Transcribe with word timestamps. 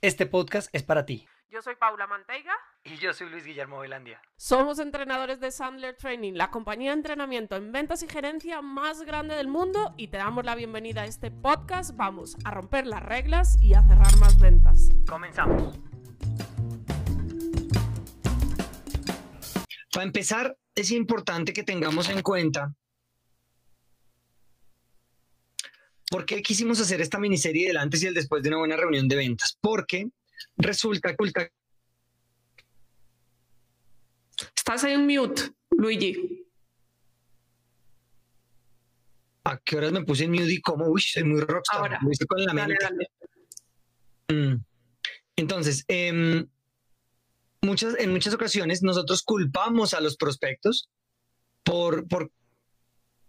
este 0.00 0.26
podcast 0.26 0.68
es 0.72 0.82
para 0.82 1.06
ti. 1.06 1.26
Yo 1.48 1.62
soy 1.62 1.76
Paula 1.76 2.06
Manteiga. 2.06 2.52
Y 2.84 2.96
yo 2.96 3.12
soy 3.12 3.30
Luis 3.30 3.44
Guillermo 3.44 3.78
Velandia. 3.78 4.20
Somos 4.36 4.78
entrenadores 4.78 5.40
de 5.40 5.50
Sandler 5.50 5.96
Training, 5.96 6.34
la 6.34 6.50
compañía 6.50 6.90
de 6.90 6.96
entrenamiento 6.96 7.56
en 7.56 7.72
ventas 7.72 8.02
y 8.02 8.08
gerencia 8.08 8.62
más 8.62 9.02
grande 9.02 9.36
del 9.36 9.48
mundo 9.48 9.94
y 9.96 10.08
te 10.08 10.16
damos 10.18 10.44
la 10.44 10.54
bienvenida 10.54 11.02
a 11.02 11.06
este 11.06 11.30
podcast. 11.30 11.96
Vamos 11.96 12.36
a 12.44 12.50
romper 12.50 12.86
las 12.86 13.02
reglas 13.02 13.56
y 13.62 13.74
a 13.74 13.82
cerrar 13.82 14.16
más 14.18 14.38
ventas. 14.40 14.88
Comenzamos. 15.08 15.78
Para 19.92 20.04
empezar, 20.04 20.58
es 20.74 20.90
importante 20.90 21.52
que 21.52 21.62
tengamos 21.62 22.10
en 22.10 22.22
cuenta 22.22 22.74
por 26.10 26.24
qué 26.24 26.42
quisimos 26.42 26.80
hacer 26.80 27.00
esta 27.00 27.18
miniserie 27.18 27.68
del 27.68 27.76
antes 27.76 28.02
y 28.02 28.06
el 28.06 28.14
después 28.14 28.42
de 28.42 28.48
una 28.48 28.58
buena 28.58 28.76
reunión 28.76 29.08
de 29.08 29.16
ventas. 29.16 29.58
Porque 29.60 30.08
resulta 30.56 31.14
que... 31.14 31.50
Estás 34.54 34.84
en 34.84 35.06
mute, 35.06 35.42
Luigi. 35.70 36.44
¿A 39.44 39.58
qué 39.58 39.76
horas 39.76 39.92
me 39.92 40.04
puse 40.04 40.24
en 40.24 40.32
mute 40.32 40.52
y 40.52 40.60
cómo? 40.60 40.88
Uy, 40.88 41.00
soy 41.00 41.24
muy 41.24 41.40
rockstar. 41.40 41.80
Ahora. 41.80 42.00
con 42.28 42.44
la 42.44 42.52
mente. 42.52 42.76
dale. 42.80 43.10
Mm. 44.28 44.60
Entonces, 45.36 45.84
em, 45.88 46.48
muchas, 47.62 47.94
en 47.98 48.10
muchas 48.10 48.34
ocasiones 48.34 48.82
nosotros 48.82 49.22
culpamos 49.22 49.94
a 49.94 50.00
los 50.00 50.16
prospectos 50.16 50.88
por, 51.62 52.08
por 52.08 52.32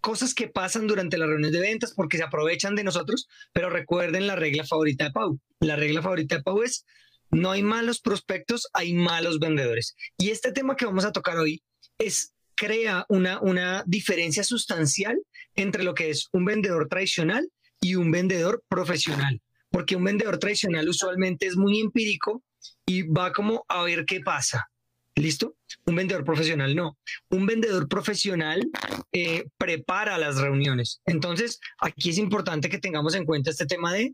cosas 0.01 0.33
que 0.33 0.47
pasan 0.47 0.87
durante 0.87 1.17
las 1.17 1.27
reuniones 1.27 1.53
de 1.53 1.59
ventas 1.59 1.93
porque 1.95 2.17
se 2.17 2.23
aprovechan 2.23 2.75
de 2.75 2.83
nosotros, 2.83 3.27
pero 3.53 3.69
recuerden 3.69 4.27
la 4.27 4.35
regla 4.35 4.65
favorita 4.65 5.05
de 5.05 5.11
Pau. 5.11 5.39
La 5.59 5.75
regla 5.75 6.01
favorita 6.01 6.37
de 6.37 6.43
Pau 6.43 6.61
es 6.61 6.85
no 7.29 7.51
hay 7.51 7.63
malos 7.63 7.99
prospectos, 7.99 8.67
hay 8.73 8.93
malos 8.93 9.39
vendedores. 9.39 9.95
Y 10.17 10.29
este 10.29 10.51
tema 10.51 10.75
que 10.75 10.85
vamos 10.85 11.05
a 11.05 11.11
tocar 11.11 11.37
hoy 11.37 11.61
es 11.97 12.33
crea 12.55 13.05
una, 13.09 13.39
una 13.41 13.83
diferencia 13.85 14.43
sustancial 14.43 15.17
entre 15.55 15.83
lo 15.83 15.93
que 15.93 16.09
es 16.09 16.29
un 16.31 16.45
vendedor 16.45 16.87
tradicional 16.87 17.49
y 17.81 17.95
un 17.95 18.11
vendedor 18.11 18.63
profesional. 18.67 19.41
Porque 19.69 19.95
un 19.95 20.03
vendedor 20.03 20.39
tradicional 20.39 20.87
usualmente 20.87 21.45
es 21.45 21.57
muy 21.57 21.79
empírico 21.79 22.43
y 22.85 23.03
va 23.03 23.33
como 23.33 23.65
a 23.67 23.83
ver 23.83 24.05
qué 24.05 24.21
pasa. 24.21 24.69
¿Listo? 25.17 25.55
Un 25.85 25.95
vendedor 25.95 26.23
profesional 26.23 26.75
no. 26.75 26.97
Un 27.29 27.47
vendedor 27.47 27.87
profesional 27.87 28.69
eh, 29.11 29.45
prepara 29.57 30.17
las 30.19 30.37
reuniones. 30.37 31.01
Entonces, 31.05 31.59
aquí 31.79 32.11
es 32.11 32.19
importante 32.19 32.69
que 32.69 32.77
tengamos 32.77 33.15
en 33.15 33.25
cuenta 33.25 33.49
este 33.49 33.65
tema 33.65 33.91
de 33.93 34.13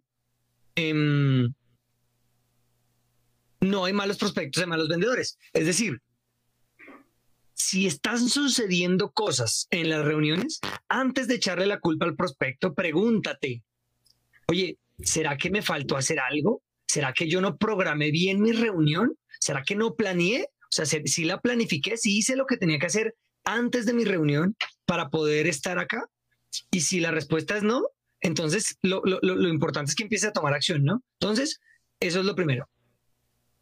em, 0.75 1.53
no 3.59 3.83
hay 3.83 3.91
malos 3.91 4.17
prospectos, 4.17 4.63
hay 4.63 4.69
malos 4.69 4.87
vendedores. 4.87 5.37
Es 5.51 5.65
decir, 5.65 6.01
si 7.53 7.85
están 7.85 8.29
sucediendo 8.29 9.11
cosas 9.11 9.67
en 9.71 9.89
las 9.89 10.05
reuniones, 10.05 10.61
antes 10.87 11.27
de 11.27 11.35
echarle 11.35 11.65
la 11.65 11.81
culpa 11.81 12.05
al 12.05 12.15
prospecto, 12.15 12.73
pregúntate, 12.73 13.61
oye, 14.47 14.77
¿será 14.99 15.35
que 15.37 15.49
me 15.49 15.61
faltó 15.61 15.97
hacer 15.97 16.21
algo? 16.21 16.61
¿Será 16.87 17.11
que 17.11 17.27
yo 17.27 17.41
no 17.41 17.57
programé 17.57 18.09
bien 18.09 18.41
mi 18.41 18.53
reunión? 18.53 19.17
¿Será 19.39 19.63
que 19.63 19.75
no 19.75 19.95
planeé? 19.95 20.47
O 20.73 20.75
sea, 20.75 20.85
si 20.85 21.01
si 21.07 21.23
la 21.25 21.39
planifiqué, 21.39 21.97
si 21.97 22.17
hice 22.17 22.35
lo 22.35 22.45
que 22.45 22.57
tenía 22.57 22.79
que 22.79 22.87
hacer 22.87 23.15
antes 23.45 23.85
de 23.85 23.93
mi 23.93 24.05
reunión 24.05 24.55
para 24.85 25.09
poder 25.09 25.47
estar 25.47 25.77
acá. 25.79 26.07
Y 26.71 26.81
si 26.81 26.99
la 26.99 27.11
respuesta 27.11 27.57
es 27.57 27.63
no, 27.63 27.83
entonces 28.21 28.77
lo, 28.81 29.01
lo- 29.05 29.19
lo- 29.21 29.49
importante 29.49 29.89
es 29.89 29.95
que 29.95 30.03
empiece 30.03 30.27
a 30.27 30.31
tomar 30.33 30.53
acción, 30.53 30.83
¿no? 30.83 31.03
Entonces, 31.19 31.59
eso 31.99 32.19
es 32.19 32.25
lo 32.25 32.35
primero. 32.35 32.67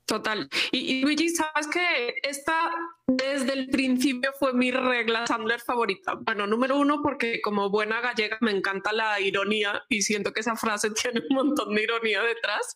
Total. 0.06 0.50
Y, 0.72 0.80
y 0.80 1.02
Luigi, 1.02 1.30
sabes 1.30 1.68
que 1.68 2.16
esta 2.24 2.70
desde 3.08 3.54
el 3.54 3.70
principio 3.70 4.32
fue 4.40 4.54
mi 4.54 4.72
regla 4.72 5.26
Sandler 5.26 5.62
favorita. 5.62 6.16
Bueno, 6.22 6.48
número 6.48 6.78
uno, 6.78 7.02
porque 7.02 7.40
como 7.42 7.70
buena 7.70 8.02
gallega 8.02 8.38
me 8.42 8.52
encanta 8.52 8.92
la 8.92 9.20
ironía 9.22 9.84
y 9.90 10.02
siento 10.02 10.34
que 10.34 10.42
esa 10.42 10.56
frase 10.58 10.90
tiene 11.02 11.22
un 11.30 11.36
montón 11.36 11.74
de 11.74 11.84
ironía 11.84 12.22
detrás. 12.24 12.76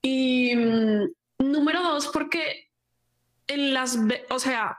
Y 0.00 0.54
mm, 0.56 1.04
número 1.40 1.82
dos, 1.82 2.08
porque 2.08 2.63
en 3.46 3.74
las, 3.74 3.98
o 4.30 4.38
sea, 4.38 4.78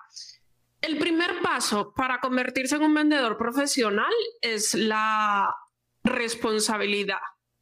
el 0.81 0.97
primer 0.97 1.41
paso 1.41 1.93
para 1.95 2.19
convertirse 2.19 2.75
en 2.75 2.83
un 2.83 2.93
vendedor 2.93 3.37
profesional 3.37 4.13
es 4.41 4.73
la 4.75 5.55
responsabilidad. 6.03 7.21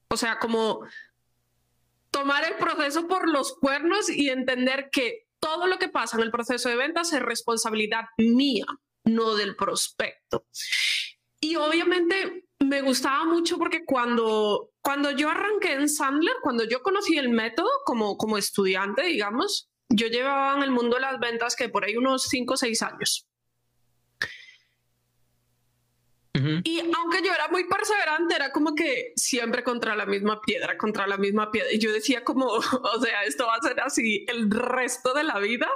O 0.09 0.17
sea, 0.17 0.39
como 0.39 0.81
tomar 2.11 2.45
el 2.45 2.55
proceso 2.55 3.07
por 3.07 3.29
los 3.29 3.57
cuernos 3.57 4.09
y 4.09 4.29
entender 4.29 4.89
que 4.91 5.27
todo 5.39 5.67
lo 5.67 5.79
que 5.79 5.89
pasa 5.89 6.17
en 6.17 6.23
el 6.23 6.31
proceso 6.31 6.69
de 6.69 6.75
ventas 6.75 7.11
es 7.13 7.21
responsabilidad 7.21 8.05
mía, 8.17 8.65
no 9.03 9.35
del 9.35 9.55
prospecto. 9.55 10.45
Y 11.39 11.55
obviamente 11.55 12.45
me 12.59 12.81
gustaba 12.81 13.25
mucho 13.25 13.57
porque 13.57 13.83
cuando, 13.83 14.71
cuando 14.81 15.11
yo 15.11 15.29
arranqué 15.29 15.73
en 15.73 15.89
Sandler, 15.89 16.35
cuando 16.41 16.63
yo 16.63 16.81
conocí 16.81 17.17
el 17.17 17.29
método 17.29 17.69
como, 17.85 18.17
como 18.17 18.37
estudiante, 18.37 19.03
digamos, 19.03 19.69
yo 19.89 20.07
llevaba 20.07 20.55
en 20.55 20.63
el 20.63 20.71
mundo 20.71 20.95
de 20.95 21.01
las 21.01 21.19
ventas 21.19 21.55
que 21.55 21.69
por 21.69 21.85
ahí 21.85 21.95
unos 21.97 22.23
5 22.23 22.53
o 22.53 22.57
6 22.57 22.81
años. 22.81 23.27
Ujú. 26.35 26.61
Y 26.63 26.79
aunque 26.79 27.21
yo 27.23 27.31
era 27.31 27.47
muy 27.49 27.65
perseverante, 27.65 28.35
era 28.35 28.51
como 28.51 28.73
que 28.73 29.13
siempre 29.15 29.63
contra 29.63 29.95
la 29.95 30.07
misma 30.07 30.41
piedra, 30.41 30.77
contra 30.79 31.05
la 31.05 31.17
misma 31.17 31.51
piedra. 31.51 31.71
Y 31.71 31.77
yo 31.77 31.91
decía 31.91 32.23
como, 32.23 32.45
o 32.47 33.01
sea, 33.01 33.23
esto 33.23 33.45
va 33.45 33.55
a 33.55 33.67
ser 33.67 33.79
así 33.81 34.25
el 34.27 34.49
resto 34.49 35.13
de 35.13 35.23
la 35.23 35.37
vida. 35.37 35.67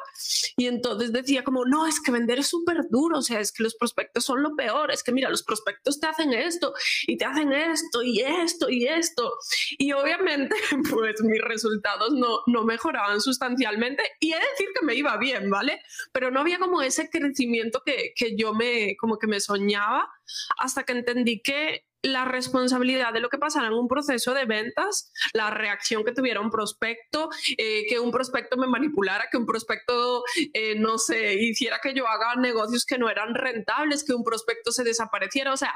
Y 0.57 0.66
entonces 0.66 1.13
decía 1.13 1.44
como, 1.44 1.66
no, 1.66 1.85
es 1.85 2.01
que 2.01 2.12
vender 2.12 2.40
es 2.40 2.47
súper 2.47 2.90
duro, 2.90 3.19
o 3.19 3.22
sea, 3.22 3.40
es 3.40 3.51
que 3.51 3.62
los 3.62 3.75
prospectos 3.75 4.25
son 4.25 4.41
lo 4.41 4.56
peor, 4.56 4.91
es 4.91 5.03
que 5.03 5.12
mira, 5.12 5.29
los 5.29 5.44
prospectos 5.44 5.99
te 5.99 6.08
hacen 6.08 6.34
esto 6.34 6.73
y 7.05 7.17
te 7.17 7.26
hacen 7.26 7.53
esto 7.53 8.02
y 8.02 8.22
esto 8.22 8.70
y 8.70 8.87
esto. 8.87 9.34
Y 9.78 9.91
obviamente, 9.91 10.55
pues 10.90 11.22
mis 11.22 11.41
resultados 11.41 12.14
no, 12.14 12.40
no 12.47 12.64
mejoraban 12.64 13.22
sustancialmente. 13.22 14.02
Y 14.20 14.34
he 14.34 14.35
de 14.35 14.46
decir 14.52 14.70
que 14.78 14.84
me 14.84 14.96
iba 14.96 15.16
bien, 15.17 15.52
¿vale? 15.52 15.82
Pero 16.11 16.32
no 16.32 16.40
había 16.40 16.58
como 16.58 16.82
ese 16.82 17.11
crecimiento 17.11 17.84
que, 17.85 18.14
que 18.16 18.35
yo 18.35 18.55
me, 18.55 18.97
como 18.97 19.20
que 19.20 19.28
me 19.28 19.40
soñaba 19.40 20.09
hasta 20.58 20.84
que 20.84 20.94
entendí 20.94 21.41
que 21.41 21.85
la 22.03 22.26
responsabilidad 22.26 23.14
de 23.14 23.20
lo 23.20 23.29
que 23.29 23.38
pasara 23.38 23.68
en 23.68 23.74
un 23.74 23.88
proceso 23.88 24.34
de 24.34 24.46
ventas, 24.46 25.12
la 25.34 25.50
reacción 25.50 26.03
que 26.03 26.12
tuviera 26.12 26.41
un 26.41 26.50
prospecto, 26.50 27.29
eh, 27.58 27.85
que 27.90 28.00
un 28.00 28.12
prospecto 28.12 28.58
me 28.58 28.68
manipulara, 28.68 29.28
que 29.32 29.38
un 29.38 29.46
prospecto, 29.46 30.24
eh, 30.53 30.76
no 30.76 30.97
sé, 30.97 31.35
hiciera 31.35 31.79
que 31.82 31.94
yo 31.94 32.08
haga 32.08 32.35
negocios 32.35 32.85
que 32.85 32.97
no 32.97 33.09
eran 33.09 33.34
rentables, 33.35 34.03
que 34.03 34.14
un 34.14 34.24
prospecto 34.24 34.72
se 34.72 34.84
desapareciera, 34.84 35.53
o 35.53 35.58
sea, 35.58 35.74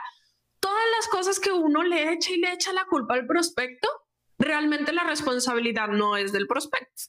todas 0.59 0.83
las 0.97 1.07
cosas 1.07 1.39
que 1.39 1.51
uno 1.51 1.83
le 1.83 2.13
echa 2.13 2.31
y 2.31 2.37
le 2.37 2.53
echa 2.53 2.71
la 2.73 2.85
culpa 2.85 3.15
al 3.15 3.25
prospecto, 3.25 3.89
realmente 4.37 4.93
la 4.93 5.03
responsabilidad 5.03 5.87
no 5.87 6.17
es 6.17 6.31
del 6.31 6.47
prospecto, 6.47 7.03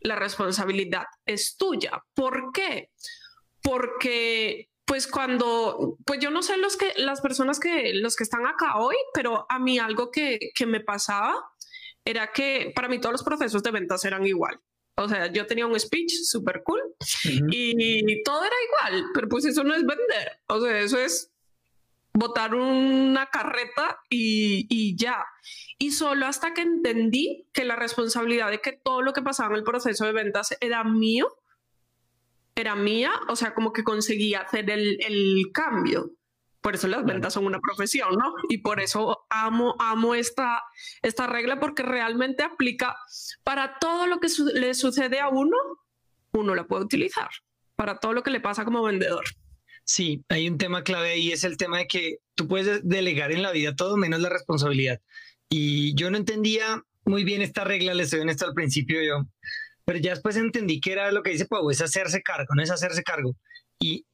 la 0.00 0.16
responsabilidad 0.16 1.06
es 1.26 1.56
tuya. 1.56 2.04
¿Por 2.14 2.52
qué? 2.52 2.90
Porque 3.62 4.68
pues 4.84 5.06
cuando, 5.06 5.96
pues 6.04 6.20
yo 6.20 6.30
no 6.30 6.42
sé 6.42 6.56
los 6.56 6.76
que, 6.76 6.92
las 6.96 7.20
personas 7.20 7.58
que, 7.58 7.94
los 7.94 8.16
que 8.16 8.24
están 8.24 8.46
acá 8.46 8.78
hoy, 8.78 8.96
pero 9.12 9.46
a 9.48 9.58
mí 9.58 9.78
algo 9.78 10.10
que, 10.10 10.38
que 10.54 10.66
me 10.66 10.80
pasaba 10.80 11.34
era 12.04 12.32
que 12.32 12.72
para 12.74 12.88
mí 12.88 13.00
todos 13.00 13.14
los 13.14 13.22
procesos 13.22 13.62
de 13.62 13.70
ventas 13.70 14.04
eran 14.04 14.26
igual. 14.26 14.60
O 14.96 15.08
sea, 15.08 15.26
yo 15.32 15.46
tenía 15.46 15.66
un 15.66 15.78
speech 15.78 16.12
súper 16.22 16.62
cool 16.62 16.80
Y 17.50 18.22
todo 18.22 18.44
era 18.44 18.54
igual, 18.68 19.10
pero 19.12 19.28
pues 19.28 19.44
eso 19.44 19.64
no 19.64 19.74
es 19.74 19.84
vender. 19.84 20.40
O 20.46 20.60
sea, 20.60 20.78
eso 20.78 20.98
es 20.98 21.32
botar 22.12 22.54
una 22.54 23.26
carreta 23.26 23.98
y, 24.08 24.66
y, 24.70 24.96
ya. 24.96 25.24
Y 25.78 25.90
solo 25.90 26.26
hasta 26.26 26.54
que 26.54 26.62
entendí 26.62 27.48
que 27.52 27.64
la 27.64 27.74
responsabilidad 27.74 28.50
de 28.50 28.60
que 28.60 28.72
todo 28.72 29.02
lo 29.02 29.12
que 29.12 29.22
pasaba 29.22 29.50
en 29.50 29.56
el 29.56 29.64
proceso 29.64 30.04
de 30.04 30.12
ventas 30.12 30.56
era 30.60 30.84
mío, 30.84 31.26
era 32.54 32.74
mía, 32.74 33.12
o 33.28 33.36
sea, 33.36 33.54
como 33.54 33.72
que 33.72 33.84
conseguí 33.84 34.34
hacer 34.34 34.70
el, 34.70 34.98
el 35.00 35.50
cambio. 35.52 36.12
Por 36.60 36.74
eso 36.74 36.88
las 36.88 37.04
ventas 37.04 37.34
son 37.34 37.44
una 37.44 37.60
profesión, 37.60 38.14
¿no? 38.16 38.32
Y 38.48 38.58
por 38.58 38.80
eso 38.80 39.26
amo, 39.28 39.74
amo 39.78 40.14
esta, 40.14 40.62
esta 41.02 41.26
regla 41.26 41.60
porque 41.60 41.82
realmente 41.82 42.42
aplica 42.42 42.96
para 43.42 43.78
todo 43.78 44.06
lo 44.06 44.18
que 44.18 44.28
le 44.54 44.72
sucede 44.72 45.20
a 45.20 45.28
uno, 45.28 45.56
uno 46.32 46.54
la 46.54 46.66
puede 46.66 46.84
utilizar 46.84 47.28
para 47.76 47.98
todo 47.98 48.14
lo 48.14 48.22
que 48.22 48.30
le 48.30 48.40
pasa 48.40 48.64
como 48.64 48.82
vendedor. 48.82 49.24
Sí, 49.84 50.24
hay 50.30 50.48
un 50.48 50.56
tema 50.56 50.82
clave 50.82 51.18
y 51.18 51.32
es 51.32 51.44
el 51.44 51.58
tema 51.58 51.78
de 51.78 51.86
que 51.86 52.16
tú 52.34 52.48
puedes 52.48 52.80
delegar 52.88 53.32
en 53.32 53.42
la 53.42 53.52
vida 53.52 53.76
todo 53.76 53.98
menos 53.98 54.20
la 54.20 54.30
responsabilidad. 54.30 55.00
Y 55.50 55.94
yo 55.94 56.10
no 56.10 56.16
entendía 56.16 56.82
muy 57.04 57.24
bien 57.24 57.42
esta 57.42 57.64
regla, 57.64 57.92
le 57.92 58.04
estoy 58.04 58.20
honesto 58.20 58.46
al 58.46 58.54
principio 58.54 59.02
yo, 59.02 59.26
pero 59.84 59.98
ya 59.98 60.10
después 60.10 60.36
entendí 60.36 60.80
que 60.80 60.92
era 60.92 61.12
lo 61.12 61.22
que 61.22 61.30
dice 61.30 61.46
Pau, 61.46 61.70
es 61.70 61.80
hacerse 61.80 62.22
cargo, 62.22 62.54
no 62.54 62.62
es 62.62 62.70
hacerse 62.70 63.02
cargo. 63.02 63.36
Y 63.78 64.06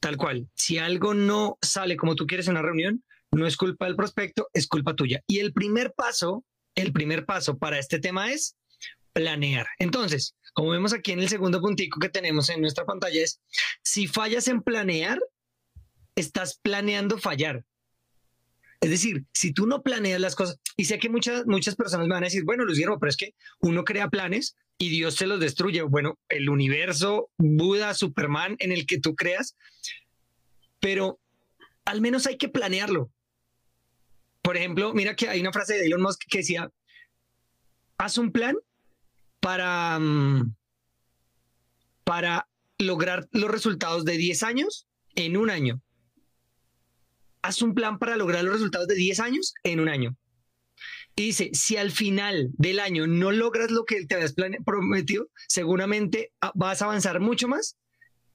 tal 0.00 0.16
cual, 0.16 0.48
si 0.54 0.78
algo 0.78 1.14
no 1.14 1.58
sale 1.62 1.96
como 1.96 2.14
tú 2.14 2.26
quieres 2.26 2.46
en 2.46 2.52
una 2.52 2.62
reunión, 2.62 3.02
no 3.32 3.46
es 3.46 3.56
culpa 3.56 3.86
del 3.86 3.96
prospecto, 3.96 4.48
es 4.52 4.66
culpa 4.66 4.94
tuya. 4.94 5.22
Y 5.26 5.40
el 5.40 5.52
primer 5.52 5.92
paso, 5.92 6.44
el 6.74 6.92
primer 6.92 7.24
paso 7.24 7.58
para 7.58 7.78
este 7.78 7.98
tema 7.98 8.32
es 8.32 8.56
planear. 9.12 9.66
Entonces, 9.78 10.34
como 10.52 10.70
vemos 10.70 10.92
aquí 10.92 11.12
en 11.12 11.20
el 11.20 11.28
segundo 11.28 11.60
puntico 11.60 11.98
que 12.00 12.08
tenemos 12.08 12.50
en 12.50 12.60
nuestra 12.60 12.84
pantalla 12.84 13.22
es, 13.22 13.40
si 13.82 14.06
fallas 14.06 14.48
en 14.48 14.62
planear, 14.62 15.18
estás 16.14 16.58
planeando 16.62 17.18
fallar. 17.18 17.64
Es 18.80 18.90
decir, 18.90 19.24
si 19.32 19.52
tú 19.52 19.66
no 19.66 19.82
planeas 19.82 20.20
las 20.20 20.34
cosas, 20.34 20.58
y 20.76 20.84
sé 20.84 20.98
que 20.98 21.08
muchas, 21.08 21.46
muchas 21.46 21.76
personas 21.76 22.06
me 22.06 22.14
van 22.14 22.24
a 22.24 22.26
decir, 22.26 22.44
bueno, 22.44 22.66
Guillermo, 22.66 22.98
pero 22.98 23.10
es 23.10 23.16
que 23.16 23.34
uno 23.60 23.84
crea 23.84 24.08
planes 24.08 24.56
y 24.78 24.90
Dios 24.90 25.14
se 25.14 25.26
los 25.26 25.40
destruye. 25.40 25.82
Bueno, 25.82 26.18
el 26.28 26.48
universo, 26.48 27.30
Buda, 27.38 27.94
Superman, 27.94 28.56
en 28.58 28.72
el 28.72 28.86
que 28.86 29.00
tú 29.00 29.14
creas, 29.14 29.56
pero 30.80 31.18
al 31.84 32.00
menos 32.00 32.26
hay 32.26 32.36
que 32.36 32.48
planearlo. 32.48 33.10
Por 34.42 34.56
ejemplo, 34.56 34.92
mira 34.94 35.16
que 35.16 35.28
hay 35.28 35.40
una 35.40 35.52
frase 35.52 35.74
de 35.74 35.86
Elon 35.86 36.02
Musk 36.02 36.22
que 36.28 36.38
decía, 36.38 36.70
haz 37.98 38.18
un 38.18 38.30
plan 38.30 38.56
para, 39.40 39.98
mm, 39.98 40.54
para 42.04 42.48
lograr 42.78 43.28
los 43.32 43.50
resultados 43.50 44.04
de 44.04 44.16
10 44.16 44.42
años 44.42 44.86
en 45.14 45.36
un 45.36 45.50
año. 45.50 45.80
Haz 47.46 47.62
un 47.62 47.74
plan 47.74 48.00
para 48.00 48.16
lograr 48.16 48.42
los 48.42 48.54
resultados 48.54 48.88
de 48.88 48.96
10 48.96 49.20
años 49.20 49.54
en 49.62 49.78
un 49.78 49.88
año. 49.88 50.16
Y 51.14 51.26
dice, 51.26 51.50
si 51.52 51.76
al 51.76 51.92
final 51.92 52.50
del 52.58 52.80
año 52.80 53.06
no 53.06 53.30
logras 53.30 53.70
lo 53.70 53.84
que 53.84 54.04
te 54.04 54.16
habías 54.16 54.34
prometido, 54.64 55.28
seguramente 55.46 56.32
vas 56.54 56.82
a 56.82 56.86
avanzar 56.86 57.20
mucho 57.20 57.46
más 57.46 57.76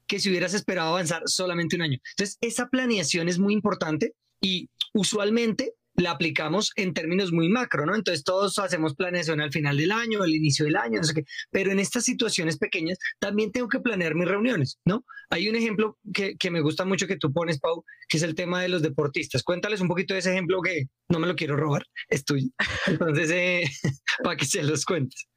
que 0.06 0.18
si 0.18 0.30
hubieras 0.30 0.54
esperado 0.54 0.88
avanzar 0.88 1.24
solamente 1.26 1.76
un 1.76 1.82
año. 1.82 1.98
Entonces, 2.12 2.38
esa 2.40 2.70
planeación 2.70 3.28
es 3.28 3.38
muy 3.38 3.52
importante 3.52 4.14
y 4.40 4.70
usualmente 4.94 5.74
la 5.94 6.12
aplicamos 6.12 6.72
en 6.76 6.94
términos 6.94 7.32
muy 7.32 7.48
macro, 7.48 7.86
¿no? 7.86 7.94
Entonces 7.94 8.24
todos 8.24 8.58
hacemos 8.58 8.94
planeación 8.94 9.40
al 9.40 9.52
final 9.52 9.76
del 9.76 9.92
año, 9.92 10.22
al 10.22 10.34
inicio 10.34 10.64
del 10.64 10.76
año, 10.76 10.98
no 10.98 11.04
sé 11.04 11.14
qué, 11.14 11.24
pero 11.50 11.70
en 11.70 11.78
estas 11.78 12.04
situaciones 12.04 12.58
pequeñas 12.58 12.98
también 13.18 13.52
tengo 13.52 13.68
que 13.68 13.80
planear 13.80 14.14
mis 14.14 14.28
reuniones, 14.28 14.78
¿no? 14.84 15.04
Hay 15.30 15.48
un 15.48 15.56
ejemplo 15.56 15.98
que, 16.12 16.36
que 16.36 16.50
me 16.50 16.60
gusta 16.60 16.84
mucho 16.84 17.06
que 17.06 17.16
tú 17.16 17.32
pones, 17.32 17.58
Pau, 17.58 17.84
que 18.08 18.18
es 18.18 18.22
el 18.22 18.34
tema 18.34 18.60
de 18.60 18.68
los 18.68 18.82
deportistas. 18.82 19.42
Cuéntales 19.42 19.80
un 19.80 19.88
poquito 19.88 20.14
de 20.14 20.20
ese 20.20 20.32
ejemplo 20.32 20.60
que 20.62 20.84
no 21.08 21.18
me 21.18 21.26
lo 21.26 21.36
quiero 21.36 21.56
robar, 21.56 21.84
es 22.08 22.24
tuyo. 22.24 22.48
Entonces, 22.86 23.30
eh, 23.30 23.64
para 24.22 24.36
que 24.36 24.44
se 24.44 24.62
los 24.62 24.84
cuentes. 24.84 25.28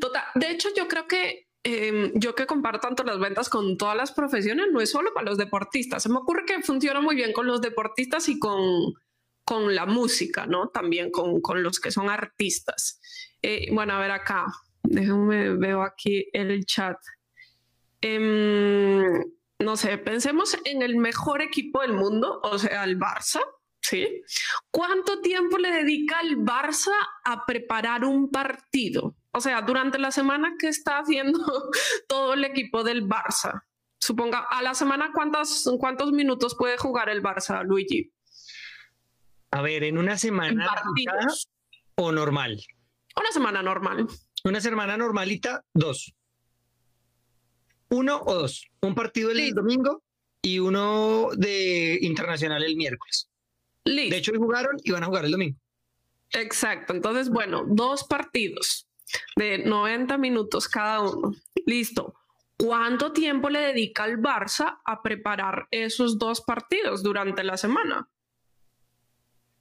Total. 0.00 0.24
De 0.34 0.50
hecho, 0.50 0.68
yo 0.76 0.88
creo 0.88 1.06
que 1.06 1.46
em, 1.62 2.12
yo 2.14 2.34
que 2.34 2.46
comparo 2.46 2.80
tanto 2.80 3.04
las 3.04 3.18
ventas 3.18 3.48
con 3.48 3.76
todas 3.76 3.96
las 3.96 4.12
profesiones, 4.12 4.66
no 4.72 4.80
es 4.80 4.90
solo 4.90 5.12
para 5.12 5.26
los 5.26 5.38
deportistas. 5.38 6.02
Se 6.02 6.08
me 6.08 6.16
ocurre 6.16 6.44
que 6.46 6.62
funciona 6.62 7.00
muy 7.00 7.14
bien 7.14 7.32
con 7.32 7.46
los 7.46 7.60
deportistas 7.60 8.28
y 8.28 8.38
con 8.38 8.94
con 9.48 9.74
la 9.74 9.86
música, 9.86 10.44
¿no? 10.44 10.68
También 10.68 11.10
con, 11.10 11.40
con 11.40 11.62
los 11.62 11.80
que 11.80 11.90
son 11.90 12.10
artistas. 12.10 13.00
Eh, 13.40 13.70
bueno, 13.72 13.94
a 13.94 13.98
ver 13.98 14.10
acá, 14.10 14.44
déjenme, 14.82 15.56
veo 15.56 15.82
aquí 15.82 16.28
el 16.34 16.66
chat. 16.66 16.98
Em, 18.02 19.24
no 19.58 19.76
sé, 19.78 19.96
pensemos 19.96 20.54
en 20.66 20.82
el 20.82 20.96
mejor 20.96 21.40
equipo 21.40 21.80
del 21.80 21.94
mundo, 21.94 22.42
o 22.42 22.58
sea, 22.58 22.84
el 22.84 22.98
Barça, 22.98 23.40
¿sí? 23.80 24.20
¿Cuánto 24.70 25.22
tiempo 25.22 25.56
le 25.56 25.70
dedica 25.70 26.20
el 26.20 26.36
Barça 26.36 26.92
a 27.24 27.46
preparar 27.46 28.04
un 28.04 28.30
partido? 28.30 29.16
O 29.32 29.40
sea, 29.40 29.62
durante 29.62 29.98
la 29.98 30.10
semana 30.10 30.56
que 30.58 30.68
está 30.68 30.98
haciendo 30.98 31.40
todo 32.06 32.34
el 32.34 32.44
equipo 32.44 32.84
del 32.84 33.08
Barça. 33.08 33.62
Suponga, 33.98 34.40
a 34.40 34.60
la 34.60 34.74
semana, 34.74 35.10
¿cuántos, 35.14 35.66
cuántos 35.80 36.12
minutos 36.12 36.54
puede 36.54 36.76
jugar 36.76 37.08
el 37.08 37.22
Barça, 37.22 37.64
Luigi? 37.64 38.12
A 39.50 39.62
ver, 39.62 39.84
en 39.84 39.98
una 39.98 40.18
semana 40.18 40.68
o 41.94 42.12
normal. 42.12 42.60
Una 43.16 43.32
semana 43.32 43.62
normal. 43.62 44.06
Una 44.44 44.60
semana 44.60 44.96
normalita, 44.96 45.64
dos. 45.74 46.14
Uno 47.90 48.22
o 48.24 48.34
dos. 48.34 48.66
Un 48.82 48.94
partido 48.94 49.30
el 49.30 49.52
domingo 49.52 50.02
y 50.42 50.58
uno 50.58 51.30
de 51.36 51.98
internacional 52.02 52.62
el 52.62 52.76
miércoles. 52.76 53.30
De 53.84 54.16
hecho, 54.16 54.32
hoy 54.32 54.38
jugaron 54.38 54.76
y 54.84 54.90
van 54.92 55.02
a 55.02 55.06
jugar 55.06 55.24
el 55.24 55.32
domingo. 55.32 55.58
Exacto. 56.32 56.92
Entonces, 56.92 57.30
bueno, 57.30 57.64
dos 57.66 58.04
partidos 58.04 58.86
de 59.36 59.58
90 59.58 60.18
minutos 60.18 60.68
cada 60.68 61.00
uno. 61.00 61.34
Listo. 61.66 62.14
¿Cuánto 62.58 63.12
tiempo 63.12 63.48
le 63.50 63.60
dedica 63.60 64.04
el 64.04 64.18
Barça 64.18 64.80
a 64.84 65.00
preparar 65.02 65.68
esos 65.70 66.18
dos 66.18 66.40
partidos 66.40 67.02
durante 67.02 67.44
la 67.44 67.56
semana? 67.56 68.08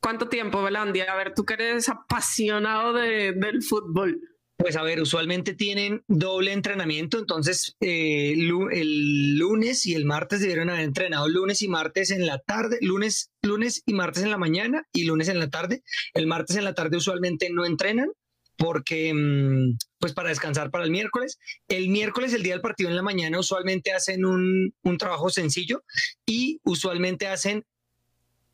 ¿Cuánto 0.08 0.30
tiempo, 0.30 0.64
Belandia? 0.64 1.12
A 1.12 1.18
ver, 1.18 1.34
tú 1.34 1.44
que 1.44 1.56
eres 1.56 1.90
apasionado 1.90 2.94
de, 2.94 3.34
del 3.34 3.62
fútbol. 3.62 4.22
Pues 4.56 4.78
a 4.78 4.82
ver, 4.82 5.02
usualmente 5.02 5.54
tienen 5.54 6.02
doble 6.08 6.54
entrenamiento, 6.54 7.20
entonces 7.20 7.76
eh, 7.82 8.32
el 8.32 9.38
lunes 9.38 9.86
y 9.86 9.96
el 9.96 10.06
martes 10.06 10.40
debieron 10.40 10.70
haber 10.70 10.86
entrenado 10.86 11.28
lunes 11.28 11.62
y 11.62 11.68
martes 11.68 12.12
en 12.12 12.26
la 12.26 12.40
tarde, 12.40 12.78
lunes, 12.80 13.34
lunes 13.42 13.84
y 13.86 13.94
martes 13.96 14.24
en 14.24 14.32
la 14.32 14.38
mañana 14.38 14.88
y 14.94 15.04
lunes 15.04 15.28
en 15.28 15.40
la 15.40 15.50
tarde. 15.50 15.84
El 16.14 16.26
martes 16.26 16.56
en 16.56 16.64
la 16.64 16.74
tarde 16.74 16.96
usualmente 16.96 17.50
no 17.52 17.66
entrenan 17.66 18.10
porque 18.58 19.14
mm, 19.14 19.78
pues 20.00 20.14
para 20.14 20.30
descansar 20.30 20.72
para 20.72 20.86
el 20.86 20.90
miércoles. 20.90 21.38
El 21.68 21.90
miércoles, 21.90 22.34
el 22.34 22.44
día 22.44 22.54
del 22.54 22.62
partido 22.62 22.90
en 22.90 22.96
la 22.96 23.04
mañana, 23.04 23.40
usualmente 23.40 23.92
hacen 23.92 24.24
un, 24.24 24.74
un 24.84 24.98
trabajo 24.98 25.30
sencillo 25.30 25.84
y 26.26 26.62
usualmente 26.64 27.28
hacen 27.28 27.66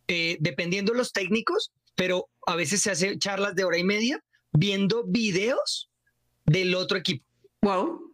eh, 0.07 0.37
dependiendo 0.39 0.93
los 0.93 1.11
técnicos, 1.11 1.71
pero 1.95 2.29
a 2.45 2.55
veces 2.55 2.81
se 2.81 2.91
hace 2.91 3.17
charlas 3.17 3.55
de 3.55 3.63
hora 3.63 3.77
y 3.77 3.83
media 3.83 4.23
viendo 4.51 5.03
videos 5.05 5.89
del 6.45 6.75
otro 6.75 6.97
equipo. 6.97 7.25
Wow. 7.61 8.11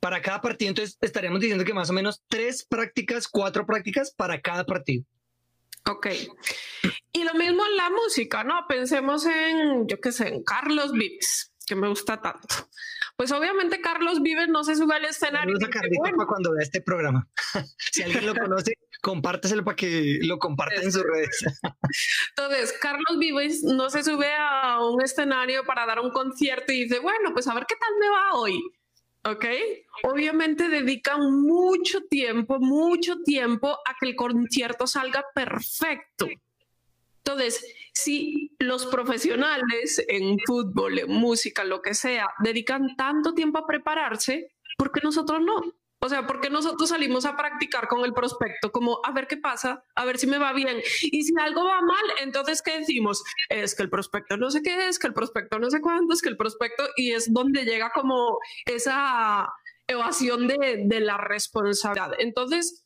Para 0.00 0.22
cada 0.22 0.40
partido, 0.40 0.70
entonces 0.70 0.96
estaríamos 1.00 1.40
diciendo 1.40 1.64
que 1.64 1.74
más 1.74 1.90
o 1.90 1.92
menos 1.92 2.22
tres 2.28 2.64
prácticas, 2.64 3.26
cuatro 3.26 3.66
prácticas 3.66 4.12
para 4.12 4.40
cada 4.40 4.64
partido. 4.64 5.04
Ok. 5.90 6.06
Y 7.12 7.24
lo 7.24 7.34
mismo 7.34 7.64
en 7.66 7.76
la 7.76 7.90
música, 7.90 8.44
¿no? 8.44 8.66
Pensemos 8.68 9.26
en, 9.26 9.88
yo 9.88 10.00
qué 10.00 10.12
sé, 10.12 10.28
en 10.28 10.44
Carlos 10.44 10.92
Vives, 10.92 11.47
que 11.68 11.76
me 11.76 11.88
gusta 11.88 12.20
tanto. 12.20 12.68
Pues 13.16 13.32
obviamente 13.32 13.80
Carlos 13.80 14.22
Vives 14.22 14.48
no 14.48 14.64
se 14.64 14.76
sube 14.76 14.94
al 14.94 15.04
escenario. 15.04 15.56
para 15.58 16.26
cuando 16.26 16.52
vea 16.52 16.62
este 16.62 16.80
programa. 16.80 17.28
si 17.92 18.02
alguien 18.02 18.26
lo 18.26 18.34
conoce, 18.34 18.74
compárteselo 19.02 19.64
para 19.64 19.76
que 19.76 20.18
lo 20.22 20.38
compartan 20.38 20.84
en 20.84 20.92
sus 20.92 21.02
redes. 21.02 21.44
Entonces, 22.36 22.72
Carlos 22.80 23.18
Vives 23.18 23.62
no 23.62 23.90
se 23.90 24.02
sube 24.02 24.32
a 24.34 24.84
un 24.84 25.02
escenario 25.02 25.64
para 25.64 25.84
dar 25.86 26.00
un 26.00 26.10
concierto 26.10 26.72
y 26.72 26.84
dice, 26.84 27.00
bueno, 27.00 27.32
pues 27.32 27.46
a 27.48 27.54
ver 27.54 27.66
qué 27.68 27.76
tal 27.76 27.90
me 28.00 28.08
va 28.08 28.34
hoy. 28.34 28.62
¿Ok? 29.24 29.44
Obviamente 30.04 30.68
dedican 30.68 31.20
mucho 31.42 32.02
tiempo, 32.08 32.60
mucho 32.60 33.16
tiempo 33.24 33.72
a 33.84 33.94
que 34.00 34.10
el 34.10 34.16
concierto 34.16 34.86
salga 34.86 35.24
perfecto. 35.34 36.28
Entonces, 37.28 37.62
si 37.92 38.56
los 38.58 38.86
profesionales 38.86 40.02
en 40.08 40.38
fútbol, 40.46 40.98
en 40.98 41.10
música, 41.10 41.62
lo 41.62 41.82
que 41.82 41.92
sea, 41.92 42.30
dedican 42.42 42.96
tanto 42.96 43.34
tiempo 43.34 43.58
a 43.58 43.66
prepararse, 43.66 44.54
¿por 44.78 44.92
qué 44.92 45.00
nosotros 45.02 45.40
no? 45.42 45.74
O 46.00 46.08
sea, 46.08 46.26
porque 46.26 46.48
nosotros 46.48 46.88
salimos 46.88 47.26
a 47.26 47.36
practicar 47.36 47.86
con 47.86 48.02
el 48.04 48.14
prospecto, 48.14 48.72
como 48.72 49.00
a 49.04 49.12
ver 49.12 49.26
qué 49.26 49.36
pasa, 49.36 49.84
a 49.94 50.04
ver 50.06 50.16
si 50.16 50.26
me 50.26 50.38
va 50.38 50.54
bien. 50.54 50.80
Y 51.02 51.22
si 51.22 51.34
algo 51.38 51.64
va 51.64 51.82
mal, 51.82 52.04
entonces, 52.22 52.62
¿qué 52.62 52.78
decimos? 52.78 53.22
Es 53.50 53.74
que 53.74 53.82
el 53.82 53.90
prospecto 53.90 54.38
no 54.38 54.50
sé 54.50 54.62
qué 54.62 54.88
es, 54.88 54.98
que 54.98 55.08
el 55.08 55.12
prospecto 55.12 55.58
no 55.58 55.68
sé 55.68 55.82
cuánto, 55.82 56.14
es 56.14 56.22
que 56.22 56.30
el 56.30 56.36
prospecto, 56.38 56.84
y 56.96 57.12
es 57.12 57.30
donde 57.30 57.64
llega 57.64 57.90
como 57.92 58.38
esa, 58.64 59.48
evasión 59.88 60.46
de, 60.46 60.84
de 60.84 61.00
la 61.00 61.16
responsabilidad. 61.16 62.12
Entonces, 62.18 62.84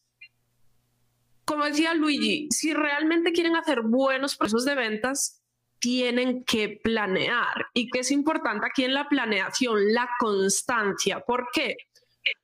como 1.45 1.65
decía 1.65 1.95
Luigi, 1.95 2.49
si 2.51 2.73
realmente 2.73 3.33
quieren 3.33 3.57
hacer 3.57 3.83
buenos 3.83 4.37
procesos 4.37 4.65
de 4.65 4.75
ventas, 4.75 5.43
tienen 5.79 6.45
que 6.45 6.81
planear. 6.83 7.67
Y 7.75 7.91
que 7.91 8.01
es 8.01 8.11
importante 8.11 8.67
aquí 8.67 8.85
en 8.85 8.95
la 8.95 9.09
planeación, 9.09 9.93
la 9.93 10.09
constancia. 10.19 11.21
¿Por 11.21 11.49
qué? 11.53 11.77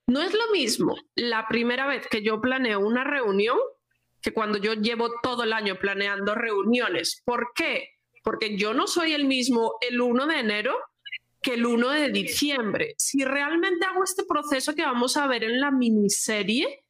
No 0.08 0.20
es 0.22 0.34
lo 0.34 0.50
mismo 0.52 0.96
la 1.14 1.46
primera 1.46 1.86
vez 1.86 2.08
que 2.08 2.22
yo 2.22 2.40
planeo 2.40 2.80
una 2.80 3.04
reunión 3.04 3.58
que 4.20 4.32
cuando 4.32 4.58
yo 4.58 4.74
llevo 4.74 5.10
todo 5.22 5.44
el 5.44 5.52
año 5.52 5.78
planeando 5.78 6.34
reuniones. 6.34 7.22
¿Por 7.24 7.52
qué? 7.54 7.90
Porque 8.24 8.56
yo 8.56 8.74
no 8.74 8.88
soy 8.88 9.12
el 9.12 9.26
mismo 9.26 9.74
el 9.88 10.00
1 10.00 10.26
de 10.26 10.40
enero 10.40 10.74
que 11.40 11.54
el 11.54 11.66
1 11.66 11.90
de 11.90 12.10
diciembre. 12.10 12.94
Si 12.98 13.24
realmente 13.24 13.86
hago 13.86 14.02
este 14.02 14.24
proceso 14.24 14.74
que 14.74 14.82
vamos 14.82 15.16
a 15.16 15.28
ver 15.28 15.44
en 15.44 15.60
la 15.60 15.70
miniserie, 15.70 16.84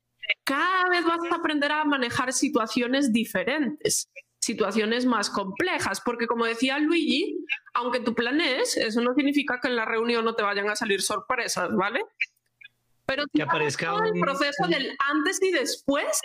cada 0.44 0.88
vez 0.88 1.04
vas 1.04 1.20
a 1.30 1.36
aprender 1.36 1.72
a 1.72 1.84
manejar 1.84 2.32
situaciones 2.32 3.12
diferentes, 3.12 4.10
situaciones 4.38 5.06
más 5.06 5.30
complejas, 5.30 6.00
porque 6.00 6.26
como 6.26 6.44
decía 6.44 6.78
Luigi, 6.78 7.44
aunque 7.74 8.00
tú 8.00 8.14
planees, 8.14 8.76
eso 8.76 9.00
no 9.00 9.14
significa 9.14 9.58
que 9.60 9.68
en 9.68 9.76
la 9.76 9.84
reunión 9.84 10.24
no 10.24 10.34
te 10.34 10.42
vayan 10.42 10.68
a 10.68 10.76
salir 10.76 11.02
sorpresas, 11.02 11.70
¿vale? 11.74 12.02
Pero 13.06 13.24
si 13.32 13.40
aparezca 13.40 13.94
el 14.04 14.20
proceso 14.20 14.66
del 14.68 14.94
antes 14.98 15.42
y 15.42 15.50
después, 15.50 16.20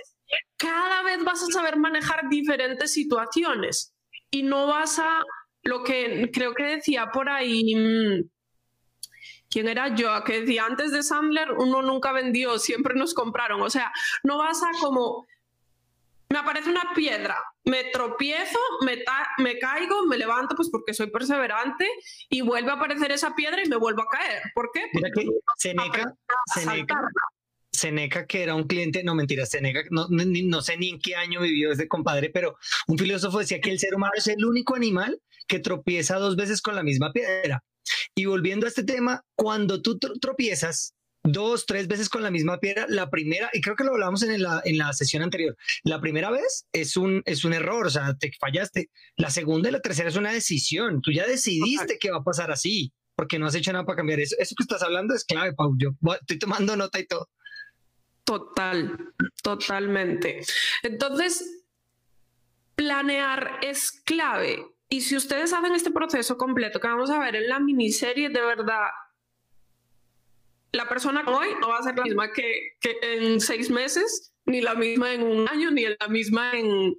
cada 0.58 1.04
vez 1.04 1.24
vas 1.24 1.42
a 1.44 1.48
saber 1.48 1.78
manejar 1.78 2.30
diferentes 2.30 2.92
situaciones 2.92 3.94
y 4.30 4.44
no 4.44 4.68
vas 4.68 5.00
a, 5.00 5.24
lo 5.64 5.84
que 5.84 6.30
creo 6.34 6.54
que 6.54 6.64
decía 6.64 7.10
por 7.12 7.30
ahí, 7.30 7.76
mm, 7.76 8.30
¿quién 9.54 9.68
era 9.68 9.94
yo? 9.96 10.24
Que 10.26 10.42
decía, 10.42 10.66
antes 10.66 10.92
de 10.92 11.04
Sandler 11.04 11.52
uno 11.52 11.84
nunca 11.84 12.12
vendió, 12.12 12.58
siempre 12.58 12.96
nos 12.96 13.14
compraron. 13.14 13.62
O 13.62 13.70
sea, 13.70 13.94
no 14.24 14.40
vas 14.40 14.64
a 14.64 14.72
como, 14.82 15.28
me 16.30 16.40
aparece 16.40 16.72
una 16.72 16.92
piedra, 16.96 17.38
me 17.64 17.84
tropiezo, 17.86 18.58
me, 18.84 19.04
me 19.38 19.60
caigo, 19.60 20.08
me 20.08 20.18
levanto, 20.18 20.56
pues 20.56 20.70
porque 20.72 20.96
soy 20.96 21.12
perseverante, 21.12 21.88
y 22.30 22.42
vuelve 22.42 22.72
a 22.72 22.74
aparecer 22.74 23.12
esa 23.12 23.36
piedra 23.36 23.64
y 23.64 23.70
me 23.70 23.76
vuelvo 23.76 24.02
a 24.02 24.10
caer. 24.10 24.42
¿Por 24.56 24.72
qué? 24.74 24.88
Mira 24.92 25.12
que 25.14 25.28
Seneca, 25.56 26.16
Seneca, 26.52 27.02
Seneca, 27.72 28.26
que 28.26 28.42
era 28.42 28.56
un 28.56 28.64
cliente, 28.64 29.04
no 29.04 29.14
mentira, 29.14 29.46
Seneca, 29.46 29.84
no, 29.92 30.08
no, 30.10 30.62
sé 30.62 30.78
ni 30.78 30.90
en 30.90 31.00
qué 31.00 31.16
año 31.16 31.42
vivió 31.42 31.72
ese 31.72 31.88
compadre, 31.88 32.32
pero 32.32 32.58
un 32.88 32.98
filósofo 32.98 33.38
decía 33.38 33.62
que 33.62 33.70
el 33.70 33.78
ser 33.78 33.94
humano 33.94 34.14
es 34.16 34.28
el 34.28 34.44
único 34.44 34.76
animal 34.76 35.22
que 35.48 35.60
tropieza 35.60 36.18
dos 36.18 36.36
veces 36.36 36.60
con 36.62 36.76
la 36.76 36.82
misma 36.82 37.12
piedra. 37.12 37.64
Y 38.16 38.25
volviendo 38.25 38.66
a 38.66 38.70
este 38.70 38.84
tema, 38.84 39.24
cuando 39.36 39.82
tú 39.82 39.98
tropiezas 39.98 40.94
dos, 41.24 41.66
tres 41.66 41.88
veces 41.88 42.10
con 42.10 42.22
la 42.22 42.32
misma 42.32 42.60
piedra, 42.60 42.86
la 42.90 43.10
primera, 43.10 43.50
y 43.54 43.62
creo 43.62 43.75
que 43.75 43.84
lo 43.84 43.92
hablamos 43.92 44.24
en 44.24 44.42
la, 44.42 44.62
en 44.66 44.78
la 44.78 44.92
sesión 44.94 45.24
anterior, 45.24 45.56
la 45.84 46.02
primera 46.02 46.30
vez 46.30 46.66
es 46.74 46.98
un, 46.98 47.22
es 47.25 47.46
un 47.46 47.54
error, 47.54 47.88
o 47.88 47.90
sea, 47.90 48.13
te 48.16 48.32
fallaste. 48.40 48.90
La 49.16 49.30
segunda 49.30 49.70
y 49.70 49.72
la 49.72 49.80
tercera 49.80 50.10
es 50.10 50.16
una 50.16 50.34
decisión. 50.34 51.02
Tú 51.02 51.12
ya 51.12 51.25
decidiste 51.25 51.98
que 51.98 52.12
va 52.12 52.18
a 52.18 52.24
pasar 52.24 52.52
así, 52.52 52.94
porque 53.16 53.40
no 53.40 53.48
has 53.48 53.56
hecho 53.56 53.72
nada 53.72 53.86
para 53.86 53.98
cambiar 53.98 54.20
eso. 54.20 54.36
Eso 54.38 54.56
que 54.58 54.63
estás 54.63 54.84
hablando 54.84 55.13
es 55.13 55.24
clave, 55.24 55.54
Pau. 55.54 55.75
Yo 55.78 55.92
estoy 56.20 56.40
tomando 56.40 56.75
nota 56.75 57.00
y 57.00 57.08
todo. 57.08 57.30
Total, 58.25 58.98
totalmente. 59.42 60.42
Entonces, 60.82 61.63
planear 62.75 63.60
es 63.62 63.92
clave. 63.92 64.66
Y 64.94 65.02
si 65.02 65.16
ustedes 65.16 65.52
hacen 65.54 65.74
este 65.74 65.90
proceso 65.90 66.38
completo 66.38 66.80
que 66.80 66.88
vamos 66.88 67.10
a 67.10 67.18
ver 67.18 67.36
en 67.36 67.50
la 67.50 67.60
miniserie, 67.60 68.30
de 68.30 68.42
verdad, 68.42 68.90
la 70.72 70.88
persona 70.88 71.24
hoy 71.26 71.48
no 71.60 71.70
va 71.70 71.80
a 71.80 71.82
ser 71.82 71.98
la 71.98 72.04
misma 72.04 72.32
que, 72.32 72.78
que 72.80 73.00
en 73.02 73.42
seis 73.42 73.72
meses, 73.72 74.36
ni 74.46 74.62
la 74.62 74.76
misma 74.76 75.12
en 75.12 75.24
un 75.24 75.50
año, 75.50 75.72
ni 75.72 75.88
la 76.00 76.08
misma 76.10 76.52
en, 76.52 76.96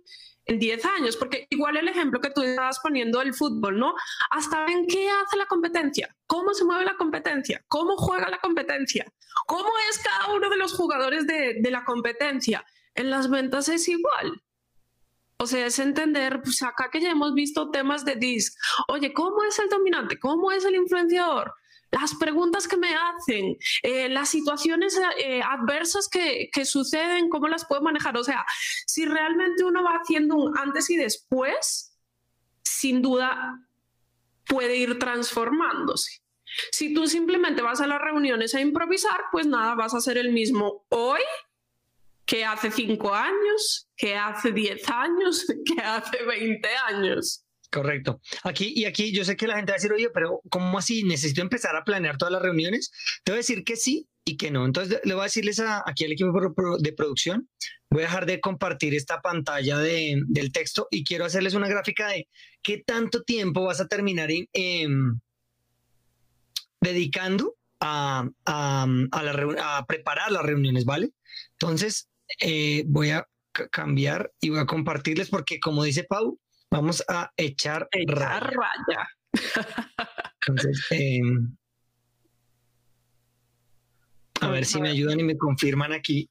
en 0.47 0.59
10 0.59 0.85
años, 0.87 1.17
porque 1.17 1.47
igual 1.51 1.77
el 1.77 1.87
ejemplo 1.87 2.21
que 2.21 2.31
tú 2.31 2.43
estabas 2.43 2.81
poniendo 2.81 3.21
del 3.21 3.33
fútbol, 3.33 3.79
¿no? 3.79 3.95
Hasta 4.33 4.67
en 4.67 4.89
qué 4.89 5.09
hace 5.09 5.37
la 5.37 5.47
competencia, 5.47 6.17
cómo 6.27 6.53
se 6.53 6.65
mueve 6.65 6.85
la 6.85 6.97
competencia, 6.97 7.65
cómo 7.69 7.97
juega 7.97 8.29
la 8.29 8.39
competencia, 8.39 9.07
cómo 9.47 9.71
es 9.89 10.01
cada 10.01 10.35
uno 10.35 10.51
de 10.51 10.57
los 10.57 10.73
jugadores 10.73 11.29
de, 11.29 11.61
de 11.61 11.71
la 11.71 11.85
competencia. 11.85 12.67
En 12.97 13.11
las 13.11 13.31
ventas 13.31 13.69
es 13.69 13.87
igual. 13.87 14.43
O 15.39 15.47
sea, 15.47 15.67
es 15.67 15.79
entender, 15.79 16.41
pues 16.43 16.63
acá 16.63 16.89
que 16.91 17.01
ya 17.01 17.11
hemos 17.11 17.35
visto 17.35 17.71
temas 17.71 18.05
de 18.05 18.17
DISC, 18.17 18.55
oye, 18.89 19.13
¿cómo 19.13 19.43
es 19.45 19.59
el 19.59 19.69
dominante? 19.69 20.19
¿Cómo 20.19 20.53
es 20.53 20.65
el 20.65 20.77
influenciador? 20.77 21.55
Las 21.91 22.15
preguntas 22.15 22.67
que 22.67 22.77
me 22.77 22.95
hacen, 22.95 23.57
eh, 23.83 24.09
las 24.09 24.29
situaciones 24.29 24.99
eh, 25.19 25.43
adversas 25.43 26.09
que, 26.09 26.49
que, 26.53 26.65
suceden, 26.65 27.29
¿cómo 27.29 27.49
las 27.49 27.67
puedo 27.67 27.83
manejar? 27.83 28.17
O 28.17 28.25
sea, 28.25 28.45
si 28.87 29.05
realmente 29.07 29.65
uno 29.65 29.83
va 29.85 29.99
haciendo 30.03 30.37
un 30.37 30.57
antes 30.59 30.91
y 30.91 30.97
después, 30.97 31.97
sin 32.63 33.03
duda 33.03 33.61
puede 34.47 34.77
ir 34.77 34.99
transformándose. 34.99 36.23
Si 36.71 36.95
tú 36.95 37.07
simplemente 37.07 37.63
vas 37.63 37.81
a 37.81 37.87
las 37.87 38.01
reuniones 38.01 38.55
a 38.55 38.61
improvisar, 38.61 39.25
pues 39.33 39.47
nada, 39.47 39.75
vas 39.75 39.95
a 39.95 40.01
ser 40.01 40.19
el 40.19 40.33
mismo 40.33 40.85
hoy 40.91 41.21
que 42.27 42.45
hace 42.45 42.71
cinco 42.71 43.15
años, 43.15 43.89
que 43.97 44.15
hace 44.17 44.53
diez 44.53 44.89
años, 44.89 45.45
que 45.67 45.81
hace 45.81 46.25
veinte 46.25 46.69
años. 46.89 47.45
Correcto. 47.71 48.21
Aquí 48.45 48.73
y 48.75 48.85
aquí 48.85 49.13
yo 49.13 49.25
sé 49.25 49.37
que 49.37 49.49
la 49.49 49.57
gente 49.57 49.73
va 49.73 49.75
a 49.75 49.79
decir, 49.79 49.93
oye, 49.93 50.09
pero 50.11 50.41
¿cómo 50.49 50.79
así? 50.79 51.03
¿Necesito 51.03 51.43
empezar 51.43 51.75
a 51.75 51.83
planear 51.83 52.17
todas 52.17 52.31
las 52.33 52.43
reuniones? 52.43 52.93
Te 53.25 53.33
voy 53.33 53.39
a 53.39 53.39
decir 53.39 53.65
que 53.65 53.75
sí 53.75 54.09
y 54.25 54.37
que 54.37 54.53
no. 54.53 54.65
Entonces 54.65 55.01
le 55.03 55.15
voy 55.15 55.23
a 55.23 55.25
decirles 55.25 55.61
aquí 55.61 56.05
al 56.05 56.13
equipo 56.13 56.33
de 56.79 56.93
producción, 56.93 57.49
voy 57.91 58.03
a 58.03 58.07
dejar 58.07 58.27
de 58.27 58.41
compartir 58.41 58.95
esta 58.95 59.21
pantalla 59.21 59.79
de, 59.79 60.23
del 60.29 60.53
texto 60.53 60.87
y 60.91 61.03
quiero 61.03 61.25
hacerles 61.25 61.55
una 61.55 61.69
gráfica 61.69 62.09
de 62.09 62.29
qué 62.63 62.79
tanto 62.79 63.23
tiempo 63.25 63.65
vas 63.65 63.81
a 63.81 63.89
terminar 63.89 64.31
em, 64.31 65.19
dedicando 66.81 67.57
a, 67.81 68.29
a, 68.47 68.87
a, 69.11 69.79
a 69.79 69.87
preparar 69.87 70.31
las 70.31 70.45
reuniones, 70.45 70.85
¿vale? 70.85 71.11
Entonces, 71.59 72.09
eh, 72.41 72.85
voy 72.87 73.11
a 73.11 73.27
cambiar 73.71 74.33
y 74.41 74.51
voy 74.51 74.59
a 74.59 74.67
compartirles 74.67 75.29
porque 75.29 75.61
como 75.61 75.85
dice 75.85 76.05
Pau, 76.05 76.39
vamos 76.71 77.05
a 77.09 77.31
echar, 77.37 77.89
raya. 78.07 79.09
Entonces, 80.47 80.85
em, 80.91 81.57
a 84.41 84.49
ver 84.49 84.65
si 84.65 84.81
me 84.81 84.91
ayudan 84.91 85.21
y 85.21 85.25
me 85.25 85.37
confirman 85.37 85.93
aquí 85.93 86.29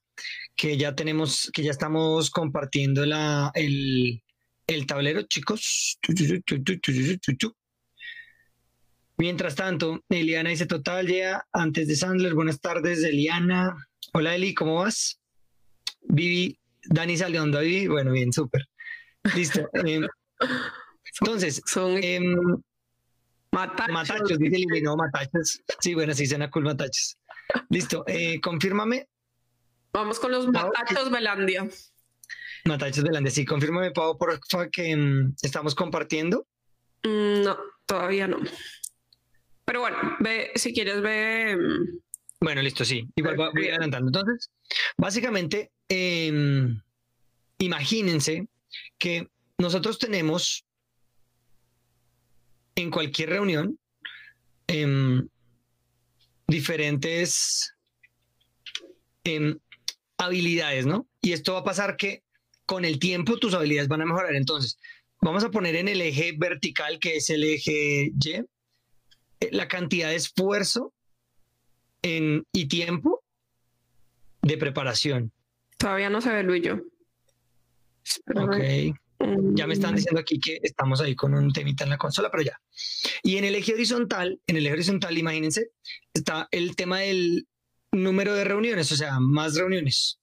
que 0.56 0.78
ya 0.78 0.94
tenemos, 0.96 1.50
que 1.54 1.64
ya 1.64 1.72
estamos 1.72 2.30
compartiendo 2.30 3.06
la, 3.06 3.52
el, 3.56 4.22
el 4.68 4.86
tablero, 4.86 5.24
chicos. 5.24 6.00
Mientras 9.18 9.56
tanto, 9.56 10.04
Eliana 10.10 10.50
dice 10.50 10.66
total 10.66 11.08
ya 11.08 11.46
antes 11.52 11.88
de 11.88 11.96
Sandler. 11.96 12.34
Buenas 12.34 12.60
tardes, 12.60 13.04
Eliana. 13.04 13.74
Hola 14.14 14.36
Eli, 14.36 14.54
¿cómo 14.54 14.76
vas? 14.76 15.23
Vivi, 16.06 16.58
Dani 16.84 17.18
salió 17.18 17.44
onda, 17.44 17.60
Vivi. 17.62 17.88
Bueno, 17.88 18.12
bien, 18.12 18.32
súper. 18.32 18.68
Listo. 19.36 19.70
Em, 19.74 20.08
entonces, 21.22 21.62
son 21.66 22.00
eh, 22.02 22.20
matachos. 23.52 23.94
matachos, 23.94 24.40
dice 24.40 24.56
eliminó 24.56 24.96
matachos. 24.96 25.62
Sí, 25.80 25.94
bueno, 25.94 26.14
sí, 26.14 26.26
suena 26.26 26.50
cool 26.50 26.64
matachos. 26.64 27.18
Listo, 27.70 28.04
eh, 28.08 28.42
confírmame. 28.42 29.08
Vamos 29.94 30.20
con 30.20 30.32
los 30.32 30.48
matachos 30.48 31.12
Belandia. 31.12 31.70
Matachos 32.66 33.04
Belandia, 33.04 33.32
sí, 33.32 33.46
confírmame, 33.46 33.92
Pau, 33.92 34.18
por 34.18 34.40
favor, 34.50 34.72
que 34.72 34.96
um, 34.96 35.34
estamos 35.42 35.76
compartiendo. 35.76 36.48
Mm, 37.04 37.44
no, 37.44 37.58
todavía 37.86 38.28
no. 38.28 38.40
Pero 39.66 39.82
bueno, 39.82 39.98
ve, 40.20 40.52
si 40.56 40.74
quieres, 40.74 41.02
ve. 41.02 41.58
Bueno, 42.44 42.62
listo, 42.62 42.84
sí. 42.84 43.08
Igual 43.16 43.38
voy 43.38 43.70
adelantando. 43.70 44.10
Entonces, 44.10 44.52
básicamente, 44.98 45.72
Em, 45.96 46.82
imagínense 47.60 48.48
que 48.98 49.28
nosotros 49.60 50.00
tenemos 50.00 50.66
en 52.76 52.90
cualquier 52.90 53.30
reunión 53.30 53.78
em, 54.68 55.28
diferentes 56.48 57.76
em, 59.24 59.60
habilidades, 60.18 60.86
¿no? 60.86 61.08
Y 61.22 61.34
esto 61.34 61.54
va 61.54 61.60
a 61.60 61.64
pasar 61.64 61.96
que 61.96 62.24
con 62.66 62.86
el 62.86 62.98
tiempo 62.98 63.38
tus 63.38 63.54
habilidades 63.54 63.90
van 63.90 64.02
a 64.02 64.06
mejorar. 64.06 64.36
Entonces, 64.36 64.80
vamos 65.22 65.44
a 65.44 65.52
poner 65.52 65.76
en 65.76 65.90
el 65.90 66.02
eje 66.02 66.34
vertical, 66.38 66.98
que 67.00 67.18
es 67.18 67.30
el 67.30 67.44
eje 67.44 68.12
Y, 68.20 68.30
eh, 68.30 68.46
la 69.52 69.68
cantidad 69.68 70.10
de 70.10 70.16
esfuerzo 70.16 70.93
en, 72.04 72.46
y 72.52 72.68
tiempo 72.68 73.24
de 74.44 74.58
preparación. 74.58 75.32
Todavía 75.78 76.10
no 76.10 76.22
se 76.22 76.30
ve 76.30 76.44
Luis 76.44 76.64
yo. 76.64 76.76
Ok. 78.36 78.96
Ya 79.56 79.68
me 79.68 79.74
están 79.74 79.96
diciendo 79.96 80.20
aquí 80.20 80.40
que 80.40 80.60
estamos 80.62 81.00
ahí 81.00 81.16
con 81.16 81.34
un 81.34 81.52
temita 81.54 81.86
en 81.86 81.90
la 81.90 81.98
consola, 81.98 82.30
pero 82.30 82.44
ya. 82.44 82.62
Y 83.24 83.38
en 83.38 83.46
el 83.46 83.56
eje 83.56 83.74
horizontal, 83.74 84.40
en 84.48 84.58
el 84.58 84.66
eje 84.66 84.74
horizontal, 84.74 85.18
imagínense, 85.18 85.72
está 86.14 86.48
el 86.52 86.76
tema 86.76 87.00
del 87.00 87.48
número 87.92 88.34
de 88.34 88.44
reuniones, 88.44 88.92
o 88.92 88.98
sea, 88.98 89.20
más 89.20 89.56
reuniones. 89.56 90.20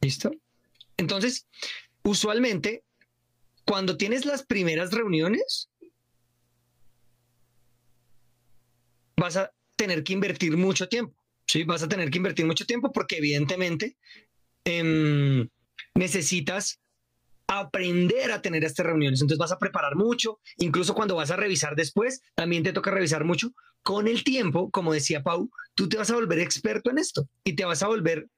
¿Listo? 0.00 0.32
Entonces, 0.96 1.46
usualmente, 2.02 2.82
cuando 3.64 3.96
tienes 3.96 4.24
las 4.24 4.44
primeras 4.44 4.90
reuniones, 4.90 5.68
vas 9.16 9.36
a 9.36 9.52
tener 9.76 10.04
que 10.04 10.12
invertir 10.12 10.56
mucho 10.56 10.88
tiempo. 10.88 11.14
Sí, 11.46 11.64
vas 11.64 11.82
a 11.82 11.88
tener 11.88 12.10
que 12.10 12.18
invertir 12.18 12.46
mucho 12.46 12.66
tiempo 12.66 12.92
porque 12.92 13.18
evidentemente 13.18 13.96
em, 14.64 15.48
necesitas 15.94 16.80
aprender 17.46 18.32
a 18.32 18.42
tener 18.42 18.64
estas 18.64 18.86
reuniones. 18.86 19.20
Entonces 19.20 19.38
vas 19.38 19.52
a 19.52 19.58
preparar 19.58 19.94
mucho, 19.94 20.40
incluso 20.58 20.94
cuando 20.94 21.14
vas 21.14 21.30
a 21.30 21.36
revisar 21.36 21.76
después, 21.76 22.20
también 22.34 22.62
te 22.62 22.72
toca 22.72 22.90
revisar 22.90 23.24
mucho. 23.24 23.52
Con 23.82 24.08
el 24.08 24.24
tiempo, 24.24 24.70
como 24.70 24.92
decía 24.92 25.22
Pau, 25.22 25.48
tú 25.74 25.88
te 25.88 25.96
vas 25.96 26.10
a 26.10 26.14
volver 26.14 26.40
experto 26.40 26.90
en 26.90 26.98
esto 26.98 27.28
y 27.44 27.54
te 27.54 27.64
vas 27.64 27.82
a 27.84 27.86
volver 27.86 28.28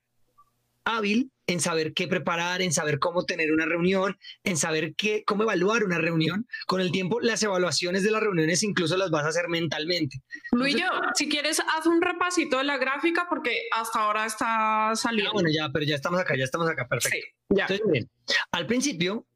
hábil 0.88 1.30
en 1.47 1.61
saber 1.61 1.95
qué 1.95 2.09
preparar, 2.09 2.61
en 2.62 2.73
saber 2.73 2.99
cómo 2.99 3.25
tener 3.25 3.52
una 3.52 3.66
reunión, 3.66 4.18
en 4.45 4.57
saber 4.57 4.95
qué, 4.97 5.23
cómo 5.25 5.45
evaluar 5.45 5.85
una 5.85 5.99
reunión. 5.99 6.47
Con 6.66 6.80
el 6.80 6.90
tiempo, 6.92 7.21
las 7.21 7.42
evaluaciones 7.42 8.02
de 8.02 8.11
las 8.11 8.23
reuniones 8.23 8.62
incluso 8.62 8.97
las 8.97 9.11
vas 9.11 9.25
a 9.25 9.28
hacer 9.28 9.49
mentalmente. 9.49 10.23
Luis, 10.52 10.76
si 11.14 11.28
quieres, 11.28 11.61
haz 11.61 11.87
un 11.87 12.02
repasito 12.02 12.59
de 12.59 12.64
la 12.64 12.78
gráfica 12.78 13.26
porque 13.28 13.62
hasta 13.73 14.00
ahora 14.00 14.26
está 14.26 14.92
saliendo. 14.95 15.30
Ah, 15.30 15.35
bueno, 15.35 15.50
ya, 15.54 15.71
pero 15.73 15.85
ya 15.85 15.95
estamos 15.95 16.21
acá, 16.21 16.37
ya 16.37 16.45
estamos 16.45 16.68
acá, 16.68 16.87
perfecto. 16.87 17.18
ya. 17.50 17.64
Entonces, 17.64 17.87
bien, 17.90 18.11
al 18.52 18.66
principio, 18.66 19.26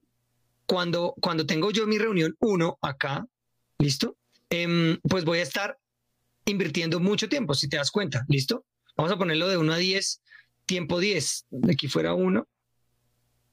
cuando, 0.66 1.14
cuando 1.21 1.47
tengo 1.47 1.71
yo 1.71 1.87
mi 1.87 1.99
reunión 1.99 2.35
1 2.40 2.78
acá, 2.82 3.26
¿listo? 3.78 4.16
Em, 4.50 4.99
pues 5.02 5.25
voy 5.25 5.38
a 5.38 5.42
estar 5.42 5.78
invirtiendo 6.44 7.00
mucho 7.00 7.28
tiempo, 7.28 7.54
si 7.54 7.68
te 7.68 7.76
das 7.76 7.90
cuenta, 7.90 8.25
¿listo? 8.28 8.64
Vamos 8.97 9.12
a 9.12 9.16
ponerlo 9.16 9.49
de 9.49 9.56
1 9.56 9.73
a 9.73 9.76
10 9.76 10.23
tiempo 10.66 11.00
10, 11.00 11.47
aquí 11.71 11.88
fuera 11.88 12.14
1 12.14 12.47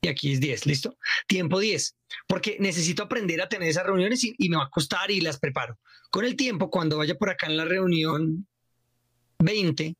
y 0.01 0.07
aquí 0.07 0.31
es 0.31 0.39
10, 0.39 0.65
¿listo? 0.65 0.97
Tiempo 1.27 1.59
10, 1.59 1.95
porque 2.27 2.57
necesito 2.59 3.03
aprender 3.03 3.41
a 3.41 3.49
tener 3.49 3.69
esas 3.69 3.85
reuniones 3.85 4.23
y, 4.23 4.49
me 4.49 4.57
va 4.57 4.63
a 4.63 4.69
costar 4.69 5.11
y 5.11 5.21
las 5.21 5.39
preparo. 5.39 5.77
Con 6.09 6.25
el 6.25 6.35
tiempo, 6.35 6.69
cuando 6.69 6.97
vaya 6.97 7.15
por 7.15 7.29
acá 7.29 7.47
en 7.47 7.57
la 7.57 7.65
reunión 7.65 8.47
20, 9.39 9.95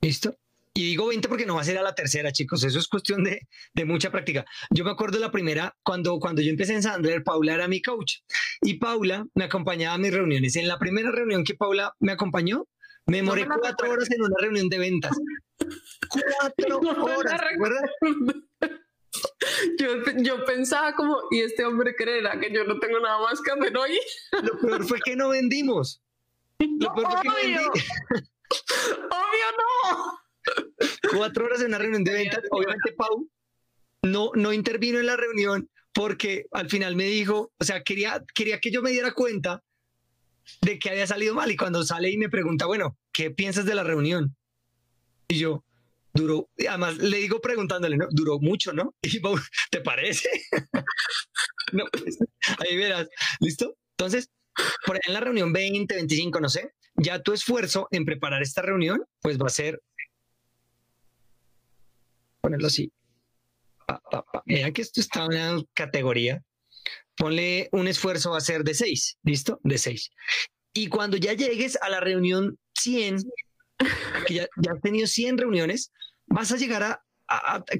¿listo? 0.00 0.36
Y 0.76 0.86
digo 0.86 1.06
20 1.06 1.28
porque 1.28 1.46
no 1.46 1.54
va 1.54 1.60
a 1.60 1.64
ser 1.64 1.78
a 1.78 1.82
la 1.82 1.94
tercera, 1.94 2.32
chicos. 2.32 2.64
Eso 2.64 2.80
es 2.80 2.88
cuestión 2.88 3.22
de, 3.22 3.46
de, 3.74 3.84
mucha 3.84 4.10
práctica. 4.10 4.44
Yo 4.70 4.84
me 4.84 4.90
acuerdo 4.90 5.20
la 5.20 5.30
primera, 5.30 5.76
cuando, 5.84 6.18
cuando 6.18 6.42
yo 6.42 6.50
empecé 6.50 6.74
en 6.74 6.82
Sandler, 6.82 7.22
Paula 7.22 7.54
era 7.54 7.68
mi 7.68 7.80
coach. 7.80 8.16
Y 8.60 8.74
Paula 8.74 9.24
me 9.34 9.44
acompañaba 9.44 9.94
a 9.94 9.98
mis 9.98 10.12
reuniones. 10.12 10.56
En 10.56 10.66
la 10.66 10.80
primera 10.80 11.12
reunión 11.12 11.44
que 11.44 11.54
Paula 11.54 11.94
me 12.00 12.10
acompañó, 12.10 12.66
me 13.06 13.18
demoré 13.18 13.46
cuatro 13.46 13.92
horas 13.92 14.10
en 14.10 14.22
una 14.22 14.34
reunión 14.40 14.68
de 14.68 14.78
ventas. 14.78 15.16
Cuatro 16.08 16.80
horas, 17.04 17.40
Yo, 19.78 20.02
yo, 20.16 20.44
pensaba 20.44 20.92
como, 20.94 21.16
¿y 21.30 21.40
este 21.40 21.64
hombre 21.64 21.94
creerá 21.94 22.38
que 22.40 22.52
yo 22.52 22.64
no 22.64 22.78
tengo 22.80 22.98
nada 23.00 23.20
más 23.20 23.40
que 23.40 23.52
hacer 23.52 23.76
hoy? 23.76 23.98
Lo 24.42 24.58
peor 24.58 24.84
fue 24.84 24.98
que 25.04 25.14
no 25.14 25.28
vendimos. 25.28 26.02
Lo 26.58 26.92
peor 26.92 27.12
fue 27.12 27.22
que 27.22 27.28
no 27.28 27.34
vendí. 27.34 27.80
Obvio 29.10 29.46
no. 29.58 30.20
Cuatro 31.16 31.46
horas 31.46 31.60
en 31.60 31.68
una 31.68 31.78
reunión 31.78 32.04
de 32.04 32.12
ventas. 32.12 32.42
Obviamente 32.50 32.92
Pau 32.92 33.28
no, 34.02 34.30
no 34.34 34.52
intervino 34.52 34.98
en 34.98 35.06
la 35.06 35.16
reunión 35.16 35.70
porque 35.92 36.46
al 36.50 36.68
final 36.68 36.96
me 36.96 37.04
dijo, 37.04 37.52
o 37.58 37.64
sea, 37.64 37.82
quería, 37.82 38.22
quería 38.34 38.60
que 38.60 38.70
yo 38.70 38.82
me 38.82 38.90
diera 38.90 39.12
cuenta 39.12 39.62
de 40.60 40.78
que 40.78 40.90
había 40.90 41.06
salido 41.06 41.34
mal 41.34 41.50
y 41.50 41.56
cuando 41.56 41.84
sale 41.84 42.10
y 42.10 42.18
me 42.18 42.28
pregunta, 42.28 42.66
bueno, 42.66 42.98
¿qué 43.12 43.30
piensas 43.30 43.64
de 43.64 43.74
la 43.74 43.84
reunión? 43.84 44.36
Y 45.28 45.38
yo, 45.38 45.64
duró, 46.12 46.48
además 46.68 46.98
le 46.98 47.18
digo 47.18 47.40
preguntándole, 47.40 47.96
¿no? 47.96 48.06
Duró 48.10 48.38
mucho, 48.38 48.72
¿no? 48.72 48.94
Y 49.02 49.20
¿te 49.70 49.80
parece? 49.80 50.28
no, 51.72 51.84
pues, 51.92 52.18
ahí 52.58 52.76
verás, 52.76 53.08
¿listo? 53.40 53.76
Entonces, 53.96 54.30
por 54.86 54.96
ahí 54.96 55.02
en 55.06 55.14
la 55.14 55.20
reunión 55.20 55.52
20, 55.52 55.94
25, 55.94 56.40
no 56.40 56.48
sé, 56.48 56.72
ya 56.96 57.20
tu 57.22 57.32
esfuerzo 57.32 57.88
en 57.90 58.04
preparar 58.04 58.42
esta 58.42 58.62
reunión, 58.62 59.04
pues 59.20 59.38
va 59.38 59.46
a 59.46 59.50
ser, 59.50 59.82
ponerlo 62.40 62.68
así, 62.68 62.92
mira 64.46 64.70
que 64.72 64.82
esto 64.82 65.00
está 65.00 65.24
en 65.24 65.26
una 65.26 65.62
categoría, 65.74 66.42
ponle 67.16 67.68
un 67.72 67.88
esfuerzo 67.88 68.30
va 68.30 68.38
a 68.38 68.42
ser 68.42 68.64
de 68.64 68.74
6, 68.74 69.18
¿listo? 69.22 69.60
De 69.62 69.78
6. 69.78 70.10
Y 70.72 70.88
cuando 70.88 71.16
ya 71.16 71.32
llegues 71.32 71.76
a 71.80 71.88
la 71.88 72.00
reunión 72.00 72.58
100, 72.74 73.24
que 74.26 74.34
ya, 74.34 74.48
has 74.70 74.80
tenido 74.80 75.06
100 75.06 75.38
reuniones, 75.38 75.92
vas 76.26 76.52
a 76.52 76.56
llegar 76.56 76.82
a, 76.82 77.00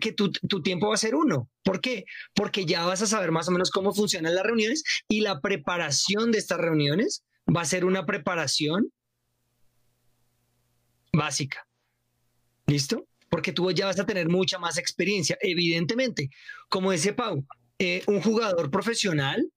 que 0.00 0.12
tu, 0.12 0.30
tiempo 0.62 0.88
va 0.88 0.94
a 0.94 0.98
ser 0.98 1.14
uno. 1.14 1.50
¿Por 1.62 1.80
qué? 1.80 2.04
Porque 2.34 2.64
ya 2.64 2.84
vas 2.86 3.02
a 3.02 3.06
saber 3.06 3.30
más 3.30 3.48
o 3.48 3.52
menos 3.52 3.70
cómo 3.70 3.92
funcionan 3.92 4.34
las 4.34 4.44
reuniones 4.44 4.82
y 5.08 5.20
la 5.20 5.40
preparación 5.40 6.32
de 6.32 6.38
estas 6.38 6.58
reuniones 6.58 7.24
va 7.54 7.60
a 7.60 7.66
ser 7.66 7.84
una 7.84 8.06
preparación 8.06 8.90
básica. 11.12 11.66
¿Listo? 12.66 13.06
Porque 13.28 13.52
tú 13.52 13.70
ya 13.72 13.86
vas 13.86 14.00
a 14.00 14.06
tener 14.06 14.28
mucha 14.28 14.58
más 14.58 14.78
experiencia. 14.78 15.36
Evidentemente, 15.40 16.30
como 16.68 16.92
dice 16.92 17.12
Pau, 17.12 17.46
eh, 17.78 18.02
un 18.06 18.22
jugador 18.22 18.70
profesional 18.70 19.50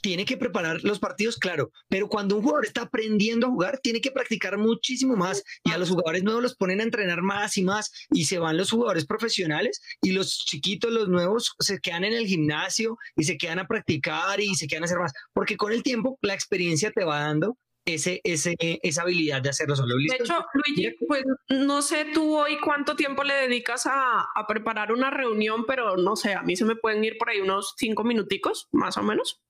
tiene 0.00 0.24
que 0.24 0.36
preparar 0.36 0.82
los 0.82 0.98
partidos, 0.98 1.36
claro, 1.36 1.70
pero 1.88 2.08
cuando 2.08 2.36
un 2.36 2.42
jugador 2.42 2.66
está 2.66 2.82
aprendiendo 2.82 3.46
a 3.46 3.50
jugar, 3.50 3.80
tiene 3.82 4.00
que 4.00 4.10
practicar 4.10 4.58
muchísimo 4.58 5.16
más 5.16 5.42
y 5.64 5.72
a 5.72 5.78
los 5.78 5.90
jugadores 5.90 6.22
nuevos 6.22 6.42
los 6.42 6.56
ponen 6.56 6.80
a 6.80 6.84
entrenar 6.84 7.22
más 7.22 7.56
y 7.58 7.62
más 7.62 7.90
y 8.10 8.24
se 8.24 8.38
van 8.38 8.56
los 8.56 8.70
jugadores 8.70 9.06
profesionales 9.06 9.80
y 10.02 10.12
los 10.12 10.44
chiquitos, 10.44 10.92
los 10.92 11.08
nuevos, 11.08 11.54
se 11.58 11.78
quedan 11.78 12.04
en 12.04 12.12
el 12.12 12.26
gimnasio 12.26 12.96
y 13.16 13.24
se 13.24 13.36
quedan 13.36 13.58
a 13.58 13.66
practicar 13.66 14.40
y 14.40 14.54
se 14.54 14.66
quedan 14.66 14.84
a 14.84 14.86
hacer 14.86 14.98
más, 14.98 15.12
porque 15.32 15.56
con 15.56 15.72
el 15.72 15.82
tiempo 15.82 16.18
la 16.22 16.34
experiencia 16.34 16.90
te 16.90 17.04
va 17.04 17.20
dando 17.20 17.56
ese, 17.86 18.20
ese, 18.24 18.56
esa 18.58 19.02
habilidad 19.02 19.40
de 19.40 19.50
hacerlo 19.50 19.76
solo. 19.76 19.94
De 19.96 20.16
hecho, 20.16 20.44
Luigi, 20.54 20.94
pues 21.06 21.24
no 21.48 21.82
sé 21.82 22.06
tú 22.12 22.36
hoy 22.36 22.58
cuánto 22.60 22.96
tiempo 22.96 23.22
le 23.22 23.34
dedicas 23.34 23.86
a, 23.86 24.26
a, 24.34 24.46
preparar 24.46 24.92
una 24.92 25.10
reunión, 25.10 25.64
pero 25.66 25.96
no 25.96 26.16
sé, 26.16 26.34
a 26.34 26.42
mí 26.42 26.56
se 26.56 26.64
me 26.64 26.74
pueden 26.74 27.04
ir 27.04 27.16
por 27.16 27.30
ahí 27.30 27.40
unos 27.40 27.74
cinco 27.76 28.02
minuticos, 28.02 28.68
más 28.72 28.96
o 28.96 29.02
menos. 29.02 29.40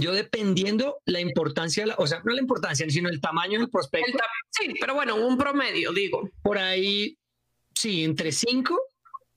Yo 0.00 0.12
dependiendo 0.12 1.00
la 1.04 1.20
importancia, 1.20 1.84
o 1.98 2.06
sea, 2.06 2.20
no 2.24 2.32
la 2.32 2.40
importancia, 2.40 2.88
sino 2.88 3.08
el 3.08 3.20
tamaño 3.20 3.58
del 3.58 3.70
prospecto. 3.70 4.18
sí, 4.50 4.74
pero 4.80 4.94
bueno, 4.94 5.16
un 5.16 5.36
promedio, 5.36 5.92
digo. 5.92 6.30
Por 6.42 6.58
ahí, 6.58 7.16
sí, 7.74 8.04
entre 8.04 8.32
5 8.32 8.78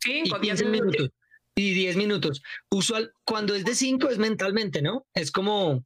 y 0.05 0.29
15 0.29 0.65
minutos. 0.65 1.09
Y 1.55 1.73
10 1.73 1.97
minutos. 1.97 2.41
Usual, 2.69 3.11
cuando 3.25 3.53
es 3.53 3.65
de 3.65 3.75
5 3.75 4.09
es 4.09 4.17
mentalmente, 4.17 4.81
¿no? 4.81 5.05
Es 5.13 5.31
como... 5.31 5.83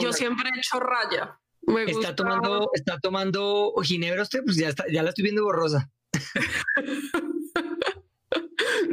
Yo 0.00 0.12
siempre 0.12 0.50
he 0.52 0.58
hecho 0.58 0.80
raya. 0.80 1.38
está 1.86 2.16
tomando, 2.16 2.70
está 2.74 2.98
tomando 2.98 3.72
ginebra 3.82 4.22
usted, 4.22 4.40
pues 4.44 4.56
ya, 4.56 4.68
está, 4.68 4.84
ya 4.90 5.02
la 5.02 5.10
estoy 5.10 5.22
viendo 5.22 5.44
borrosa. 5.44 5.90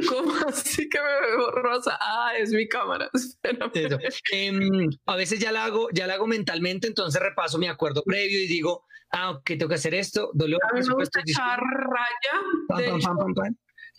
¿Cómo 0.08 0.32
así 0.46 0.88
que 0.88 0.98
me 0.98 1.26
veo 1.26 1.50
rosa? 1.50 1.98
Ah, 2.00 2.32
es 2.38 2.50
mi 2.52 2.68
cámara. 2.68 3.10
Em, 4.32 4.90
a 5.06 5.16
veces 5.16 5.38
ya 5.38 5.52
la 5.52 5.64
hago, 5.64 5.88
ya 5.92 6.06
la 6.06 6.14
hago 6.14 6.26
mentalmente, 6.26 6.86
entonces 6.86 7.20
repaso 7.20 7.58
mi 7.58 7.66
acuerdo 7.66 8.02
previo 8.04 8.40
y 8.40 8.46
digo, 8.46 8.84
ah, 9.10 9.30
ok, 9.30 9.44
tengo 9.44 9.68
que 9.68 9.74
hacer 9.74 9.94
esto, 9.94 10.30
dolor, 10.34 10.60
a 10.70 10.74
mí 10.74 10.80
me 10.86 10.94
gusta 10.94 11.20
echar 11.20 11.60
raya. 11.60 12.88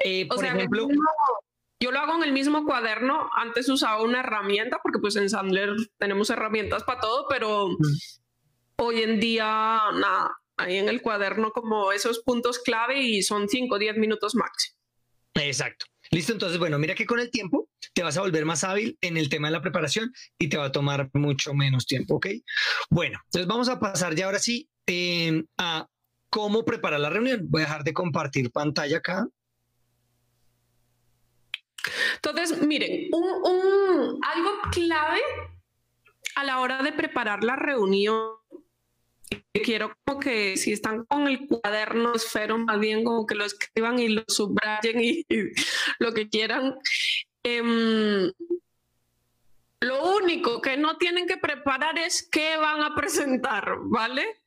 Eh, 0.04 0.28
por 0.28 0.44
ejemplo, 0.44 0.88
yo 1.80 1.92
lo 1.92 2.00
hago 2.00 2.16
en 2.16 2.24
el 2.24 2.32
mismo 2.32 2.66
cuaderno. 2.66 3.30
Antes 3.36 3.70
usaba 3.70 4.02
una 4.04 4.20
herramienta 4.20 4.80
porque 4.82 5.00
pues 5.00 5.16
en 5.16 5.30
Sandler 5.30 5.76
tenemos 5.98 6.30
herramientas 6.30 6.84
para 6.84 7.02
todo, 7.02 7.26
pero 7.30 7.70
hoy 8.78 9.02
en 9.02 9.20
día 9.20 9.82
nada, 9.94 10.32
ahí 10.58 10.78
en 10.78 10.90
el 10.90 11.02
cuaderno 11.02 11.52
como 11.52 11.92
esos 11.92 12.20
puntos 12.20 12.60
clave 12.60 13.00
y 13.02 13.24
son 13.24 13.50
5 13.50 13.76
o 13.76 13.80
10 13.80 13.98
minutos 13.98 14.36
máximo. 14.36 14.78
Exacto. 15.36 15.86
Listo, 16.12 16.34
entonces, 16.34 16.60
bueno, 16.60 16.78
mira 16.78 16.94
que 16.94 17.06
con 17.06 17.22
el 17.22 17.32
tiempo 17.32 17.70
te 17.94 18.04
vas 18.04 18.18
a 18.18 18.22
volver 18.22 18.44
más 18.44 18.66
hábil 18.66 18.98
en 19.00 19.16
el 19.16 19.30
tema 19.30 19.48
de 19.48 19.54
la 19.54 19.62
preparación 19.62 20.12
y 20.38 20.50
te 20.50 20.58
va 20.58 20.66
a 20.66 20.72
tomar 20.72 21.10
mucho 21.14 21.54
menos 21.54 21.86
tiempo, 21.86 22.16
¿ok? 22.16 22.28
Bueno, 22.90 23.20
entonces 23.26 23.48
vamos 23.48 23.70
a 23.70 23.80
pasar 23.80 24.14
ya 24.14 24.26
ahora 24.26 24.40
sí 24.40 24.70
em, 24.86 25.46
a 25.58 25.88
cómo 26.30 26.66
preparar 26.66 27.00
la 27.00 27.10
reunión. 27.10 27.46
Voy 27.50 27.62
a 27.62 27.66
dejar 27.66 27.86
de 27.86 27.94
compartir 27.94 28.52
pantalla 28.52 28.98
acá. 28.98 29.26
Entonces, 32.16 32.62
miren, 32.62 33.10
un, 33.14 34.20
algo 34.22 34.52
clave 34.72 35.22
a 36.36 36.44
la 36.44 36.60
hora 36.60 36.84
de 36.84 36.92
preparar 36.92 37.44
la 37.44 37.56
reunión 37.56 38.32
quiero 39.64 39.96
como 40.06 40.20
que 40.20 40.58
si 40.58 40.74
están 40.74 41.06
con 41.06 41.28
el 41.28 41.48
cuaderno 41.48 42.14
esfero, 42.16 42.58
más 42.58 42.80
bien 42.80 43.04
como 43.04 43.26
que 43.26 43.36
lo 43.36 43.46
escriban 43.46 44.00
y 44.00 44.10
lo 44.10 44.24
subrayen 44.28 45.02
y, 45.02 45.26
lo 46.00 46.14
que 46.14 46.30
quieran. 46.30 46.76
Em, 47.44 48.32
lo 49.80 50.16
único 50.18 50.62
que 50.62 50.78
no 50.78 50.98
tienen 50.98 51.28
que 51.28 51.38
preparar 51.38 51.98
es 51.98 52.28
qué 52.32 52.58
van 52.58 52.84
a 52.84 52.96
presentar, 52.96 53.78
¿vale? 53.82 54.42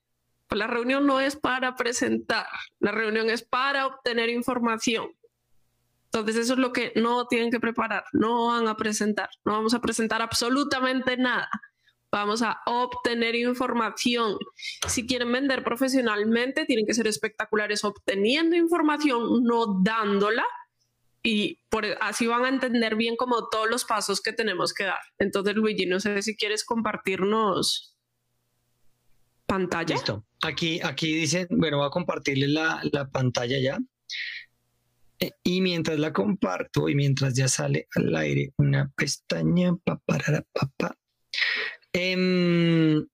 Pues 0.47 0.59
la 0.59 0.66
reunión 0.66 1.07
no 1.07 1.20
es 1.20 1.37
para 1.37 1.75
presentar, 1.75 2.47
la 2.79 2.92
reunión 2.92 3.31
es 3.31 3.42
para 3.42 3.87
obtener 3.87 4.29
información. 4.29 5.12
Entonces 6.05 6.37
eso 6.37 6.53
es 6.53 6.61
lo 6.61 6.73
que 6.73 6.92
no 6.94 7.27
tienen 7.27 7.51
que 7.51 7.59
preparar, 7.59 8.05
no 8.12 8.47
van 8.47 8.68
a 8.68 8.77
presentar, 8.77 9.31
no 9.44 9.53
vamos 9.53 9.75
a 9.75 9.81
presentar 9.81 10.23
absolutamente 10.23 11.16
nada. 11.16 11.51
Vamos 12.14 12.42
a 12.42 12.61
obtener 12.66 13.35
información. 13.35 14.38
Si 14.87 15.05
quieren 15.05 15.33
vender 15.33 15.64
profesionalmente, 15.64 16.64
tienen 16.64 16.87
que 16.87 16.94
ser 16.94 17.09
espectaculares 17.09 17.83
obteniendo 17.83 18.55
información, 18.55 19.42
no 19.42 19.81
dándola. 19.83 20.44
Y 21.24 21.59
por, 21.68 21.85
así 22.00 22.29
van 22.29 22.44
a 22.44 22.50
entender 22.50 22.94
bien 22.94 23.16
como 23.16 23.48
todos 23.48 23.68
los 23.68 23.85
pasos 23.85 24.20
que 24.20 24.33
tenemos 24.33 24.72
que 24.72 24.85
dar. 24.85 25.00
Entonces, 25.18 25.57
Luigi, 25.57 25.87
no 25.87 25.98
sé 25.98 26.22
si 26.22 26.37
quieres 26.37 26.64
compartirnos 26.64 27.96
pantalla. 29.44 29.96
Listo. 29.96 30.24
Aquí, 30.42 30.79
aquí 30.85 31.16
dicen, 31.16 31.48
bueno, 31.50 31.79
voy 31.79 31.88
a 31.88 31.90
compartirles 31.90 32.50
la, 32.50 32.81
la 32.92 33.09
pantalla 33.11 33.59
ya. 33.59 33.81
Eh, 35.18 35.33
y 35.42 35.61
mientras 35.62 35.98
la 35.98 36.12
comparto 36.12 36.88
y 36.88 36.94
mientras 36.94 37.35
ya 37.35 37.48
sale 37.48 37.88
al 37.96 38.14
aire 38.14 38.53
una 38.57 38.92
pestaña, 38.94 39.74
para 40.07 40.44
papá. 40.53 40.96
Em, 41.94 43.07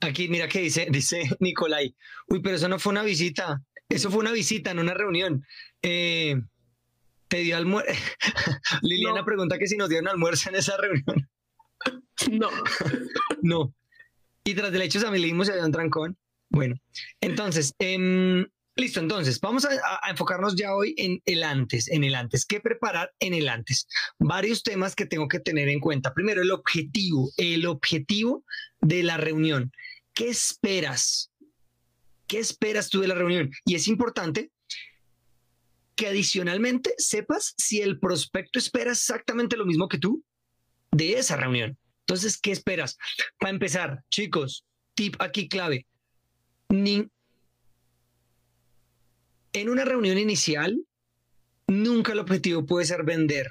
aquí, 0.00 0.28
mira 0.28 0.48
que 0.48 0.60
dice, 0.60 0.86
dice 0.90 1.22
Nicolai. 1.38 1.94
Uy, 2.28 2.40
pero 2.40 2.56
eso 2.56 2.68
no 2.68 2.78
fue 2.78 2.90
una 2.90 3.04
visita. 3.04 3.62
Eso 3.88 4.10
fue 4.10 4.20
una 4.20 4.32
visita, 4.32 4.74
no 4.74 4.80
una 4.80 4.94
reunión. 4.94 5.44
Eh, 5.82 6.40
te 7.28 7.38
dio 7.38 7.56
almuerzo. 7.56 7.92
Liliana 8.82 9.24
pregunta 9.24 9.58
que 9.58 9.66
si 9.66 9.76
nos 9.76 9.88
dieron 9.88 10.08
almuerzo 10.08 10.48
en 10.48 10.56
esa 10.56 10.76
reunión. 10.76 11.28
No. 12.30 12.48
no. 13.42 13.74
Y 14.44 14.54
tras 14.54 14.70
del 14.70 14.82
hecho, 14.82 15.04
a 15.04 15.10
mí 15.10 15.18
le 15.18 15.26
dimos 15.26 15.48
un 15.48 15.72
trancón. 15.72 16.16
Bueno, 16.50 16.76
entonces, 17.20 17.74
eh, 17.80 18.46
Listo, 18.82 18.98
entonces 18.98 19.38
vamos 19.38 19.64
a, 19.64 20.10
enfocarnos 20.10 20.56
ya 20.56 20.74
hoy 20.74 20.92
en 20.98 21.22
el 21.24 21.44
antes, 21.44 21.86
en 21.86 22.02
el 22.02 22.16
antes. 22.16 22.44
¿Qué 22.44 22.58
preparar 22.58 23.12
en 23.20 23.32
el 23.32 23.48
antes? 23.48 23.86
Varios 24.18 24.64
temas 24.64 24.96
que 24.96 25.06
tengo 25.06 25.28
que 25.28 25.38
tener 25.38 25.68
en 25.68 25.78
cuenta. 25.78 26.12
Primero, 26.12 26.42
el 26.42 26.50
objetivo, 26.50 27.30
el 27.36 27.64
objetivo 27.66 28.44
de 28.80 29.04
la 29.04 29.18
reunión. 29.18 29.70
¿Qué 30.12 30.30
esperas? 30.30 31.30
¿Qué 32.26 32.40
esperas 32.40 32.90
tú 32.90 33.00
de 33.00 33.06
la 33.06 33.14
reunión? 33.14 33.52
Y 33.64 33.76
es 33.76 33.86
importante 33.86 34.50
que 35.94 36.08
adicionalmente 36.08 36.92
sepas 36.98 37.54
si 37.56 37.82
el 37.82 38.00
prospecto 38.00 38.58
espera 38.58 38.90
exactamente 38.90 39.56
lo 39.56 39.64
mismo 39.64 39.86
que 39.86 39.98
tú 39.98 40.24
de 40.90 41.20
esa 41.20 41.36
reunión. 41.36 41.78
Entonces, 42.00 42.36
¿qué 42.36 42.50
esperas? 42.50 42.98
Para 43.38 43.52
empezar, 43.52 44.02
chicos, 44.10 44.64
tip 44.96 45.14
aquí 45.20 45.48
clave. 45.48 45.86
En 49.52 49.68
una 49.68 49.84
reunión 49.84 50.18
inicial, 50.18 50.84
nunca 51.66 52.12
el 52.12 52.18
objetivo 52.18 52.66
puede 52.66 52.86
ser 52.86 53.04
vender. 53.04 53.48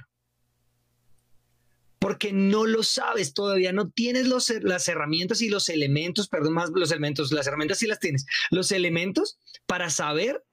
Porque 2.00 2.34
no 2.34 2.66
lo 2.66 2.82
sabes 2.82 3.34
todavía, 3.34 3.72
no 3.72 3.90
tienes 3.90 4.28
las 4.28 4.88
herramientas 4.88 5.42
y 5.42 5.50
los 5.50 5.70
elementos, 5.70 6.28
perdón, 6.28 6.54
más 6.54 6.72
los 6.72 6.92
elementos, 6.92 7.32
las 7.32 7.46
herramientas 7.46 7.78
sí 7.78 7.86
las 7.86 8.00
tienes, 8.00 8.26
los 8.50 8.72
elementos 8.72 9.38
para 9.68 9.90
saber 9.92 10.44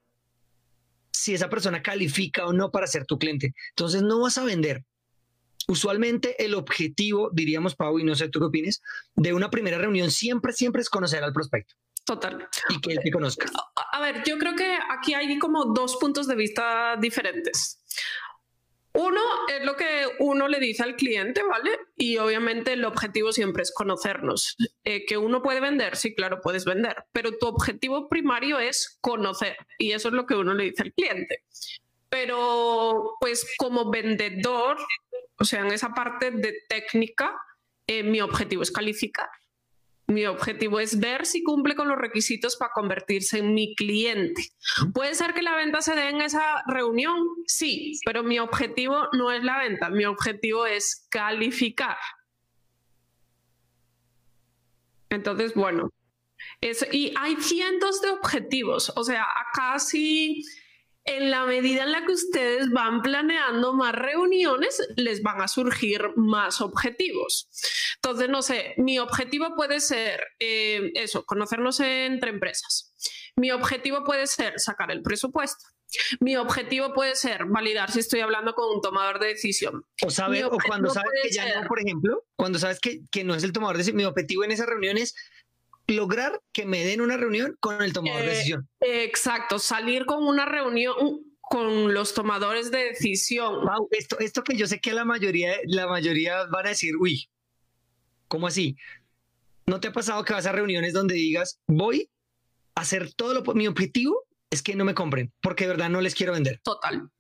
si 1.11 1.35
esa 1.35 1.49
persona 1.49 1.83
califica 1.83 2.47
o 2.47 2.53
no 2.53 2.71
para 2.71 2.87
ser 2.87 3.07
tu 3.07 3.19
cliente. 3.19 3.55
Entonces 3.71 4.03
no 4.03 4.21
vas 4.21 4.37
a 4.37 4.45
vender. 4.45 4.85
Usualmente 5.67 6.43
el 6.45 6.55
objetivo, 6.55 7.31
diríamos, 7.33 7.75
Pau, 7.75 7.99
y 7.99 8.05
no 8.05 8.15
sé 8.15 8.29
tú 8.29 8.39
qué 8.41 8.47
opinas, 8.47 8.81
de 9.17 9.33
una 9.33 9.51
primera 9.51 9.79
reunión 9.79 10.11
siempre, 10.11 10.53
siempre 10.53 10.83
es 10.83 10.89
conocer 10.89 11.25
al 11.25 11.33
prospecto. 11.33 11.75
Total. 12.09 12.49
Y 12.71 12.81
que 12.81 12.97
te 12.97 13.11
conozca. 13.11 13.51
A 13.93 14.01
ver, 14.01 14.23
yo 14.25 14.39
creo 14.39 14.57
que 14.57 14.79
aquí 14.89 15.13
hay 15.13 15.39
como 15.39 15.67
dos 15.67 15.99
puntos 15.99 16.27
de 16.27 16.37
vista 16.37 16.97
diferentes. 16.99 17.85
Uno 18.95 19.21
es 19.47 19.63
lo 19.63 19.77
que 19.77 20.07
uno 20.19 20.49
le 20.49 20.59
dice 20.59 20.85
al 20.85 20.97
cliente, 20.97 21.43
¿vale? 21.43 21.79
Y 21.97 22.17
obviamente 22.17 22.73
el 22.73 22.87
objetivo 22.87 23.31
siempre 23.31 23.63
es 23.63 23.75
conocernos. 23.75 24.57
Eh, 24.85 25.05
que 25.05 25.19
uno 25.19 25.43
puede 25.43 25.61
vender, 25.61 25.97
sí, 25.97 26.15
claro, 26.15 26.41
puedes 26.41 26.65
vender, 26.65 26.97
pero 27.13 27.37
tu 27.37 27.47
objetivo 27.47 28.09
primario 28.09 28.59
es 28.59 28.97
conocer 29.03 29.59
y 29.77 29.93
eso 29.93 30.09
es 30.09 30.15
lo 30.15 30.25
que 30.25 30.35
uno 30.35 30.55
le 30.55 30.65
dice 30.65 30.85
al 30.85 30.95
cliente. 30.95 31.45
Pero 32.09 33.17
pues 33.21 33.47
como 33.59 33.91
vendedor, 33.91 34.79
o 35.39 35.45
sea, 35.45 35.61
en 35.61 35.73
esa 35.73 35.91
parte 35.91 36.31
de 36.31 36.55
técnica, 36.71 37.39
eh, 37.87 38.03
mi 38.03 38.23
objetivo 38.23 38.63
es 38.63 38.71
calificar. 38.71 39.29
Mi 40.09 40.25
objetivo 40.25 40.81
es 40.81 40.99
ver 40.99 41.27
si 41.27 41.43
cumple 41.43 41.75
con 41.75 41.87
los 41.87 41.99
requisitos 41.99 42.57
para 42.57 42.73
convertirse 42.73 43.39
en 43.39 43.53
mi 43.53 43.75
cliente. 43.75 44.43
¿Puede 44.95 45.15
ser 45.15 45.35
que 45.35 45.43
la 45.43 45.55
venta 45.55 45.83
se 45.83 45.95
dé 45.95 46.09
en 46.09 46.23
esa 46.23 46.63
reunión? 46.67 47.19
Sí, 47.47 47.93
pero 48.07 48.23
mi 48.23 48.39
objetivo 48.39 49.09
no 49.13 49.31
es 49.31 49.45
la 49.45 49.59
venta, 49.59 49.91
mi 49.91 50.07
objetivo 50.07 50.65
es 50.65 51.07
calificar. 51.11 51.99
Entonces, 55.11 55.53
bueno, 55.55 55.91
y 56.93 57.13
hay 57.17 57.37
cientos 57.37 58.01
de 58.01 58.11
objetivos, 58.11 58.93
o 58.97 59.05
sea, 59.05 59.25
acá 59.25 59.79
sí 59.79 60.43
en 61.09 61.31
la 61.31 61.47
medida 61.47 61.85
en 61.85 61.93
la 61.93 62.05
que 62.05 62.13
ustedes 62.13 62.71
van 62.71 63.01
planeando 63.01 63.73
más 63.73 63.95
reuniones, 63.95 64.79
les 64.97 65.23
van 65.23 65.41
a 65.41 65.49
surgir 65.49 66.03
más 66.17 66.61
objetivos. 66.61 67.49
Entonces, 67.97 68.29
no 68.29 68.43
sé, 68.43 68.75
mi 68.77 68.99
objetivo 68.99 69.57
puede 69.57 69.81
ser 69.81 70.23
eh, 70.39 70.93
eso, 70.95 71.25
conocernos 71.25 71.81
entre 71.81 72.31
empresas. 72.31 72.95
Mi 73.37 73.51
objetivo 73.51 74.05
puede 74.05 74.27
ser 74.27 74.61
sacar 74.61 74.91
el 74.91 75.03
presupuesto. 75.03 75.65
Mi 76.21 76.37
objetivo 76.37 76.93
puede 76.93 77.15
ser 77.15 77.47
validar 77.47 77.91
si 77.91 78.01
estoy 78.01 78.21
hablando 78.21 78.53
con 78.53 78.75
un 78.75 78.83
tomador 78.83 79.19
de 79.19 79.29
decisión. 79.29 79.87
O 80.03 80.11
saber, 80.11 80.45
o 80.45 80.59
cuando 80.67 80.91
sabes 80.91 81.11
que 81.23 81.31
ya 81.31 81.63
no, 81.63 81.67
por 81.67 81.81
ejemplo, 81.81 82.27
cuando 82.37 82.59
sabes 82.59 82.79
que, 82.79 83.01
que 83.11 83.25
no 83.25 83.35
es 83.35 83.43
el 83.43 83.53
tomador 83.53 83.77
de 83.77 83.79
decisión, 83.79 83.97
mi 83.97 84.05
objetivo 84.05 84.45
en 84.45 84.51
esa 84.51 84.67
reunión 84.67 84.99
es 84.99 85.15
lograr 85.89 86.41
que 86.53 86.67
me 86.67 86.85
den 86.85 87.01
una 87.01 87.17
reunión 87.17 87.57
con 87.61 87.83
el 87.83 87.93
tomador 87.93 88.21
de 88.21 88.27
eh, 88.27 88.31
decisión. 88.31 88.69
Exacto, 88.81 89.59
salir 89.59 90.07
con 90.07 90.25
una 90.25 90.45
reunión 90.45 90.95
con 91.41 91.95
los 91.95 92.15
tomadores 92.15 92.71
de 92.71 92.85
decisión. 92.91 93.65
Wow, 93.65 93.89
esto, 93.91 94.19
esto 94.19 94.45
que 94.45 94.57
yo 94.57 94.67
sé 94.67 94.81
que 94.81 94.93
la 94.93 95.05
mayoría, 95.05 95.57
la 95.65 95.87
mayoría 95.89 96.45
van 96.45 96.67
a 96.67 96.71
decir, 96.71 96.95
uy, 96.97 97.29
¿cómo 98.29 98.47
así? 98.47 98.77
¿No 99.67 99.81
te 99.81 99.89
ha 99.89 99.93
pasado 99.93 100.25
que 100.25 100.35
vas 100.35 100.47
a 100.47 100.53
reuniones 100.53 100.93
donde 100.93 101.15
digas, 101.15 101.59
voy 101.67 102.11
a 102.75 102.83
hacer 102.83 103.13
todo 103.15 103.35
lo... 103.35 103.55
Mi 103.55 103.67
objetivo 103.67 104.27
es 104.51 104.63
que 104.63 104.77
no 104.77 104.85
me 104.85 104.95
compren, 104.95 105.33
porque 105.41 105.65
de 105.65 105.71
verdad 105.71 105.89
no 105.89 106.01
les 106.01 106.15
quiero 106.15 106.35
vender. 106.35 106.61
Total 106.63 107.11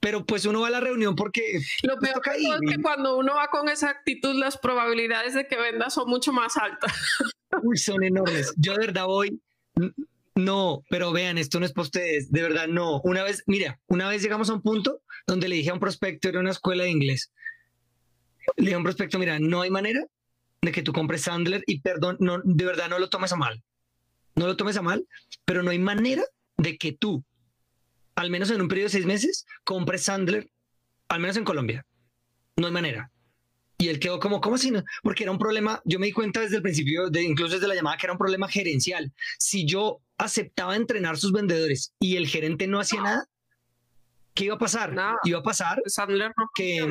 pero 0.00 0.24
pues 0.24 0.46
uno 0.46 0.62
va 0.62 0.68
a 0.68 0.70
la 0.70 0.80
reunión 0.80 1.14
porque... 1.14 1.60
Lo 1.82 1.98
peor 1.98 2.22
es 2.34 2.74
que 2.74 2.82
cuando 2.82 3.16
uno 3.18 3.34
va 3.34 3.48
con 3.48 3.68
esa 3.68 3.90
actitud, 3.90 4.34
las 4.34 4.56
probabilidades 4.56 5.34
de 5.34 5.46
que 5.46 5.56
venda 5.56 5.90
son 5.90 6.08
mucho 6.08 6.32
más 6.32 6.56
altas. 6.56 6.92
Uy, 7.62 7.76
son 7.76 8.02
enormes. 8.02 8.52
Yo 8.56 8.72
de 8.72 8.86
verdad 8.86 9.06
voy... 9.06 9.40
No, 10.34 10.82
pero 10.88 11.12
vean, 11.12 11.36
esto 11.38 11.60
no 11.60 11.66
es 11.66 11.72
para 11.72 11.82
ustedes, 11.82 12.30
de 12.30 12.42
verdad 12.42 12.66
no. 12.66 13.00
Una 13.02 13.22
vez, 13.22 13.42
mira, 13.46 13.78
una 13.88 14.08
vez 14.08 14.22
llegamos 14.22 14.48
a 14.48 14.54
un 14.54 14.62
punto 14.62 15.02
donde 15.26 15.48
le 15.48 15.56
dije 15.56 15.70
a 15.70 15.74
un 15.74 15.80
prospecto, 15.80 16.28
era 16.28 16.40
una 16.40 16.50
escuela 16.50 16.84
de 16.84 16.90
inglés, 16.90 17.30
le 18.56 18.64
dije 18.64 18.74
a 18.74 18.78
un 18.78 18.84
prospecto, 18.84 19.18
mira, 19.18 19.38
no 19.38 19.60
hay 19.60 19.70
manera 19.70 20.00
de 20.62 20.72
que 20.72 20.82
tú 20.82 20.92
compres 20.92 21.22
Sandler 21.22 21.62
y 21.66 21.80
perdón, 21.80 22.16
no, 22.20 22.40
de 22.42 22.64
verdad 22.64 22.88
no 22.88 22.98
lo 22.98 23.10
tomes 23.10 23.32
a 23.32 23.36
mal, 23.36 23.62
no 24.34 24.46
lo 24.46 24.56
tomes 24.56 24.76
a 24.76 24.82
mal, 24.82 25.06
pero 25.44 25.62
no 25.62 25.72
hay 25.72 25.78
manera 25.78 26.22
de 26.56 26.78
que 26.78 26.92
tú 26.92 27.24
al 28.14 28.30
menos 28.30 28.50
en 28.50 28.60
un 28.60 28.68
periodo 28.68 28.86
de 28.86 28.92
seis 28.92 29.06
meses, 29.06 29.46
compre 29.64 29.98
Sandler, 29.98 30.50
al 31.08 31.20
menos 31.20 31.36
en 31.36 31.44
Colombia. 31.44 31.86
No 32.56 32.66
hay 32.66 32.72
manera. 32.72 33.10
Y 33.78 33.88
él 33.88 33.98
quedó 33.98 34.20
como, 34.20 34.42
¿cómo 34.42 34.56
así? 34.56 34.70
No? 34.70 34.84
Porque 35.02 35.22
era 35.22 35.32
un 35.32 35.38
problema, 35.38 35.80
yo 35.86 35.98
me 35.98 36.06
di 36.06 36.12
cuenta 36.12 36.40
desde 36.40 36.56
el 36.56 36.62
principio, 36.62 37.08
de, 37.08 37.22
incluso 37.22 37.54
desde 37.54 37.66
la 37.66 37.74
llamada, 37.74 37.96
que 37.96 38.06
era 38.06 38.12
un 38.12 38.18
problema 38.18 38.46
gerencial. 38.46 39.10
Si 39.38 39.64
yo 39.64 40.02
aceptaba 40.18 40.76
entrenar 40.76 41.16
sus 41.16 41.32
vendedores 41.32 41.94
y 41.98 42.16
el 42.16 42.28
gerente 42.28 42.66
no 42.66 42.78
hacía 42.78 43.00
nada, 43.00 43.26
¿qué 44.34 44.44
iba 44.44 44.56
a 44.56 44.58
pasar? 44.58 44.94
Iba 45.24 45.38
a 45.38 45.42
pasar 45.42 45.80
Sandler 45.86 46.32
que, 46.54 46.86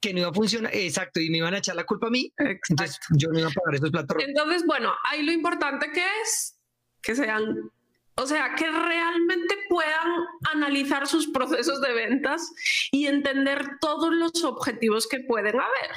que 0.00 0.12
no 0.12 0.18
iba 0.18 0.30
a 0.30 0.34
funcionar, 0.34 0.74
exacto, 0.74 1.20
y 1.20 1.30
me 1.30 1.38
iban 1.38 1.54
a 1.54 1.58
echar 1.58 1.76
la 1.76 1.84
culpa 1.84 2.08
a 2.08 2.10
mí. 2.10 2.32
Entonces 2.68 2.98
yo 3.16 3.28
no 3.30 3.38
iba 3.38 3.48
a 3.48 3.52
pagar 3.52 3.76
esos 3.76 3.90
platos. 3.90 4.16
Entonces, 4.18 4.64
bueno, 4.66 4.92
ahí 5.04 5.22
lo 5.22 5.30
importante 5.30 5.92
que 5.92 6.04
es 6.24 6.58
que 7.00 7.14
sean 7.14 7.70
o 8.18 8.26
sea, 8.26 8.54
que 8.56 8.68
realmente 8.68 9.54
puedan 9.68 10.12
analizar 10.52 11.06
sus 11.06 11.28
procesos 11.28 11.80
de 11.80 11.92
ventas 11.94 12.52
y 12.90 13.06
entender 13.06 13.78
todos 13.80 14.12
los 14.12 14.42
objetivos 14.42 15.06
que 15.06 15.20
pueden 15.20 15.54
haber. 15.54 15.90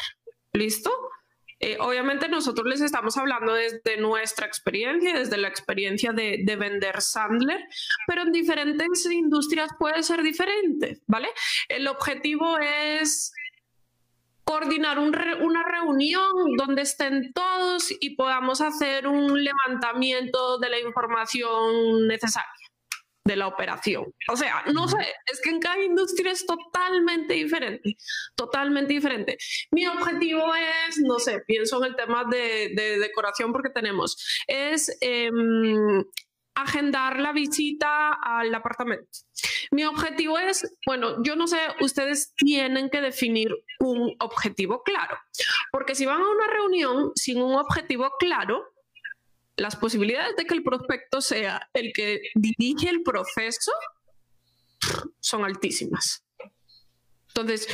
¿Listo? 0.53 0.91
Eh, 1.59 1.77
obviamente 1.79 2.27
nosotros 2.27 2.67
les 2.67 2.81
estamos 2.81 3.17
hablando 3.17 3.53
desde 3.53 3.97
nuestra 3.97 4.45
experiencia, 4.45 5.17
desde 5.17 5.37
la 5.37 5.47
experiencia 5.47 6.11
de, 6.11 6.39
de, 6.43 6.55
vender 6.55 7.01
Sandler, 7.01 7.59
pero 8.07 8.23
en 8.23 8.31
diferentes 8.31 9.05
industrias 9.05 9.69
puede 9.79 10.01
ser 10.01 10.23
diferente, 10.23 11.01
¿vale? 11.07 11.29
El 11.69 11.87
objetivo 11.87 12.57
es 12.57 13.31
coordinar 14.43 14.99
una 14.99 15.63
reunión 15.63 16.55
donde 16.57 16.81
estén 16.81 17.31
todos 17.33 17.93
y 17.99 18.15
podamos 18.15 18.61
hacer 18.61 19.07
un 19.07 19.43
levantamiento 19.43 20.57
de 20.59 20.69
la 20.69 20.79
información 20.79 22.07
necesaria 22.07 22.61
de 23.23 23.35
la 23.35 23.47
operación. 23.47 24.05
O 24.29 24.35
sea, 24.35 24.63
no 24.73 24.87
sé, 24.87 24.97
es 25.31 25.41
que 25.41 25.51
en 25.51 25.59
cada 25.59 25.83
industria 25.83 26.31
es 26.31 26.45
totalmente 26.45 27.35
diferente, 27.35 27.97
totalmente 28.35 28.93
diferente. 28.93 29.37
Mi 29.71 29.85
objetivo 29.87 30.53
es, 30.55 30.97
no 30.99 31.19
sé, 31.19 31.41
pienso 31.45 31.83
en 31.83 31.91
el 31.91 31.95
tema 31.95 32.25
de, 32.29 32.73
decoración 32.99 33.51
porque 33.51 33.69
tenemos, 33.69 34.17
es 34.47 34.97
em, 35.01 36.03
agendar 36.55 37.19
la 37.19 37.31
visita 37.31 38.13
al 38.13 38.53
apartamento. 38.53 39.09
Mi 39.71 39.85
objetivo 39.85 40.37
es, 40.37 40.69
bueno, 40.85 41.23
yo 41.23 41.35
no 41.35 41.47
sé, 41.47 41.57
ustedes 41.79 42.33
tienen 42.35 42.89
que 42.89 43.01
definir 43.01 43.55
un 43.79 44.15
objetivo 44.19 44.83
claro, 44.83 45.17
porque 45.71 45.95
si 45.95 46.05
van 46.05 46.21
a 46.21 46.29
una 46.29 46.47
reunión 46.47 47.11
sin 47.15 47.41
un 47.41 47.55
objetivo 47.55 48.11
claro, 48.19 48.73
las 49.55 49.75
posibilidades 49.75 50.35
de 50.35 50.45
que 50.45 50.53
el 50.53 50.63
prospecto 50.63 51.21
sea 51.21 51.69
el 51.73 51.93
que 51.93 52.21
dirige 52.35 52.89
el 52.89 53.03
proceso 53.03 53.71
son 55.19 55.45
altísimas. 55.45 56.25
Entonces, 57.27 57.67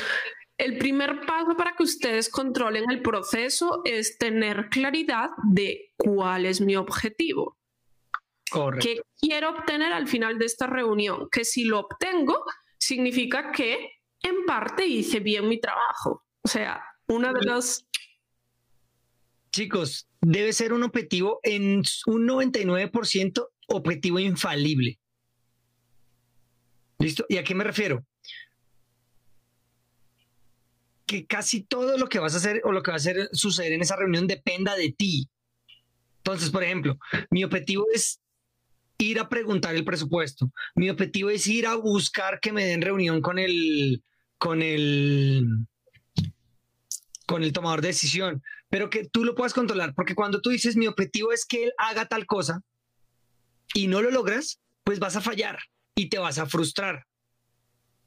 el 0.57 0.77
primer 0.77 1.21
paso 1.25 1.55
para 1.55 1.75
que 1.75 1.83
ustedes 1.83 2.29
controlen 2.29 2.89
el 2.89 3.01
proceso 3.01 3.81
es 3.85 4.17
tener 4.17 4.69
claridad 4.69 5.29
de 5.43 5.93
cuál 5.97 6.45
es 6.45 6.61
mi 6.61 6.75
objetivo. 6.75 7.57
¿Qué 8.79 9.01
quiero 9.19 9.51
obtener 9.51 9.93
al 9.93 10.07
final 10.07 10.38
de 10.38 10.45
esta 10.45 10.67
reunión? 10.67 11.27
Que 11.31 11.43
si 11.43 11.65
lo 11.65 11.79
obtengo, 11.79 12.43
significa 12.77 13.51
que 13.51 13.91
en 14.21 14.45
parte 14.45 14.86
hice 14.86 15.19
bien 15.19 15.47
mi 15.47 15.60
trabajo. 15.60 16.23
O 16.41 16.47
sea, 16.47 16.83
una 17.07 17.33
de 17.33 17.41
las... 17.45 17.86
Chicos, 19.51 20.07
debe 20.21 20.53
ser 20.53 20.73
un 20.73 20.83
objetivo 20.83 21.39
en 21.43 21.81
un 22.05 22.27
99% 22.27 23.47
objetivo 23.67 24.19
infalible. 24.19 24.99
¿Listo? 26.99 27.25
¿Y 27.29 27.38
a 27.38 27.43
qué 27.43 27.53
me 27.53 27.63
refiero? 27.63 28.05
Que 31.05 31.25
casi 31.25 31.63
todo 31.63 31.97
lo 31.97 32.07
que 32.07 32.19
vas 32.19 32.33
a 32.33 32.38
hacer 32.38 32.62
o 32.63 32.71
lo 32.71 32.81
que 32.81 32.91
va 32.91 32.95
a 32.95 32.97
hacer 32.97 33.29
suceder 33.31 33.73
en 33.73 33.81
esa 33.81 33.95
reunión 33.95 34.27
dependa 34.27 34.75
de 34.75 34.91
ti. 34.91 35.29
Entonces, 36.17 36.49
por 36.49 36.63
ejemplo, 36.63 36.97
mi 37.29 37.43
objetivo 37.43 37.86
es 37.93 38.19
ir 38.97 39.19
a 39.19 39.29
preguntar 39.29 39.75
el 39.75 39.86
presupuesto. 39.86 40.51
Mi 40.75 40.89
objetivo 40.89 41.29
es 41.29 41.47
ir 41.47 41.67
a 41.67 41.75
buscar 41.75 42.39
que 42.39 42.51
me 42.51 42.65
den 42.65 42.81
reunión 42.81 43.21
con 43.21 43.39
el, 43.39 44.03
con 44.38 44.62
el, 44.62 45.67
con 47.25 47.43
el 47.43 47.53
tomador 47.53 47.81
de 47.81 47.89
decisión, 47.89 48.43
pero 48.69 48.89
que 48.89 49.07
tú 49.07 49.23
lo 49.23 49.36
puedas 49.36 49.53
controlar, 49.53 49.93
porque 49.93 50.15
cuando 50.15 50.41
tú 50.41 50.49
dices 50.49 50.75
mi 50.75 50.88
objetivo 50.88 51.31
es 51.31 51.45
que 51.45 51.65
él 51.65 51.73
haga 51.77 52.07
tal 52.07 52.25
cosa 52.25 52.62
y 53.73 53.88
no 53.88 54.01
lo 54.01 54.12
logras, 54.12 54.60
pues 54.83 54.99
vas 54.99 55.15
a 55.15 55.21
fallar 55.21 55.60
y 55.95 56.10
te 56.10 56.17
vas 56.17 56.39
a 56.39 56.45
frustrar. 56.45 57.05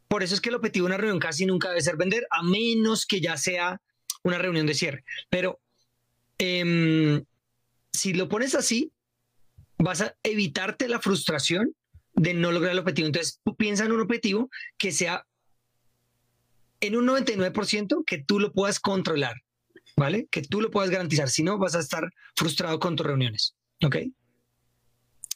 Por 0.08 0.22
eso 0.22 0.34
es 0.34 0.40
que 0.40 0.48
el 0.48 0.56
objetivo 0.56 0.86
de 0.86 0.94
una 0.94 0.96
reunión 0.96 1.20
casi 1.20 1.46
nunca 1.46 1.68
debe 1.68 1.82
ser 1.82 1.96
vender, 1.96 2.26
a 2.30 2.42
menos 2.42 3.06
que 3.06 3.20
ya 3.20 3.36
sea 3.36 3.80
una 4.24 4.38
reunión 4.38 4.66
de 4.66 4.74
cierre. 4.74 5.04
Pero 5.28 5.60
em, 6.38 7.24
si 7.92 8.12
lo 8.12 8.28
pones 8.28 8.54
así, 8.54 8.92
vas 9.80 10.02
a 10.02 10.14
evitarte 10.22 10.88
la 10.88 11.00
frustración 11.00 11.74
de 12.14 12.34
no 12.34 12.52
lograr 12.52 12.72
el 12.72 12.78
objetivo. 12.78 13.06
Entonces, 13.06 13.40
tú 13.44 13.56
piensa 13.56 13.84
en 13.84 13.92
un 13.92 14.00
objetivo 14.00 14.50
que 14.76 14.92
sea 14.92 15.26
en 16.80 16.96
un 16.96 17.06
99% 17.06 18.04
que 18.06 18.18
tú 18.18 18.40
lo 18.40 18.52
puedas 18.52 18.80
controlar, 18.80 19.36
¿vale? 19.96 20.28
Que 20.30 20.42
tú 20.42 20.60
lo 20.60 20.70
puedas 20.70 20.90
garantizar. 20.90 21.28
Si 21.28 21.42
no, 21.42 21.58
vas 21.58 21.74
a 21.74 21.80
estar 21.80 22.10
frustrado 22.36 22.78
con 22.78 22.96
tus 22.96 23.06
reuniones. 23.06 23.54
¿Ok? 23.84 23.96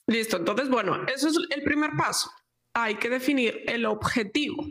Listo. 0.06 0.36
Entonces, 0.36 0.68
bueno, 0.68 1.04
eso 1.06 1.28
es 1.28 1.36
el 1.50 1.62
primer 1.62 1.92
paso. 1.96 2.30
Hay 2.74 2.96
que 2.96 3.08
definir 3.08 3.62
el 3.66 3.86
objetivo. 3.86 4.70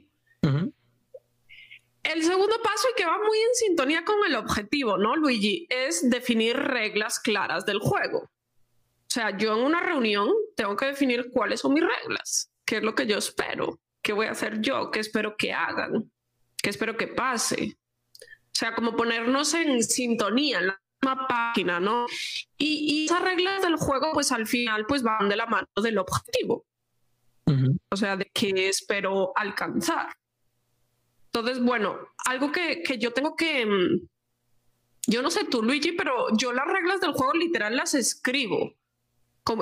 El 2.03 2.21
segundo 2.21 2.55
paso, 2.61 2.87
y 2.91 2.95
que 2.97 3.05
va 3.05 3.17
muy 3.17 3.37
en 3.37 3.53
sintonía 3.53 4.03
con 4.03 4.17
el 4.27 4.35
objetivo, 4.35 4.97
¿no, 4.97 5.15
Luigi? 5.15 5.65
Es 5.69 6.09
definir 6.09 6.57
reglas 6.57 7.19
claras 7.19 7.65
del 7.65 7.79
juego. 7.79 8.29
O 9.13 9.15
sea, 9.15 9.37
yo 9.37 9.55
en 9.55 9.63
una 9.63 9.79
reunión 9.79 10.27
tengo 10.55 10.75
que 10.75 10.87
definir 10.87 11.29
cuáles 11.31 11.59
son 11.59 11.75
mis 11.75 11.83
reglas, 11.83 12.51
qué 12.65 12.77
es 12.77 12.83
lo 12.83 12.95
que 12.95 13.05
yo 13.05 13.19
espero, 13.19 13.79
qué 14.01 14.11
voy 14.11 14.25
a 14.25 14.31
hacer 14.31 14.59
yo, 14.59 14.89
qué 14.89 15.01
espero 15.01 15.37
que 15.37 15.53
hagan, 15.53 16.11
qué 16.57 16.71
espero 16.71 16.97
que 16.97 17.05
pase. 17.05 17.77
O 18.17 18.53
sea, 18.53 18.73
como 18.73 18.95
ponernos 18.95 19.53
en 19.53 19.83
sintonía 19.83 20.57
en 20.57 20.67
la 20.67 20.81
misma 20.99 21.27
página, 21.27 21.79
¿no? 21.79 22.07
Y, 22.57 23.05
esas 23.05 23.21
reglas 23.21 23.61
del 23.61 23.75
juego, 23.75 24.13
pues 24.13 24.31
al 24.31 24.47
final, 24.47 24.87
pues 24.87 25.03
van 25.03 25.29
de 25.29 25.35
la 25.35 25.45
mano 25.45 25.67
del 25.75 25.99
objetivo. 25.99 26.65
O 27.91 27.95
sea, 27.95 28.17
de 28.17 28.31
qué 28.33 28.67
espero 28.67 29.31
alcanzar. 29.35 30.07
Entonces, 31.25 31.63
bueno, 31.63 31.99
algo 32.25 32.51
que, 32.51 32.81
que 32.81 32.97
yo 32.97 33.13
tengo 33.13 33.35
que... 33.35 33.63
Mm, 33.63 34.07
yo 35.05 35.21
no 35.21 35.29
sé 35.29 35.43
tú, 35.43 35.61
Luigi, 35.61 35.91
pero 35.91 36.35
yo 36.35 36.51
las 36.51 36.65
reglas 36.65 36.99
del 36.99 37.11
juego 37.11 37.33
literal 37.33 37.75
las 37.75 37.93
escribo 37.93 38.73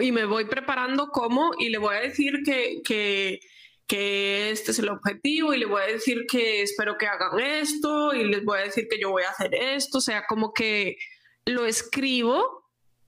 y 0.01 0.11
me 0.11 0.25
voy 0.25 0.45
preparando 0.45 1.09
cómo 1.09 1.51
y 1.57 1.69
le 1.69 1.77
voy 1.77 1.95
a 1.95 2.01
decir 2.01 2.41
que, 2.45 2.81
que, 2.83 3.39
que, 3.87 4.51
este 4.51 4.71
es 4.71 4.79
el 4.79 4.89
objetivo 4.89 5.53
y 5.53 5.59
le 5.59 5.65
voy 5.65 5.81
a 5.81 5.93
decir 5.93 6.25
que 6.29 6.61
espero 6.61 6.97
que 6.97 7.07
hagan 7.07 7.39
esto 7.39 8.13
y 8.13 8.23
les 8.25 8.43
voy 8.43 8.59
a 8.59 8.63
decir 8.63 8.87
que 8.89 8.99
yo 8.99 9.09
voy 9.09 9.23
a 9.23 9.31
hacer 9.31 9.53
esto, 9.55 9.97
o 9.97 10.01
sea, 10.01 10.25
como 10.27 10.53
que 10.53 10.97
lo 11.45 11.65
escribo 11.65 12.61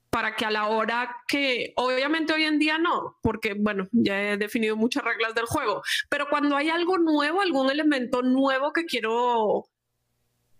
para 0.10 0.36
que 0.36 0.46
a 0.46 0.52
la 0.52 0.68
hora 0.68 1.16
que, 1.28 1.74
obviamente 1.76 2.34
hoy 2.34 2.44
en 2.44 2.60
día 2.60 2.78
no, 2.78 3.18
porque 3.22 3.56
bueno, 3.58 3.88
ya 3.92 4.34
he 4.34 4.38
definido 4.38 4.76
muchas 4.76 5.04
reglas 5.04 5.34
del 5.34 5.46
juego, 5.46 5.82
pero 6.10 6.28
cuando 6.30 6.56
hay 6.56 6.70
algo 6.70 6.98
nuevo, 6.98 7.42
algún 7.42 7.72
elemento 7.72 8.22
nuevo 8.22 8.74
que 8.74 8.86
quiero 8.86 9.66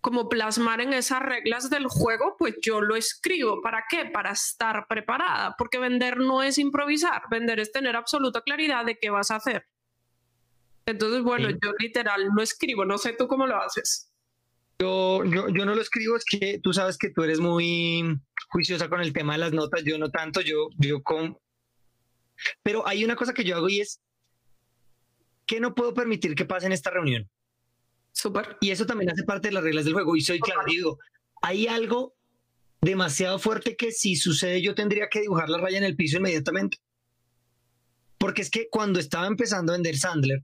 como 0.04 0.28
plasmar 0.28 0.82
en 0.82 0.92
esas 0.92 1.20
reglas 1.20 1.70
del 1.70 1.86
juego, 1.86 2.36
pues 2.38 2.56
yo 2.60 2.82
lo 2.82 2.94
escribo. 2.94 3.62
¿Para 3.62 3.86
qué? 3.88 4.04
Para 4.04 4.32
estar 4.32 4.86
preparada, 4.86 5.54
porque 5.56 5.78
vender 5.78 6.18
no 6.18 6.42
es 6.42 6.58
improvisar, 6.58 7.22
vender 7.30 7.58
es 7.58 7.72
tener 7.72 7.96
absoluta 7.96 8.42
claridad 8.42 8.84
de 8.84 8.98
qué 8.98 9.08
vas 9.08 9.30
a 9.30 9.36
hacer. 9.36 9.66
Entonces, 10.84 11.22
bueno, 11.22 11.48
yo 11.48 11.72
literal 11.78 12.28
lo 12.36 12.42
escribo, 12.42 12.84
no 12.84 12.98
sé 12.98 13.14
tú 13.14 13.26
cómo 13.26 13.46
lo 13.46 13.56
haces. 13.56 14.12
Yo, 14.78 15.24
yo, 15.24 15.48
yo 15.48 15.64
no 15.64 15.74
lo 15.74 15.80
escribo, 15.80 16.18
es 16.18 16.26
que 16.26 16.60
tú 16.62 16.74
sabes 16.74 16.98
que 16.98 17.08
tú 17.08 17.22
eres 17.22 17.40
muy 17.40 18.04
juiciosa 18.50 18.90
con 18.90 19.00
el 19.00 19.14
tema 19.14 19.32
de 19.32 19.38
las 19.38 19.54
notas, 19.54 19.84
yo 19.84 19.96
no 19.96 20.10
tanto, 20.10 20.42
yo, 20.42 20.68
yo 20.76 21.02
con... 21.02 21.38
Pero 22.62 22.86
hay 22.86 23.06
una 23.06 23.16
cosa 23.16 23.32
que 23.32 23.44
yo 23.44 23.56
hago 23.56 23.70
y 23.70 23.80
es 23.80 24.02
que 25.46 25.60
no 25.60 25.74
puedo 25.74 25.94
permitir 25.94 26.34
que 26.34 26.44
pase 26.44 26.66
en 26.66 26.72
esta 26.72 26.90
reunión. 26.90 27.26
Y 28.60 28.70
eso 28.70 28.86
también 28.86 29.10
hace 29.10 29.24
parte 29.24 29.48
de 29.48 29.54
las 29.54 29.64
reglas 29.64 29.84
del 29.84 29.94
juego. 29.94 30.16
Y 30.16 30.22
soy 30.22 30.40
claro, 30.40 30.62
digo, 30.66 30.98
hay 31.42 31.66
algo 31.66 32.14
demasiado 32.80 33.38
fuerte 33.38 33.76
que 33.76 33.92
si 33.92 34.16
sucede 34.16 34.62
yo 34.62 34.74
tendría 34.74 35.08
que 35.08 35.22
dibujar 35.22 35.48
la 35.48 35.58
raya 35.58 35.78
en 35.78 35.84
el 35.84 35.96
piso 35.96 36.18
inmediatamente. 36.18 36.78
Porque 38.18 38.42
es 38.42 38.50
que 38.50 38.68
cuando 38.70 39.00
estaba 39.00 39.26
empezando 39.26 39.72
a 39.72 39.76
vender 39.76 39.96
Sandler, 39.96 40.42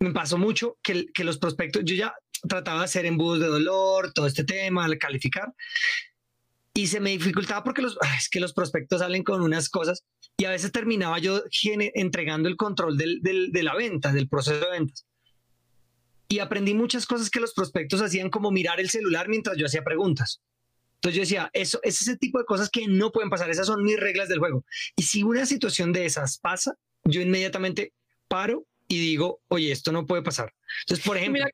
me 0.00 0.12
pasó 0.12 0.38
mucho 0.38 0.78
que, 0.82 1.06
que 1.12 1.24
los 1.24 1.38
prospectos, 1.38 1.82
yo 1.84 1.94
ya 1.94 2.14
trataba 2.48 2.80
de 2.80 2.84
hacer 2.86 3.06
embudos 3.06 3.38
de 3.38 3.46
dolor, 3.46 4.12
todo 4.12 4.26
este 4.26 4.42
tema, 4.42 4.84
al 4.84 4.98
calificar, 4.98 5.54
y 6.74 6.88
se 6.88 6.98
me 6.98 7.10
dificultaba 7.10 7.62
porque 7.62 7.82
los, 7.82 7.96
es 8.18 8.28
que 8.28 8.40
los 8.40 8.52
prospectos 8.52 9.00
salen 9.00 9.22
con 9.22 9.42
unas 9.42 9.68
cosas 9.68 10.04
y 10.36 10.46
a 10.46 10.50
veces 10.50 10.72
terminaba 10.72 11.18
yo 11.18 11.42
entregando 11.94 12.48
el 12.48 12.56
control 12.56 12.96
del, 12.96 13.20
del, 13.22 13.52
de 13.52 13.62
la 13.62 13.76
venta, 13.76 14.12
del 14.12 14.28
proceso 14.28 14.58
de 14.58 14.70
ventas 14.70 15.06
y 16.32 16.38
aprendí 16.38 16.72
muchas 16.72 17.04
cosas 17.04 17.28
que 17.28 17.40
los 17.40 17.52
prospectos 17.52 18.00
hacían 18.00 18.30
como 18.30 18.50
mirar 18.50 18.80
el 18.80 18.88
celular 18.88 19.28
mientras 19.28 19.58
yo 19.58 19.66
hacía 19.66 19.84
preguntas. 19.84 20.40
Entonces 20.94 21.14
yo 21.14 21.20
decía, 21.20 21.50
eso 21.52 21.78
es 21.82 22.00
ese 22.00 22.16
tipo 22.16 22.38
de 22.38 22.46
cosas 22.46 22.70
que 22.70 22.86
no 22.88 23.12
pueden 23.12 23.28
pasar, 23.28 23.50
esas 23.50 23.66
son 23.66 23.82
mis 23.82 24.00
reglas 24.00 24.30
del 24.30 24.38
juego. 24.38 24.64
Y 24.96 25.02
si 25.02 25.24
una 25.24 25.44
situación 25.44 25.92
de 25.92 26.06
esas 26.06 26.38
pasa, 26.38 26.74
yo 27.04 27.20
inmediatamente 27.20 27.92
paro 28.28 28.64
y 28.88 28.98
digo, 28.98 29.42
oye, 29.48 29.72
esto 29.72 29.92
no 29.92 30.06
puede 30.06 30.22
pasar. 30.22 30.54
Entonces, 30.86 31.04
por 31.04 31.18
ejemplo... 31.18 31.44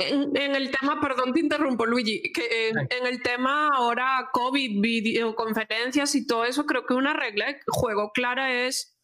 en, 0.00 0.36
el 0.36 0.72
tema, 0.72 1.00
perdón, 1.00 1.32
te 1.32 1.38
interrumpo, 1.38 1.86
Luigi, 1.86 2.20
que 2.32 2.70
en, 2.70 3.06
el 3.06 3.22
tema 3.22 3.68
ahora 3.72 4.30
COVID, 4.32 4.80
videoconferencias 4.80 6.16
y 6.16 6.26
todo 6.26 6.44
eso, 6.44 6.66
creo 6.66 6.86
que 6.86 6.94
una 6.94 7.12
regla 7.12 7.46
de 7.46 7.60
juego 7.68 8.10
clara 8.12 8.66
es 8.66 8.97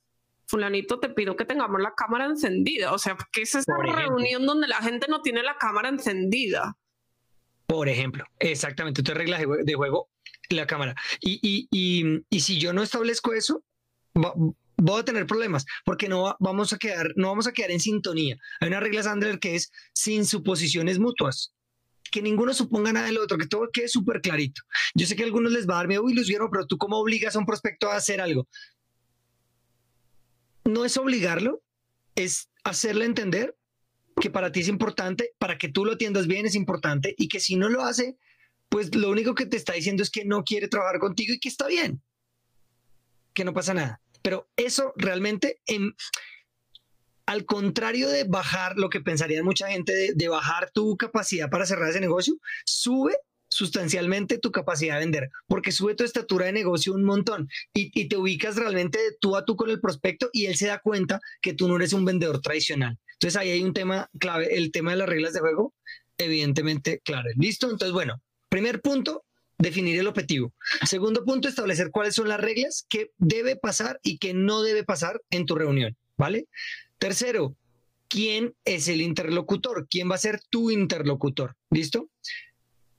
fulanito, 0.46 1.00
te 1.00 1.08
pido 1.08 1.36
que 1.36 1.44
tengamos 1.44 1.80
la 1.80 1.92
cámara 1.94 2.26
encendida. 2.26 2.92
O 2.92 2.98
sea, 2.98 3.16
¿qué 3.32 3.42
es 3.42 3.54
esa 3.54 3.74
reunión 3.78 4.46
donde 4.46 4.68
la 4.68 4.76
gente 4.76 5.06
no 5.08 5.22
tiene 5.22 5.42
la 5.42 5.56
cámara 5.56 5.88
encendida? 5.88 6.76
Por 7.66 7.88
ejemplo, 7.88 8.24
exactamente, 8.38 9.02
tú 9.02 9.14
reglas 9.14 9.40
de 9.64 9.74
juego 9.74 10.10
la 10.50 10.66
cámara. 10.66 10.94
Y, 11.20 11.38
y, 11.42 11.68
y, 11.70 12.24
y, 12.28 12.40
si 12.40 12.58
yo 12.58 12.72
no 12.72 12.82
establezco 12.82 13.32
eso, 13.32 13.62
voy 14.76 15.00
a 15.00 15.04
tener 15.04 15.26
problemas 15.26 15.64
porque 15.84 16.08
no 16.08 16.36
vamos 16.40 16.72
a 16.72 16.78
quedar, 16.78 17.12
no 17.16 17.28
vamos 17.28 17.46
a 17.46 17.52
quedar 17.52 17.70
en 17.70 17.80
sintonía. 17.80 18.36
Hay 18.60 18.68
una 18.68 18.80
regla 18.80 19.02
Sandler 19.02 19.38
que 19.38 19.56
es 19.56 19.72
sin 19.92 20.26
suposiciones 20.26 20.98
mutuas. 20.98 21.52
que 22.10 22.22
ninguno 22.22 22.54
suponga 22.54 22.92
nada 22.92 23.06
del 23.06 23.18
otro, 23.18 23.38
que 23.38 23.46
todo 23.46 23.68
quede 23.72 23.88
súper 23.88 24.20
clarito. 24.20 24.62
Yo 24.94 25.06
sé 25.06 25.16
que 25.16 25.22
a 25.22 25.26
algunos 25.26 25.50
les 25.50 25.68
va 25.68 25.74
a 25.74 25.76
dar 25.78 25.88
miedo, 25.88 26.08
y 26.08 26.14
los 26.14 26.28
vieron, 26.28 26.48
pero 26.50 26.66
tú 26.66 26.78
cómo 26.78 26.98
obligas 26.98 27.34
a 27.34 27.40
un 27.40 27.46
prospecto 27.46 27.90
a 27.90 27.96
hacer 27.96 28.20
algo. 28.20 28.46
No 30.64 30.84
es 30.84 30.96
obligarlo, 30.96 31.62
es 32.14 32.50
hacerle 32.64 33.04
entender 33.04 33.56
que 34.20 34.30
para 34.30 34.52
ti 34.52 34.60
es 34.60 34.68
importante, 34.68 35.34
para 35.38 35.58
que 35.58 35.68
tú 35.68 35.84
lo 35.84 35.92
atiendas 35.92 36.26
bien 36.26 36.46
es 36.46 36.54
importante 36.54 37.14
y 37.18 37.28
que 37.28 37.40
si 37.40 37.56
no 37.56 37.68
lo 37.68 37.82
hace, 37.82 38.16
pues 38.68 38.94
lo 38.94 39.10
único 39.10 39.34
que 39.34 39.46
te 39.46 39.56
está 39.56 39.74
diciendo 39.74 40.02
es 40.02 40.10
que 40.10 40.24
no 40.24 40.44
quiere 40.44 40.68
trabajar 40.68 40.98
contigo 40.98 41.34
y 41.34 41.40
que 41.40 41.48
está 41.48 41.66
bien, 41.66 42.02
que 43.32 43.44
no 43.44 43.52
pasa 43.52 43.74
nada. 43.74 44.00
Pero 44.22 44.48
eso 44.56 44.94
realmente, 44.96 45.60
en, 45.66 45.94
al 47.26 47.44
contrario 47.44 48.08
de 48.08 48.24
bajar 48.24 48.76
lo 48.76 48.88
que 48.88 49.00
pensaría 49.00 49.42
mucha 49.42 49.68
gente, 49.68 50.12
de, 50.14 50.28
bajar 50.28 50.70
tu 50.70 50.96
capacidad 50.96 51.50
para 51.50 51.66
cerrar 51.66 51.90
ese 51.90 52.00
negocio, 52.00 52.34
sube 52.64 53.16
sustancialmente 53.54 54.38
tu 54.38 54.50
capacidad 54.50 54.94
de 54.94 55.00
vender, 55.00 55.30
porque 55.46 55.70
sube 55.70 55.94
tu 55.94 56.02
estatura 56.02 56.46
de 56.46 56.52
negocio 56.52 56.92
un 56.92 57.04
montón 57.04 57.48
y, 57.72 57.92
y, 57.94 58.08
te 58.08 58.16
ubicas 58.16 58.56
realmente 58.56 58.98
tú 59.20 59.36
a 59.36 59.44
tú 59.44 59.54
con 59.54 59.70
el 59.70 59.80
prospecto 59.80 60.28
y 60.32 60.46
él 60.46 60.56
se 60.56 60.66
da 60.66 60.80
cuenta 60.80 61.20
que 61.40 61.54
tú 61.54 61.68
no 61.68 61.76
eres 61.76 61.92
un 61.92 62.04
vendedor 62.04 62.40
tradicional. 62.40 62.98
Entonces 63.12 63.40
ahí 63.40 63.50
hay 63.50 63.62
un 63.62 63.72
tema 63.72 64.10
clave, 64.18 64.56
el 64.56 64.72
tema 64.72 64.90
de 64.90 64.96
las 64.96 65.08
reglas 65.08 65.34
de 65.34 65.40
juego, 65.40 65.72
evidentemente 66.18 67.00
claro. 67.04 67.28
¿Listo? 67.36 67.70
Entonces, 67.70 67.92
bueno, 67.92 68.20
primer 68.48 68.80
punto, 68.80 69.24
definir 69.56 70.00
el 70.00 70.08
objetivo. 70.08 70.52
Segundo 70.84 71.24
punto, 71.24 71.46
establecer 71.46 71.92
cuáles 71.92 72.16
son 72.16 72.28
las 72.28 72.40
reglas 72.40 72.86
que 72.88 73.12
debe 73.18 73.54
pasar 73.54 74.00
y 74.02 74.18
que 74.18 74.34
no 74.34 74.62
debe 74.62 74.82
pasar 74.82 75.22
en 75.30 75.46
tu 75.46 75.54
reunión, 75.54 75.96
¿vale? 76.16 76.48
Tercero, 76.98 77.56
¿quién 78.08 78.56
es 78.64 78.88
el 78.88 79.00
interlocutor? 79.00 79.86
¿Quién 79.88 80.10
va 80.10 80.16
a 80.16 80.18
ser 80.18 80.40
tu 80.50 80.72
interlocutor? 80.72 81.54
¿Listo? 81.70 82.10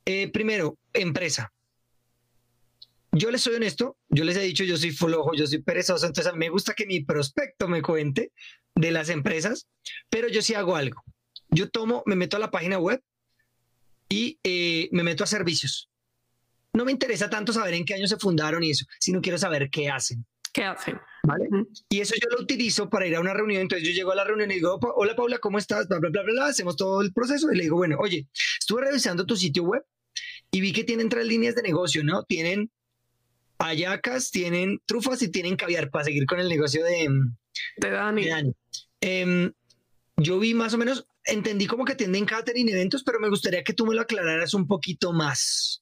Eh, 0.05 0.31
primero, 0.31 0.77
empresa. 0.93 1.51
Yo 3.11 3.31
les 3.31 3.41
soy 3.41 3.55
honesto, 3.55 3.97
yo 4.09 4.25
les 4.25 4.35
he 4.35 4.41
dicho, 4.41 4.63
yo 4.63 4.77
soy 4.77 4.91
flojo, 4.91 5.33
yo 5.33 5.47
soy 5.47 5.61
perezoso, 5.61 6.05
entonces 6.05 6.31
a 6.31 6.35
mí 6.35 6.39
me 6.39 6.49
gusta 6.49 6.73
que 6.73 6.85
mi 6.85 6.99
prospecto 7.01 7.67
me 7.67 7.81
cuente 7.81 8.33
de 8.75 8.91
las 8.91 9.09
empresas, 9.09 9.69
pero 10.09 10.27
yo 10.27 10.41
sí 10.41 10.53
hago 10.53 10.75
algo. 10.75 11.01
Yo 11.49 11.69
tomo, 11.69 12.03
me 12.05 12.17
meto 12.17 12.35
a 12.35 12.41
la 12.41 12.51
página 12.51 12.77
web 12.77 13.01
y 14.09 14.37
eh, 14.43 14.89
me 14.91 15.03
meto 15.03 15.23
a 15.23 15.27
servicios. 15.27 15.89
No 16.73 16.83
me 16.83 16.91
interesa 16.91 17.29
tanto 17.29 17.53
saber 17.53 17.73
en 17.73 17.85
qué 17.85 17.93
año 17.93 18.07
se 18.07 18.17
fundaron 18.17 18.61
y 18.63 18.71
eso, 18.71 18.85
sino 18.99 19.21
quiero 19.21 19.37
saber 19.37 19.69
qué 19.69 19.89
hacen. 19.89 20.25
¿Qué 20.51 20.63
hacen? 20.63 20.99
¿Vale? 21.23 21.47
Y 21.89 22.01
eso 22.01 22.15
yo 22.21 22.29
lo 22.29 22.43
utilizo 22.43 22.89
para 22.89 23.07
ir 23.07 23.15
a 23.15 23.21
una 23.21 23.33
reunión. 23.33 23.61
Entonces 23.61 23.87
yo 23.87 23.93
llego 23.93 24.11
a 24.11 24.15
la 24.15 24.23
reunión 24.23 24.51
y 24.51 24.55
digo, 24.55 24.77
hola 24.95 25.15
Paula, 25.15 25.37
¿cómo 25.39 25.57
estás? 25.57 25.87
Bla, 25.87 25.99
bla, 25.99 26.09
bla, 26.09 26.23
bla, 26.23 26.45
Hacemos 26.47 26.75
todo 26.75 27.01
el 27.01 27.13
proceso 27.13 27.51
y 27.51 27.55
le 27.55 27.63
digo, 27.63 27.77
bueno, 27.77 27.97
oye, 27.99 28.27
estuve 28.59 28.83
revisando 28.83 29.25
tu 29.25 29.35
sitio 29.35 29.63
web 29.63 29.83
y 30.55 30.61
vi 30.61 30.71
que 30.71 30.85
tienen 30.85 31.09
tres 31.09 31.25
líneas 31.27 31.53
de 31.53 31.63
negocio, 31.63 32.01
¿no? 32.01 32.23
Tienen 32.23 32.71
ayacas, 33.57 34.31
tienen 34.31 34.79
trufas 34.85 35.21
y 35.21 35.29
tienen 35.29 35.57
caviar 35.57 35.89
para 35.89 36.05
seguir 36.05 36.25
con 36.25 36.39
el 36.39 36.47
negocio 36.47 36.81
de, 36.85 37.09
de 37.75 37.89
Dani. 37.89 38.53
Em, 39.01 39.51
yo 40.15 40.39
vi 40.39 40.53
más 40.53 40.73
o 40.73 40.77
menos, 40.77 41.07
entendí 41.25 41.67
como 41.67 41.83
que 41.83 41.95
tienen 41.95 42.25
catering 42.25 42.69
eventos, 42.69 43.03
pero 43.03 43.19
me 43.19 43.27
gustaría 43.27 43.65
que 43.65 43.73
tú 43.73 43.85
me 43.85 43.95
lo 43.95 44.01
aclararas 44.03 44.53
un 44.53 44.65
poquito 44.65 45.11
más 45.11 45.81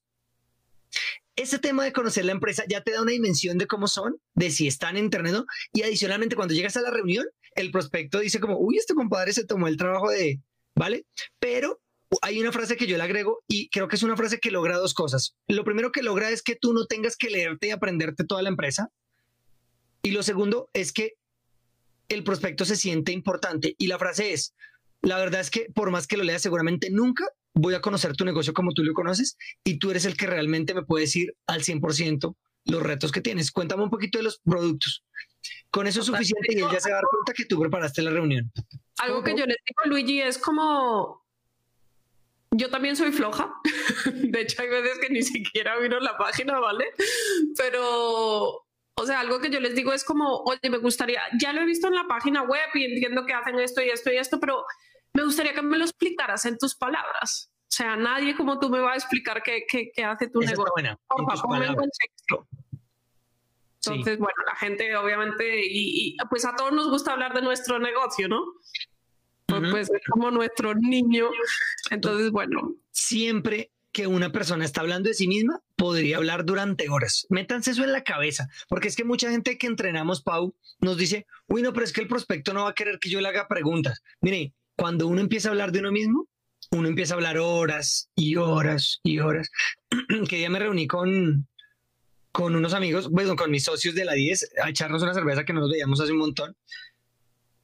ese 1.36 1.60
tema 1.60 1.84
de 1.84 1.94
conocer 1.94 2.26
la 2.26 2.32
empresa 2.32 2.64
ya 2.68 2.82
te 2.82 2.92
da 2.92 3.02
una 3.02 3.12
dimensión 3.12 3.58
de 3.58 3.68
cómo 3.68 3.88
son, 3.88 4.18
de 4.36 4.52
si 4.52 4.68
están 4.68 4.98
en 4.98 5.06
internet 5.06 5.36
y 5.74 5.82
adicionalmente 5.82 6.36
cuando 6.36 6.54
llegas 6.54 6.78
a 6.78 6.82
la 6.82 6.92
reunión, 6.92 7.26
el 7.56 7.72
prospecto 7.72 8.20
dice 8.20 8.40
como, 8.40 8.60
uy, 8.60 8.78
este 8.78 8.94
compadre 8.94 9.34
se 9.34 9.46
tomó 9.46 9.68
el 9.68 9.78
trabajo 9.78 10.10
de, 10.10 10.42
¿vale? 10.76 11.06
Pero 11.40 11.82
hay 12.22 12.40
una 12.40 12.52
frase 12.52 12.78
que 12.78 12.88
yo 12.88 12.98
le 12.98 13.04
agrego 13.04 13.44
y 13.48 13.70
creo 13.70 13.88
que 13.88 13.96
es 13.96 14.04
una 14.04 14.18
frase 14.18 14.40
que 14.40 14.52
logra 14.52 14.78
dos 14.78 14.94
cosas. 14.94 15.36
Lo 15.48 15.64
primero 15.64 15.92
que 15.92 16.04
logra 16.04 16.30
es 16.30 16.42
que 16.42 16.56
tú 16.56 16.74
no 16.74 16.86
tengas 16.86 17.18
que 17.18 17.30
leerte 17.30 17.68
y 17.68 17.72
aprenderte 17.72 18.24
toda 18.24 18.42
la 18.42 18.50
empresa. 18.50 18.90
Y 20.02 20.12
lo 20.12 20.24
segundo 20.24 20.70
es 20.74 20.92
que 20.92 21.14
el 22.10 22.24
prospecto 22.24 22.66
se 22.66 22.76
siente 22.76 23.12
importante. 23.12 23.76
Y 23.78 23.88
la 23.88 23.98
frase 23.98 24.34
es, 24.34 24.54
la 25.02 25.18
verdad 25.18 25.42
es 25.42 25.50
que 25.50 25.68
por 25.74 25.92
más 25.92 26.08
que 26.08 26.18
lo 26.18 26.24
leas, 26.24 26.42
seguramente 26.42 26.90
nunca 26.90 27.26
voy 27.54 27.76
a 27.76 27.82
conocer 27.82 28.16
tu 28.16 28.26
negocio 28.26 28.54
como 28.54 28.74
tú 28.74 28.84
lo 28.84 28.94
conoces 28.94 29.38
y 29.64 29.78
tú 29.78 29.92
eres 29.92 30.06
el 30.06 30.18
que 30.18 30.28
realmente 30.28 30.74
me 30.74 30.84
puede 30.84 31.06
decir 31.06 31.36
al 31.48 31.62
100% 31.62 32.36
los 32.66 32.84
retos 32.84 33.12
que 33.12 33.22
tienes. 33.22 33.52
Cuéntame 33.52 33.84
un 33.84 33.90
poquito 33.90 34.18
de 34.18 34.24
los 34.24 34.40
productos. 34.40 35.04
Con 35.70 35.88
eso 35.88 36.00
es 36.00 36.06
suficiente 36.06 36.54
y 36.54 36.60
él 36.60 36.68
ya 36.72 36.80
se 36.80 36.90
va 36.90 36.98
a 36.98 37.02
dar 37.02 37.06
cuenta 37.10 37.34
que 37.34 37.46
tú 37.46 37.60
preparaste 37.60 38.02
la 38.02 38.12
reunión. 38.12 38.52
Algo 39.00 39.24
que 39.24 39.32
yo 39.32 39.46
le 39.46 39.56
digo 39.66 39.90
Luigi 39.90 40.22
es 40.22 40.38
como, 40.38 41.23
yo 42.56 42.70
también 42.70 42.96
soy 42.96 43.12
floja. 43.12 43.54
De 44.14 44.42
hecho, 44.42 44.62
hay 44.62 44.70
veces 44.70 45.00
que 45.00 45.10
ni 45.10 45.22
siquiera 45.22 45.80
miro 45.80 46.00
la 46.00 46.18
página, 46.18 46.60
¿vale? 46.60 46.86
Pero, 47.58 48.66
o 48.96 49.06
sea, 49.06 49.20
algo 49.20 49.40
que 49.40 49.50
yo 49.50 49.60
les 49.60 49.76
digo 49.76 49.94
es 49.94 50.04
como, 50.04 50.44
oye, 50.46 50.70
me 50.70 50.78
gustaría, 50.78 51.22
ya 51.40 51.54
lo 51.54 51.62
he 51.62 51.66
visto 51.66 51.88
en 51.88 51.96
la 51.96 52.08
página 52.08 52.44
web 52.44 52.70
y 52.74 52.86
entiendo 52.86 53.26
que 53.26 53.34
hacen 53.34 53.60
esto 53.60 53.82
y 53.82 53.90
esto 53.90 54.12
y 54.12 54.18
esto, 54.18 54.40
pero 54.40 54.66
me 55.14 55.24
gustaría 55.24 55.54
que 55.54 55.62
me 55.62 55.78
lo 55.78 55.84
explicaras 55.84 56.46
en 56.46 56.58
tus 56.58 56.76
palabras. 56.76 57.52
O 57.74 57.76
sea, 57.76 57.96
nadie 57.96 58.36
como 58.36 58.60
tú 58.60 58.70
me 58.70 58.80
va 58.80 58.94
a 58.94 58.96
explicar 58.96 59.42
qué, 59.42 59.66
qué, 59.68 60.04
hace 60.04 60.28
tu 60.28 60.40
negocio. 60.42 60.72
Buena, 60.76 61.00
Entonces, 63.86 64.20
bueno, 64.20 64.44
la 64.46 64.56
gente 64.56 64.96
obviamente, 64.96 65.60
y, 65.66 66.16
pues 66.30 66.46
a 66.46 66.56
todos 66.56 66.72
nos 66.72 66.90
gusta 66.90 67.14
hablar 67.14 67.34
de 67.34 67.42
nuestro 67.42 67.80
negocio, 67.80 68.28
¿no? 68.28 68.46
Pues, 69.60 69.72
pues 69.72 69.90
es 69.90 70.08
como 70.10 70.32
nuestro 70.32 70.76
niño. 70.76 71.30
Entonces, 71.92 72.32
bueno. 72.32 72.76
Siempre 72.92 73.72
que 73.94 74.08
una 74.08 74.32
persona 74.32 74.66
está 74.66 74.82
hablando 74.82 75.08
de 75.08 75.14
sí 75.14 75.28
misma, 75.28 75.62
podría 75.76 76.18
hablar 76.18 76.46
durante 76.46 76.90
horas. 76.90 77.28
Métanse 77.30 77.72
eso 77.72 77.84
en 77.84 77.92
la 77.92 78.04
cabeza, 78.04 78.50
porque 78.68 78.88
es 78.88 78.96
que 78.96 79.04
mucha 79.04 79.30
gente 79.30 79.58
que 79.58 79.68
entrenamos, 79.68 80.24
Pau, 80.24 80.56
nos 80.80 80.98
dice, 80.98 81.28
uy, 81.48 81.62
no, 81.62 81.74
pero 81.74 81.86
es 81.86 81.94
que 81.94 82.02
el 82.02 82.08
prospecto 82.08 82.54
no 82.54 82.64
va 82.64 82.72
a 82.72 82.74
querer 82.74 82.98
que 82.98 83.12
yo 83.12 83.22
le 83.22 83.28
haga 83.28 83.48
preguntas. 83.48 84.02
Mire, 84.20 84.54
cuando 84.76 85.08
uno 85.08 85.22
empieza 85.22 85.50
a 85.50 85.52
hablar 85.52 85.72
de 85.72 85.80
uno 85.80 85.92
mismo, 85.92 86.28
uno 86.72 86.88
empieza 86.88 87.14
a 87.14 87.18
hablar 87.18 87.38
horas 87.38 88.10
y 88.16 88.36
horas 88.36 89.00
y 89.04 89.20
horas. 89.20 89.52
que 90.28 90.38
día 90.38 90.50
me 90.50 90.60
reuní 90.60 90.88
con, 90.88 91.48
con 92.32 92.56
unos 92.56 92.74
amigos, 92.74 93.10
bueno, 93.12 93.36
con 93.36 93.52
mis 93.52 93.64
socios 93.64 93.94
de 93.94 94.06
la 94.06 94.14
10, 94.14 94.54
a 94.64 94.70
echarnos 94.70 95.04
una 95.04 95.14
cerveza 95.14 95.46
que 95.46 95.54
no 95.54 95.62
nos 95.62 95.72
veíamos 95.72 96.02
hace 96.02 96.14
un 96.14 96.18
montón. 96.18 96.56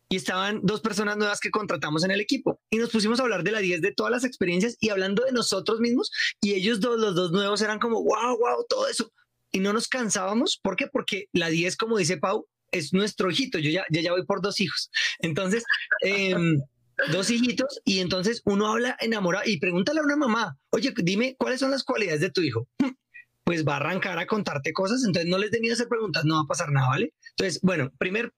Y 0.09 0.15
estaban 0.15 0.61
dos 0.63 0.81
personas 0.81 1.17
nuevas 1.17 1.39
que 1.39 1.51
contratamos 1.51 2.03
en 2.03 2.11
el 2.11 2.19
equipo. 2.19 2.59
Y 2.69 2.77
nos 2.77 2.89
pusimos 2.89 3.19
a 3.19 3.23
hablar 3.23 3.43
de 3.43 3.51
la 3.51 3.59
10, 3.59 3.81
de 3.81 3.93
todas 3.93 4.11
las 4.11 4.23
experiencias 4.23 4.75
y 4.79 4.89
hablando 4.89 5.23
de 5.23 5.31
nosotros 5.31 5.79
mismos. 5.79 6.11
Y 6.41 6.53
ellos 6.53 6.79
dos, 6.79 6.99
los 6.99 7.15
dos 7.15 7.31
nuevos, 7.31 7.61
eran 7.61 7.79
como, 7.79 8.03
wow, 8.03 8.37
wow, 8.37 8.65
todo 8.67 8.87
eso. 8.87 9.11
Y 9.51 9.59
no 9.59 9.71
nos 9.71 9.87
cansábamos. 9.87 10.59
¿Por 10.61 10.75
qué? 10.75 10.87
Porque 10.87 11.27
la 11.31 11.49
10, 11.49 11.77
como 11.77 11.97
dice 11.97 12.17
Pau, 12.17 12.47
es 12.71 12.93
nuestro 12.93 13.29
hijito. 13.29 13.59
Yo 13.59 13.69
ya, 13.69 13.85
ya, 13.89 14.01
ya 14.01 14.11
voy 14.11 14.25
por 14.25 14.41
dos 14.41 14.59
hijos. 14.59 14.89
Entonces, 15.19 15.63
eh, 16.03 16.35
dos 17.11 17.29
hijitos 17.29 17.81
y 17.85 17.99
entonces 17.99 18.41
uno 18.45 18.67
habla 18.67 18.97
enamorado 18.99 19.45
y 19.47 19.59
pregúntale 19.59 19.99
a 19.99 20.03
una 20.03 20.15
mamá, 20.15 20.57
oye, 20.71 20.93
dime 20.97 21.35
cuáles 21.37 21.59
son 21.59 21.71
las 21.71 21.83
cualidades 21.83 22.21
de 22.21 22.31
tu 22.31 22.41
hijo. 22.41 22.67
Pues 23.45 23.65
va 23.65 23.73
a 23.73 23.77
arrancar 23.77 24.19
a 24.19 24.27
contarte 24.27 24.73
cosas, 24.73 25.03
entonces 25.03 25.27
no 25.27 25.39
les 25.39 25.49
de 25.49 25.71
hacer 25.71 25.87
preguntas, 25.87 26.23
no 26.23 26.35
va 26.35 26.41
a 26.41 26.47
pasar 26.47 26.71
nada, 26.71 26.89
¿vale? 26.89 27.15
Entonces, 27.31 27.59
bueno, 27.63 27.91
primer 27.97 28.31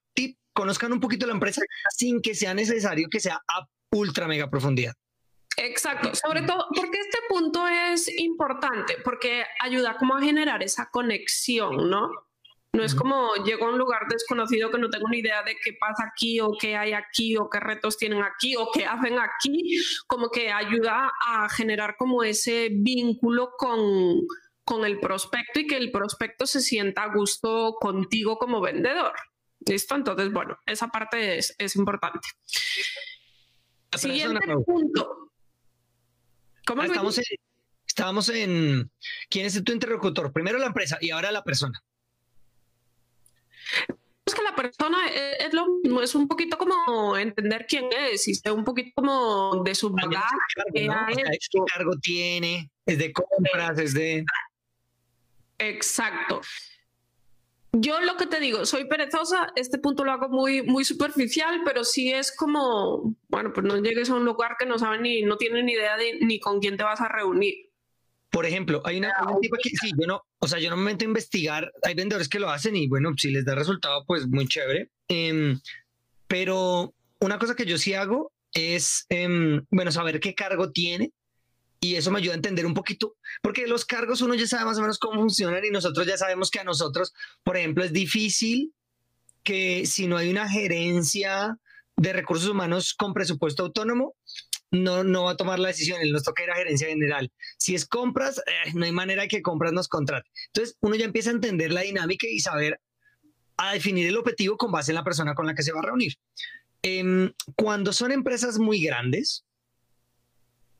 conozcan 0.53 0.91
un 0.93 0.99
poquito 0.99 1.25
la 1.27 1.33
empresa 1.33 1.61
sin 1.95 2.21
que 2.21 2.35
sea 2.35 2.53
necesario 2.53 3.07
que 3.09 3.19
sea 3.19 3.41
a 3.47 3.67
ultra 3.91 4.27
mega 4.27 4.49
profundidad. 4.49 4.93
Exacto, 5.57 6.15
sobre 6.15 6.43
todo 6.43 6.65
porque 6.73 6.97
este 6.99 7.17
punto 7.27 7.67
es 7.67 8.07
importante, 8.19 8.97
porque 9.03 9.43
ayuda 9.59 9.97
como 9.97 10.15
a 10.15 10.21
generar 10.21 10.63
esa 10.63 10.89
conexión, 10.89 11.89
¿no? 11.89 12.09
No 12.73 12.83
es 12.83 12.95
como 12.95 13.35
llego 13.43 13.65
a 13.65 13.71
un 13.71 13.77
lugar 13.77 14.03
desconocido 14.09 14.71
que 14.71 14.77
no 14.77 14.89
tengo 14.89 15.09
ni 15.09 15.19
idea 15.19 15.43
de 15.43 15.57
qué 15.61 15.73
pasa 15.77 16.05
aquí 16.09 16.39
o 16.39 16.53
qué 16.57 16.77
hay 16.77 16.93
aquí 16.93 17.35
o 17.35 17.49
qué 17.49 17.59
retos 17.59 17.97
tienen 17.97 18.23
aquí 18.23 18.55
o 18.55 18.69
qué 18.73 18.85
hacen 18.85 19.19
aquí, 19.19 19.77
como 20.07 20.29
que 20.29 20.49
ayuda 20.49 21.11
a 21.27 21.49
generar 21.49 21.97
como 21.97 22.23
ese 22.23 22.69
vínculo 22.71 23.51
con, 23.57 24.21
con 24.63 24.85
el 24.85 25.01
prospecto 25.01 25.59
y 25.59 25.67
que 25.67 25.75
el 25.75 25.91
prospecto 25.91 26.47
se 26.47 26.61
sienta 26.61 27.03
a 27.03 27.13
gusto 27.13 27.75
contigo 27.77 28.37
como 28.37 28.61
vendedor. 28.61 29.13
¿Listo? 29.67 29.95
Entonces, 29.95 30.31
bueno, 30.31 30.57
esa 30.65 30.87
parte 30.87 31.37
es, 31.37 31.55
es 31.57 31.75
importante. 31.75 32.27
Siguiente 33.95 34.39
punto. 34.65 35.31
¿Cómo 36.65 36.83
estamos 36.83 37.17
en, 37.17 37.23
estábamos 37.91 38.29
en 38.29 38.89
quién 39.29 39.45
es 39.45 39.63
tu 39.63 39.71
interlocutor. 39.71 40.31
Primero 40.31 40.57
la 40.57 40.67
empresa 40.67 40.97
y 41.01 41.11
ahora 41.11 41.31
la 41.31 41.43
persona. 41.43 41.83
Es 44.25 44.33
que 44.33 44.43
la 44.43 44.55
persona 44.55 44.97
es, 45.09 45.53
lo 45.53 45.67
mismo, 45.67 46.01
es 46.01 46.15
un 46.15 46.27
poquito 46.27 46.57
como 46.57 47.17
entender 47.17 47.65
quién 47.67 47.89
es 47.91 48.27
y 48.27 48.49
un 48.49 48.63
poquito 48.63 48.91
como 48.95 49.61
de 49.63 49.75
su 49.75 49.89
bagaje. 49.89 50.25
¿Qué 50.73 50.87
cargo 51.73 51.97
tiene? 52.01 52.71
¿Es 52.85 52.97
de 52.97 53.11
compras? 53.11 53.77
¿Es 53.79 53.93
de...? 53.93 54.25
Exacto. 55.57 56.41
Yo 57.73 58.01
lo 58.01 58.17
que 58.17 58.27
te 58.27 58.41
digo, 58.41 58.65
soy 58.65 58.85
perezosa, 58.85 59.53
este 59.55 59.77
punto 59.77 60.03
lo 60.03 60.11
hago 60.11 60.27
muy, 60.27 60.61
muy 60.61 60.83
superficial, 60.83 61.61
pero 61.63 61.85
sí 61.85 62.11
es 62.11 62.35
como, 62.35 63.15
bueno, 63.29 63.53
pues 63.53 63.65
no 63.65 63.77
llegues 63.77 64.09
a 64.09 64.15
un 64.15 64.25
lugar 64.25 64.57
que 64.59 64.65
no 64.65 64.77
saben 64.77 65.03
ni, 65.03 65.21
no 65.21 65.37
tienen 65.37 65.65
ni 65.65 65.73
idea 65.73 65.95
de 65.95 66.19
ni 66.19 66.39
con 66.39 66.59
quién 66.59 66.75
te 66.75 66.83
vas 66.83 66.99
a 66.99 67.07
reunir. 67.07 67.71
Por 68.29 68.45
ejemplo, 68.45 68.81
hay 68.83 68.97
una, 68.97 69.13
un 69.33 69.39
tipo 69.39 69.55
que 69.61 69.69
sí, 69.69 69.91
yo 69.97 70.05
no, 70.05 70.21
o 70.39 70.47
sea, 70.47 70.59
yo 70.59 70.69
no 70.69 70.75
me 70.75 70.91
meto 70.91 71.05
a 71.05 71.07
investigar, 71.07 71.71
hay 71.83 71.95
vendedores 71.95 72.27
que 72.27 72.39
lo 72.39 72.49
hacen 72.49 72.75
y 72.75 72.87
bueno, 72.87 73.11
si 73.17 73.31
les 73.31 73.45
da 73.45 73.55
resultado, 73.55 74.03
pues 74.05 74.27
muy 74.27 74.47
chévere. 74.47 74.89
Em, 75.07 75.59
pero 76.27 76.93
una 77.19 77.39
cosa 77.39 77.55
que 77.55 77.65
yo 77.65 77.77
sí 77.77 77.93
hago 77.93 78.33
es, 78.53 79.05
em, 79.07 79.65
bueno, 79.69 79.91
saber 79.93 80.19
qué 80.19 80.35
cargo 80.35 80.71
tiene 80.71 81.11
y 81.83 81.95
eso 81.95 82.11
me 82.11 82.19
ayuda 82.19 82.33
a 82.33 82.35
entender 82.35 82.65
un 82.67 82.75
poquito, 82.75 83.17
porque 83.41 83.65
los 83.65 83.85
cargos 83.85 84.21
uno 84.21 84.35
ya 84.35 84.45
sabe 84.45 84.65
más 84.65 84.77
o 84.77 84.81
menos 84.81 84.99
cómo 84.99 85.19
funcionan 85.19 85.65
y 85.65 85.71
nosotros 85.71 86.05
ya 86.05 86.15
sabemos 86.15 86.51
que 86.51 86.59
a 86.59 86.63
nosotros, 86.63 87.11
por 87.43 87.57
ejemplo, 87.57 87.83
es 87.83 87.91
difícil 87.91 88.73
que 89.43 89.87
si 89.87 90.05
no 90.05 90.17
hay 90.17 90.29
una 90.29 90.47
gerencia 90.47 91.57
de 91.97 92.13
recursos 92.13 92.47
humanos 92.47 92.93
con 92.93 93.15
presupuesto 93.15 93.63
autónomo, 93.63 94.15
no, 94.69 95.03
no 95.03 95.23
va 95.23 95.31
a 95.31 95.37
tomar 95.37 95.57
la 95.57 95.69
decisión, 95.69 95.99
él 96.01 96.11
nos 96.11 96.23
toca 96.23 96.43
ir 96.43 96.51
a 96.51 96.55
gerencia 96.55 96.87
general. 96.87 97.31
Si 97.57 97.73
es 97.73 97.87
compras, 97.87 98.37
eh, 98.37 98.71
no 98.75 98.85
hay 98.85 98.91
manera 98.91 99.23
de 99.23 99.27
que 99.27 99.41
compras 99.41 99.73
nos 99.73 99.87
contrate. 99.87 100.29
Entonces, 100.47 100.77
uno 100.81 100.95
ya 100.95 101.05
empieza 101.05 101.31
a 101.31 101.33
entender 101.33 101.73
la 101.73 101.81
dinámica 101.81 102.27
y 102.29 102.39
saber 102.39 102.79
a 103.57 103.73
definir 103.73 104.07
el 104.07 104.17
objetivo 104.17 104.55
con 104.55 104.71
base 104.71 104.91
en 104.91 104.95
la 104.95 105.03
persona 105.03 105.33
con 105.33 105.47
la 105.47 105.55
que 105.55 105.63
se 105.63 105.73
va 105.73 105.79
a 105.79 105.83
reunir. 105.83 106.13
Em, 106.83 107.33
cuando 107.55 107.91
son 107.91 108.11
empresas 108.11 108.59
muy 108.59 108.81
grandes, 108.81 109.45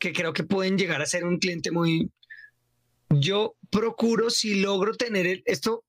que 0.01 0.13
creo 0.13 0.33
que 0.33 0.43
pueden 0.43 0.79
llegar 0.79 1.01
a 1.01 1.05
ser 1.05 1.23
un 1.23 1.37
cliente 1.37 1.71
muy... 1.71 2.11
Yo 3.09 3.55
procuro 3.69 4.31
si 4.31 4.55
logro 4.55 4.95
tener 4.95 5.43
esto, 5.45 5.85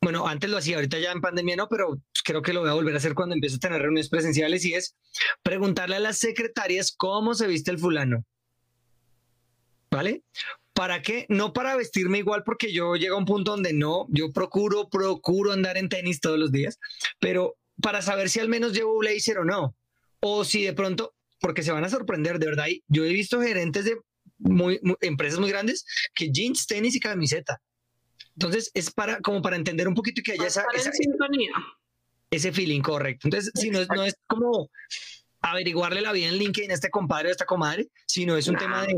bueno, 0.00 0.26
antes 0.26 0.50
lo 0.50 0.56
hacía, 0.56 0.76
ahorita 0.76 0.98
ya 0.98 1.12
en 1.12 1.20
pandemia 1.20 1.54
no, 1.54 1.68
pero 1.68 2.00
creo 2.24 2.42
que 2.42 2.52
lo 2.52 2.60
voy 2.60 2.70
a 2.70 2.74
volver 2.74 2.94
a 2.94 2.98
hacer 2.98 3.14
cuando 3.14 3.34
empiezo 3.34 3.56
a 3.56 3.60
tener 3.60 3.80
reuniones 3.80 4.08
presenciales 4.08 4.64
y 4.64 4.74
es 4.74 4.96
preguntarle 5.42 5.96
a 5.96 6.00
las 6.00 6.18
secretarias 6.18 6.92
cómo 6.96 7.34
se 7.34 7.46
viste 7.46 7.70
el 7.70 7.78
fulano. 7.78 8.24
¿Vale? 9.90 10.22
¿Para 10.72 11.00
qué? 11.00 11.26
No 11.28 11.52
para 11.52 11.76
vestirme 11.76 12.18
igual 12.18 12.42
porque 12.44 12.72
yo 12.72 12.96
llego 12.96 13.14
a 13.14 13.18
un 13.18 13.24
punto 13.24 13.52
donde 13.52 13.72
no, 13.72 14.06
yo 14.08 14.32
procuro, 14.32 14.88
procuro 14.88 15.52
andar 15.52 15.76
en 15.76 15.88
tenis 15.88 16.20
todos 16.20 16.38
los 16.40 16.50
días, 16.50 16.80
pero 17.20 17.56
para 17.80 18.02
saber 18.02 18.30
si 18.30 18.40
al 18.40 18.48
menos 18.48 18.72
llevo 18.72 18.98
blazer 18.98 19.38
o 19.38 19.44
no. 19.44 19.76
O 20.20 20.44
si 20.44 20.64
de 20.64 20.72
pronto, 20.72 21.14
porque 21.40 21.62
se 21.62 21.72
van 21.72 21.84
a 21.84 21.88
sorprender, 21.88 22.38
de 22.38 22.46
verdad. 22.46 22.66
Yo 22.88 23.04
he 23.04 23.12
visto 23.12 23.40
gerentes 23.40 23.84
de 23.84 23.96
muy, 24.38 24.80
empresas 25.00 25.38
muy 25.38 25.50
grandes 25.50 25.84
que 26.14 26.30
jeans, 26.30 26.66
tenis 26.66 26.94
y 26.94 27.00
camiseta. 27.00 27.60
Entonces 28.34 28.70
es 28.74 28.90
para 28.90 29.20
como 29.20 29.42
para 29.42 29.56
entender 29.56 29.88
un 29.88 29.94
poquito 29.94 30.22
que 30.24 30.32
haya 30.32 30.46
esa, 30.46 30.64
esa 30.74 30.90
ese 32.30 32.52
feeling 32.52 32.82
correcto. 32.82 33.26
Entonces, 33.26 33.50
si 33.54 33.70
no 33.70 33.80
es, 33.80 33.88
no 33.88 34.04
es 34.04 34.14
como 34.26 34.70
averiguarle 35.40 36.00
la 36.00 36.12
vida 36.12 36.28
en 36.28 36.36
LinkedIn 36.36 36.70
a 36.70 36.74
este 36.74 36.90
compadre 36.90 37.28
o 37.28 37.30
a 37.30 37.32
esta 37.32 37.46
comadre, 37.46 37.88
sino 38.06 38.36
es 38.36 38.48
un 38.48 38.56
tema 38.56 38.86
de, 38.86 38.94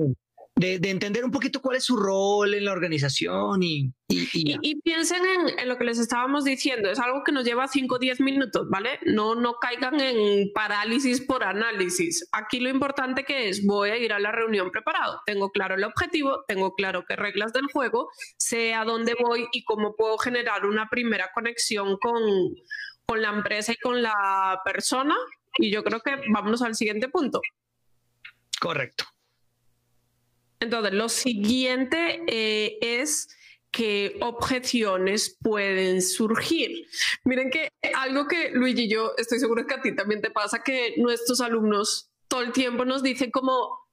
de, 0.60 0.90
entender 0.90 1.24
un 1.24 1.30
poquito 1.30 1.60
cuál 1.60 1.76
es 1.76 1.84
su 1.84 1.96
rol 1.96 2.54
en 2.54 2.64
la 2.64 2.72
organización 2.72 3.62
y... 3.62 3.92
Y, 4.12 4.80
piensen 4.80 5.22
en, 5.56 5.68
lo 5.68 5.78
que 5.78 5.84
les 5.84 5.98
estábamos 5.98 6.44
diciendo, 6.44 6.90
es 6.90 6.98
algo 6.98 7.22
que 7.24 7.30
nos 7.30 7.44
lleva 7.44 7.68
5 7.68 7.94
o 7.94 7.98
10 7.98 8.20
minutos, 8.20 8.68
¿vale? 8.68 8.98
No, 9.04 9.36
no 9.36 9.54
caigan 9.54 10.00
en 10.00 10.52
parálisis 10.52 11.20
por 11.20 11.44
análisis. 11.44 12.28
Aquí 12.32 12.58
lo 12.58 12.68
importante 12.68 13.22
que 13.24 13.48
es, 13.48 13.64
voy 13.64 13.90
a 13.90 13.96
ir 13.96 14.12
a 14.12 14.18
la 14.18 14.32
reunión 14.32 14.72
preparado, 14.72 15.20
tengo 15.26 15.50
claro 15.50 15.76
el 15.76 15.84
objetivo, 15.84 16.44
tengo 16.48 16.74
claro 16.74 17.04
qué 17.08 17.14
reglas 17.14 17.52
del 17.52 17.66
juego, 17.72 18.10
sé 18.36 18.74
a 18.74 18.84
dónde 18.84 19.14
voy 19.14 19.46
y 19.52 19.62
cómo 19.62 19.94
puedo 19.94 20.18
generar 20.18 20.66
una 20.66 20.88
primera 20.90 21.30
conexión 21.32 21.96
con, 21.98 22.20
con 23.06 23.22
la 23.22 23.30
empresa 23.30 23.72
y 23.72 23.76
con 23.76 24.02
la 24.02 24.60
persona. 24.64 25.14
Y 25.58 25.70
yo 25.70 25.84
creo 25.84 26.00
que 26.00 26.16
vámonos 26.32 26.62
al 26.62 26.74
siguiente 26.74 27.08
punto. 27.08 27.40
Correcto. 28.60 29.04
Entonces, 30.60 30.92
lo 30.92 31.08
siguiente 31.08 32.22
eh, 32.26 32.78
es 32.80 33.28
qué 33.70 34.18
objeciones 34.20 35.36
pueden 35.42 36.02
surgir. 36.02 36.86
Miren 37.24 37.50
que 37.50 37.70
algo 37.94 38.26
que 38.26 38.50
Luigi 38.50 38.82
y 38.82 38.90
yo 38.90 39.12
estoy 39.16 39.38
seguro 39.38 39.66
que 39.66 39.74
a 39.74 39.82
ti 39.82 39.94
también 39.94 40.20
te 40.20 40.30
pasa, 40.30 40.62
que 40.62 40.94
nuestros 40.98 41.40
alumnos 41.40 42.10
todo 42.28 42.42
el 42.42 42.52
tiempo 42.52 42.84
nos 42.84 43.02
dicen 43.02 43.30
como, 43.30 43.86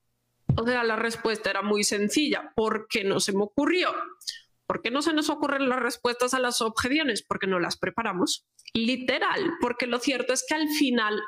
o 0.55 0.65
sea, 0.65 0.83
la 0.83 0.95
respuesta 0.95 1.49
era 1.49 1.61
muy 1.61 1.83
sencilla, 1.83 2.51
¿por 2.55 2.87
qué 2.87 3.03
no 3.03 3.19
se 3.19 3.33
me 3.33 3.43
ocurrió? 3.43 3.93
¿Por 4.67 4.81
qué 4.81 4.91
no 4.91 5.01
se 5.01 5.13
nos 5.13 5.29
ocurren 5.29 5.69
las 5.69 5.79
respuestas 5.79 6.33
a 6.33 6.39
las 6.39 6.61
objeciones? 6.61 7.23
Porque 7.23 7.47
no 7.47 7.57
las 7.57 7.77
preparamos. 7.77 8.45
Literal, 8.73 9.53
porque 9.61 9.87
lo 9.87 9.97
cierto 9.99 10.33
es 10.33 10.45
que 10.47 10.55
al 10.55 10.67
final 10.67 11.21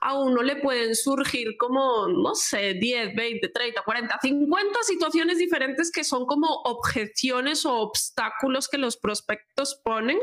a 0.00 0.18
uno 0.18 0.42
le 0.42 0.56
pueden 0.56 0.96
surgir 0.96 1.56
como, 1.58 2.08
no 2.08 2.34
sé, 2.34 2.74
10, 2.74 3.14
20, 3.14 3.48
30, 3.50 3.82
40, 3.82 4.18
50 4.22 4.82
situaciones 4.82 5.38
diferentes 5.38 5.92
que 5.92 6.04
son 6.04 6.24
como 6.24 6.48
objeciones 6.64 7.66
o 7.66 7.74
obstáculos 7.74 8.68
que 8.68 8.78
los 8.78 8.96
prospectos 8.96 9.78
ponen. 9.84 10.18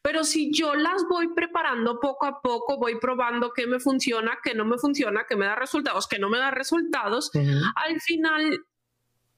Pero 0.00 0.24
si 0.24 0.50
yo 0.52 0.74
las 0.74 1.04
voy 1.08 1.28
preparando 1.34 2.00
poco 2.00 2.24
a 2.24 2.40
poco, 2.40 2.78
voy 2.78 2.98
probando 2.98 3.52
qué 3.54 3.66
me 3.66 3.78
funciona, 3.78 4.38
qué 4.42 4.54
no 4.54 4.64
me 4.64 4.78
funciona, 4.78 5.26
qué 5.28 5.36
me 5.36 5.44
da 5.44 5.54
resultados, 5.54 6.08
qué 6.08 6.18
no 6.18 6.30
me 6.30 6.38
da 6.38 6.50
resultados, 6.50 7.30
al 7.34 8.00
final 8.00 8.58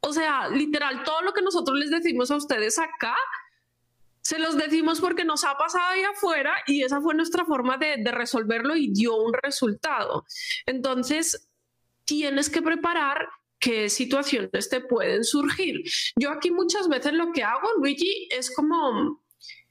o 0.01 0.13
sea, 0.13 0.49
literal, 0.49 1.03
todo 1.05 1.23
lo 1.23 1.33
que 1.33 1.43
nosotros 1.43 1.79
les 1.79 1.91
decimos 1.91 2.31
a 2.31 2.37
ustedes 2.37 2.79
acá, 2.79 3.17
se 4.21 4.39
los 4.39 4.57
decimos 4.57 5.01
porque 5.01 5.25
nos 5.25 5.45
ha 5.45 5.57
pasado 5.57 5.89
ahí 5.89 6.03
afuera 6.03 6.53
y 6.67 6.83
esa 6.83 7.01
fue 7.01 7.15
nuestra 7.15 7.45
forma 7.45 7.79
de, 7.79 7.97
resolverlo 8.13 8.77
y 8.77 8.93
dio 8.93 9.17
un 9.17 9.33
resultado. 9.33 10.27
Entonces, 10.67 11.49
tienes 12.05 12.51
que 12.51 12.61
preparar 12.61 13.29
qué 13.59 13.89
situaciones 13.89 14.69
te 14.69 14.81
pueden 14.81 15.25
surgir. 15.25 15.83
Yo 16.17 16.31
aquí 16.31 16.51
muchas 16.51 16.89
veces 16.89 17.15
lo 17.15 17.33
que 17.33 17.43
hago, 17.43 17.69
Luigi, 17.79 18.29
es 18.31 18.55
como 18.55 19.23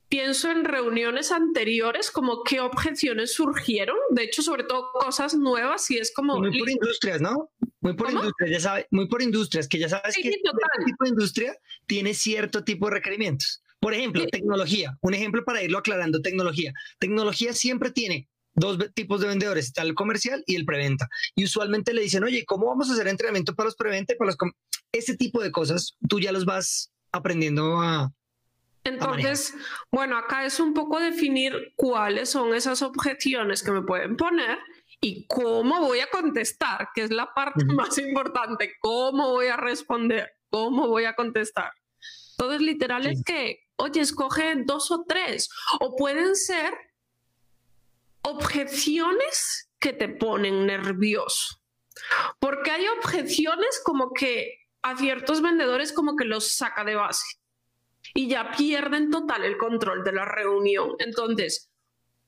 pienso 0.09 0.49
en 0.49 0.65
reuniones 0.65 1.31
anteriores, 1.31 2.11
como 2.11 2.43
qué 2.43 2.59
objeciones 2.59 3.33
surgieron, 3.33 3.97
de 4.11 4.23
hecho, 4.23 4.41
sobre 4.41 4.63
todo 4.63 4.91
cosas 4.93 5.35
nuevas, 5.35 5.91
y 5.91 5.97
es 5.97 6.13
como... 6.13 6.37
Muy 6.39 6.57
por 6.57 6.69
industrias, 6.69 7.21
¿no? 7.21 7.51
Muy 7.81 7.93
por 7.93 8.11
industrias, 8.11 8.51
ya 8.51 8.59
sabes, 8.59 8.85
muy 8.91 9.07
por 9.07 9.21
industrias, 9.21 9.67
que 9.67 9.77
ya 9.77 9.89
sabes 9.89 10.15
que 10.15 10.29
este 10.29 10.41
tipo 10.85 11.03
de 11.03 11.09
industria 11.09 11.57
tiene 11.85 12.13
cierto 12.13 12.63
tipo 12.63 12.87
de 12.87 12.95
requerimientos. 12.95 13.61
Por 13.79 13.93
ejemplo, 13.93 14.25
tecnología, 14.31 14.97
un 15.01 15.13
ejemplo 15.13 15.45
para 15.45 15.61
irlo 15.61 15.77
aclarando, 15.77 16.21
tecnología. 16.21 16.73
Tecnología 16.99 17.53
siempre 17.53 17.91
tiene 17.91 18.27
dos 18.55 18.79
tipos 18.95 19.21
de 19.21 19.27
vendedores, 19.27 19.65
está 19.65 19.83
el 19.83 19.93
comercial 19.93 20.43
y 20.47 20.55
el 20.55 20.65
preventa. 20.65 21.07
Y 21.35 21.43
usualmente 21.43 21.93
le 21.93 22.01
dicen, 22.01 22.23
oye, 22.23 22.43
¿cómo 22.45 22.65
vamos 22.65 22.89
a 22.89 22.93
hacer 22.93 23.07
entrenamiento 23.07 23.53
para 23.53 23.67
los 23.67 23.75
preventa 23.75 24.13
y 24.13 24.17
para 24.17 24.31
los... 24.31 24.37
Ese 24.91 25.15
tipo 25.15 25.43
de 25.43 25.51
cosas, 25.51 25.95
tú 26.09 26.19
ya 26.19 26.31
los 26.31 26.45
vas 26.45 26.91
aprendiendo 27.11 27.79
a, 27.79 28.11
entonces, 28.87 29.53
bueno, 29.91 30.17
acá 30.17 30.45
es 30.45 30.61
un 30.61 30.73
poco 30.73 30.99
definir 30.99 31.73
cuáles 31.75 32.29
son 32.29 32.55
esas 32.55 32.81
objeciones 32.81 33.61
que 33.61 33.71
me 33.71 33.81
pueden 33.81 34.15
poner 34.15 34.57
y 34.99 35.27
cómo 35.27 35.81
voy 35.81 35.99
a 35.99 36.09
contestar, 36.09 36.89
que 36.93 37.03
es 37.03 37.11
la 37.11 37.33
parte 37.33 37.65
más 37.65 37.97
importante, 37.97 38.73
cómo 38.79 39.29
voy 39.29 39.47
a 39.47 39.57
responder, 39.57 40.31
cómo 40.49 40.87
voy 40.87 41.05
a 41.05 41.15
contestar. 41.15 41.71
Entonces, 42.31 42.61
literal 42.61 43.05
es 43.07 43.23
que, 43.23 43.67
oye, 43.77 44.01
escoge 44.01 44.55
dos 44.65 44.91
o 44.91 45.05
tres, 45.07 45.49
o 45.79 45.95
pueden 45.95 46.35
ser 46.35 46.73
objeciones 48.21 49.71
que 49.79 49.93
te 49.93 50.09
ponen 50.09 50.65
nervioso, 50.65 51.61
porque 52.39 52.71
hay 52.71 52.87
objeciones 52.87 53.81
como 53.83 54.13
que 54.13 54.67
a 54.81 54.97
ciertos 54.97 55.41
vendedores 55.41 55.91
como 55.91 56.15
que 56.15 56.25
los 56.25 56.51
saca 56.51 56.83
de 56.83 56.95
base 56.95 57.39
y 58.13 58.27
ya 58.27 58.51
pierden 58.51 59.09
total 59.09 59.43
el 59.43 59.57
control 59.57 60.03
de 60.03 60.13
la 60.13 60.25
reunión. 60.25 60.95
Entonces, 60.99 61.69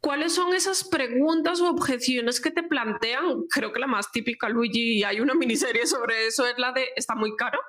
¿cuáles 0.01 0.33
son 0.33 0.53
esas 0.53 0.87
preguntas 0.87 1.59
o 1.61 1.69
objeciones 1.69 2.39
que 2.39 2.51
te 2.51 2.63
plantean? 2.63 3.43
Creo 3.49 3.71
que 3.71 3.79
la 3.79 3.87
más 3.87 4.11
típica, 4.11 4.49
Luigi, 4.49 4.99
y 4.99 5.03
hay 5.03 5.19
una 5.19 5.33
miniserie 5.33 5.85
sobre 5.85 6.27
eso, 6.27 6.45
es 6.47 6.57
la 6.57 6.71
de 6.71 6.89
está 6.95 7.15
muy 7.15 7.35
caro. 7.35 7.59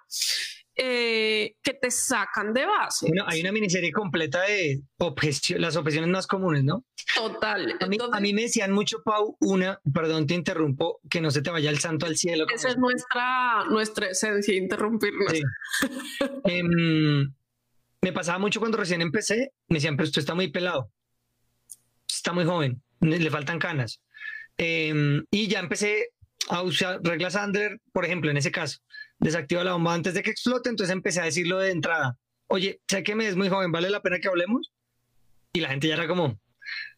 Eh, 0.82 1.56
que 1.62 1.74
te 1.74 1.90
sacan 1.90 2.54
de 2.54 2.64
base. 2.64 3.06
Bueno, 3.06 3.24
hay 3.26 3.42
una 3.42 3.52
miniserie 3.52 3.92
completa 3.92 4.40
de 4.42 4.80
las 5.58 5.76
objeciones 5.76 6.08
más 6.08 6.26
comunes, 6.26 6.64
¿no? 6.64 6.86
Total. 7.14 7.76
A 7.80 7.86
mí, 7.86 7.98
a 8.10 8.20
mí, 8.20 8.32
me 8.32 8.42
decían 8.42 8.72
mucho, 8.72 9.02
Pau, 9.04 9.36
una, 9.40 9.78
perdón, 9.92 10.26
te 10.26 10.32
interrumpo, 10.32 11.00
que 11.10 11.20
no 11.20 11.30
se 11.30 11.42
te 11.42 11.50
vaya 11.50 11.68
el 11.68 11.80
santo 11.80 12.06
al 12.06 12.16
cielo. 12.16 12.46
Esa 12.54 12.70
es 12.70 12.78
nuestra, 12.78 13.64
nuestra 13.68 14.08
esencia, 14.08 14.54
interrumpirnos. 14.54 15.30
Sí. 15.30 15.42
Em, 16.44 17.30
me 18.00 18.12
pasaba 18.14 18.38
mucho 18.38 18.60
cuando 18.60 18.78
recién 18.78 19.02
empecé, 19.02 19.52
me 19.68 19.76
decían, 19.76 19.96
pero 19.96 20.06
usted 20.06 20.20
está 20.20 20.34
muy 20.34 20.48
pelado, 20.48 20.90
está 22.20 22.32
muy 22.32 22.44
joven, 22.44 22.82
le 23.00 23.30
faltan 23.30 23.58
canas. 23.58 24.00
Em, 24.58 25.24
y 25.30 25.48
ya 25.48 25.60
empecé 25.60 26.10
a 26.48 26.62
usar 26.62 27.00
reglas 27.02 27.34
Under, 27.34 27.80
por 27.92 28.04
ejemplo, 28.04 28.30
en 28.30 28.36
ese 28.36 28.52
caso, 28.52 28.78
desactiva 29.18 29.64
la 29.64 29.72
bomba 29.72 29.94
antes 29.94 30.14
de 30.14 30.22
que 30.22 30.30
explote, 30.30 30.68
entonces 30.68 30.92
empecé 30.92 31.20
a 31.20 31.24
decirlo 31.24 31.58
de 31.58 31.70
entrada. 31.70 32.18
Oye, 32.48 32.80
sé 32.88 33.02
que 33.02 33.14
me 33.14 33.26
es 33.26 33.36
muy 33.36 33.48
joven, 33.48 33.72
¿vale 33.72 33.90
la 33.90 34.02
pena 34.02 34.18
que 34.18 34.28
hablemos? 34.28 34.72
Y 35.52 35.60
la 35.60 35.68
gente 35.70 35.88
ya 35.88 35.94
era 35.94 36.06
como, 36.08 36.38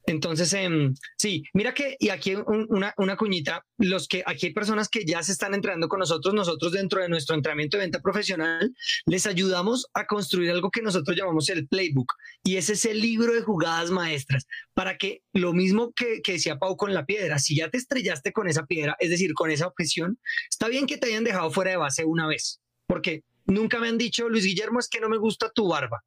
entonces, 0.05 0.53
em, 0.53 0.95
sí, 1.17 1.45
mira 1.53 1.75
que, 1.75 1.97
y 2.01 2.09
aquí 2.09 2.35
una, 2.35 3.17
cuñita, 3.17 3.65
los 3.79 4.09
que 4.09 4.25
aquí 4.27 4.47
hay 4.47 4.53
personas 4.53 4.89
que 4.89 5.05
ya 5.05 5.23
se 5.23 5.33
están 5.33 5.55
entrenando 5.55 5.89
con 5.89 6.01
nosotros, 6.01 6.35
nosotros 6.35 6.73
dentro 6.73 7.01
de 7.03 7.09
nuestro 7.09 7.37
entrenamiento 7.37 7.77
de 7.77 7.85
venta 7.85 8.01
profesional, 8.01 8.75
les 9.07 9.27
ayudamos 9.27 9.87
a 9.95 10.07
construir 10.07 10.51
algo 10.51 10.71
que 10.71 10.83
nosotros 10.83 11.17
llamamos 11.17 11.49
el 11.51 11.69
playbook. 11.69 12.13
Y 12.43 12.57
ese 12.57 12.73
es 12.73 12.85
el 12.85 13.01
libro 13.01 13.33
de 13.33 13.43
jugadas 13.43 13.91
maestras, 13.91 14.47
para 14.75 14.99
que 14.99 15.23
lo 15.33 15.53
mismo 15.53 15.93
que, 15.93 16.21
que 16.23 16.33
decía 16.33 16.59
Pau 16.59 16.77
con 16.77 16.95
la 16.95 17.07
piedra, 17.07 17.39
si 17.39 17.57
ya 17.57 17.71
te 17.71 17.79
estrellaste 17.79 18.33
con 18.33 18.49
esa 18.49 18.67
piedra, 18.67 18.97
es 18.99 19.11
decir, 19.11 19.35
con 19.35 19.51
esa 19.51 19.69
objeción, 19.69 20.19
está 20.51 20.69
bien 20.69 20.87
que 20.87 20.99
te 20.99 21.07
hayan 21.07 21.25
dejado 21.25 21.51
fuera 21.51 21.71
de 21.71 21.77
base 21.77 22.05
una 22.05 22.27
vez, 22.27 22.61
porque 22.87 23.23
nunca 23.47 23.79
me 23.79 23.89
han 23.89 23.99
dicho, 23.99 24.29
Luis 24.29 24.45
Guillermo, 24.45 24.81
es 24.81 24.89
que 24.89 25.01
no 25.01 25.09
me 25.09 25.19
gusta 25.19 25.51
tu 25.55 25.69
barba. 25.69 26.03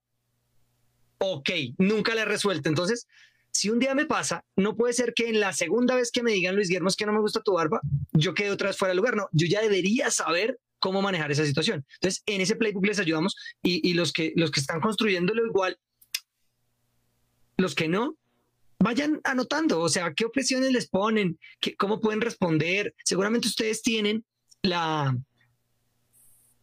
Ok, 1.18 1.50
nunca 1.78 2.14
le 2.14 2.22
he 2.22 2.26
resuelto. 2.26 2.68
Entonces, 2.68 3.08
si 3.56 3.70
un 3.70 3.80
día 3.80 3.96
me 3.96 4.06
pasa, 4.06 4.44
no 4.58 4.76
puede 4.76 4.92
ser 4.92 5.14
que 5.14 5.30
en 5.30 5.40
la 5.40 5.54
segunda 5.54 5.96
vez 5.96 6.12
que 6.12 6.22
me 6.22 6.34
digan, 6.34 6.56
Luis 6.56 6.68
Guillermo, 6.68 6.90
es 6.90 6.98
que 6.98 7.06
no 7.06 7.14
me 7.14 7.22
gusta 7.22 7.42
tu 7.42 7.54
barba, 7.54 7.80
yo 8.12 8.34
quede 8.34 8.52
otra 8.52 8.68
vez 8.68 8.78
fuera 8.78 8.90
del 8.90 8.98
lugar. 8.98 9.16
No, 9.16 9.30
yo 9.32 9.48
ya 9.48 9.62
debería 9.62 10.12
saber 10.12 10.60
cómo 10.80 11.02
manejar 11.02 11.32
esa 11.32 11.46
situación. 11.46 11.86
Entonces, 11.94 12.22
en 12.26 12.42
ese 12.42 12.58
playbook 12.58 12.86
les 12.86 13.00
ayudamos 13.00 13.34
y, 13.64 13.94
los, 13.94 14.12
que, 14.12 14.34
los 14.36 14.52
que 14.52 14.60
están 14.60 14.82
construyéndolo 14.82 15.46
igual, 15.46 15.78
los 17.56 17.76
que 17.76 17.88
no, 17.88 18.18
vayan 18.78 19.22
anotando, 19.24 19.80
o 19.80 19.88
sea, 19.88 20.14
qué 20.14 20.26
objeciones 20.26 20.74
les 20.74 20.90
ponen, 20.90 21.40
¿Qué, 21.62 21.78
cómo 21.78 22.02
pueden 22.02 22.20
responder. 22.20 22.94
Seguramente 23.06 23.48
ustedes 23.48 23.82
tienen 23.82 24.26
la, 24.64 25.18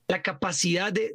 la 0.09 0.21
capacidad 0.21 0.93
de, 0.93 1.15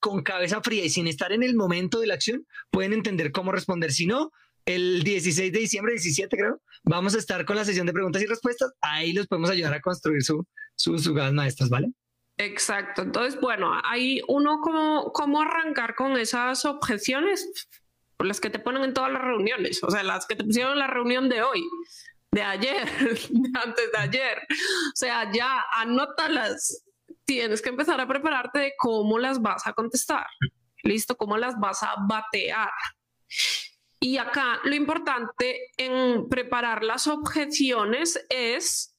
con 0.00 0.24
cabeza 0.24 0.60
fría 0.62 0.84
y 0.84 0.90
sin 0.90 1.06
estar 1.06 1.30
en 1.30 1.44
el 1.44 1.54
momento 1.54 2.00
de 2.00 2.08
la 2.08 2.14
acción, 2.14 2.44
pueden 2.72 2.92
entender 2.92 3.30
cómo 3.30 3.52
responder. 3.52 3.92
Si 3.92 4.06
no, 4.06 4.32
el 4.64 5.02
16 5.02 5.52
de 5.52 5.58
diciembre, 5.58 5.92
17 5.92 6.36
creo, 6.36 6.60
vamos 6.84 7.14
a 7.14 7.18
estar 7.18 7.44
con 7.44 7.56
la 7.56 7.64
sesión 7.64 7.86
de 7.86 7.92
preguntas 7.92 8.22
y 8.22 8.26
respuestas. 8.26 8.72
Ahí 8.80 9.12
los 9.12 9.26
podemos 9.26 9.50
ayudar 9.50 9.74
a 9.74 9.80
construir 9.80 10.22
su, 10.22 10.46
sus 10.74 11.06
jugadas 11.06 11.32
maestras, 11.32 11.68
¿vale? 11.68 11.92
Exacto. 12.38 13.02
Entonces, 13.02 13.40
bueno, 13.40 13.72
hay 13.84 14.20
uno 14.28 14.60
como 14.60 15.12
cómo 15.12 15.42
arrancar 15.42 15.94
con 15.94 16.16
esas 16.16 16.64
objeciones, 16.64 17.68
las 18.18 18.40
que 18.40 18.50
te 18.50 18.58
ponen 18.58 18.84
en 18.84 18.94
todas 18.94 19.12
las 19.12 19.22
reuniones, 19.22 19.82
o 19.82 19.90
sea, 19.90 20.02
las 20.02 20.26
que 20.26 20.36
te 20.36 20.44
pusieron 20.44 20.72
en 20.72 20.78
la 20.78 20.86
reunión 20.86 21.28
de 21.28 21.42
hoy, 21.42 21.64
de 22.30 22.42
ayer, 22.42 22.88
antes 23.62 23.92
de 23.92 23.98
ayer. 23.98 24.38
O 24.48 24.96
sea, 24.96 25.30
ya 25.32 25.64
anótalas. 25.76 26.84
Tienes 27.24 27.62
que 27.62 27.68
empezar 27.68 28.00
a 28.00 28.08
prepararte 28.08 28.58
de 28.58 28.72
cómo 28.76 29.18
las 29.18 29.40
vas 29.40 29.66
a 29.66 29.72
contestar. 29.72 30.26
Listo, 30.82 31.16
cómo 31.16 31.36
las 31.36 31.58
vas 31.58 31.82
a 31.82 31.94
batear. 32.08 32.70
Y 34.02 34.18
acá 34.18 34.58
lo 34.64 34.74
importante 34.74 35.70
en 35.76 36.28
preparar 36.28 36.82
las 36.82 37.06
objeciones 37.06 38.26
es 38.28 38.96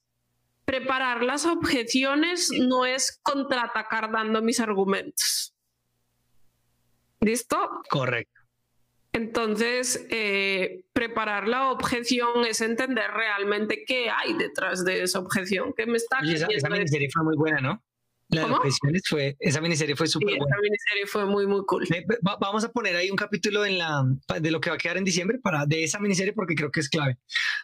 preparar 0.63 1.23
las 1.23 1.45
objeciones 1.45 2.49
no 2.57 2.85
es 2.85 3.19
contraatacar 3.21 4.13
dando 4.13 4.41
mis 4.41 4.61
argumentos. 4.61 5.53
¿Listo? 7.19 7.81
Correcto. 7.89 8.39
Entonces, 9.11 10.07
eh, 10.09 10.85
preparar 10.93 11.49
la 11.49 11.69
objeción 11.71 12.45
es 12.45 12.61
entender 12.61 13.11
realmente 13.11 13.83
qué 13.85 14.09
hay 14.09 14.33
detrás 14.37 14.85
de 14.85 15.03
esa 15.03 15.19
objeción 15.19 15.73
que 15.73 15.85
me 15.85 15.97
está. 15.97 16.19
Y 16.23 16.35
esa, 16.35 16.47
esa 16.49 16.69
fue 16.69 17.23
muy 17.25 17.35
buena, 17.35 17.59
¿no? 17.59 17.83
La 18.33 18.47
fue, 19.07 19.35
esa 19.39 19.61
miniserie 19.61 19.95
fue 19.95 20.07
súper 20.07 20.37
buena. 20.37 20.45
Esa 20.45 20.61
miniserie 20.61 21.05
fue 21.05 21.25
muy, 21.25 21.45
muy 21.45 21.63
cool. 21.65 21.87
vamos 22.21 22.63
a 22.63 22.71
poner 22.71 22.95
ahí 22.95 23.09
un 23.11 23.15
capítulo 23.15 23.65
en 23.65 23.77
la, 23.77 24.03
de 24.39 24.51
lo 24.51 24.59
que 24.59 24.69
va 24.69 24.75
a 24.75 24.79
quedar 24.79 24.97
en 24.97 25.03
diciembre 25.03 25.39
para, 25.39 25.65
de 25.65 25.83
esa 25.83 25.99
miniserie 25.99 26.33
porque 26.33 26.55
creo 26.55 26.71
que 26.71 26.79
es 26.79 26.89
clave. 26.89 27.17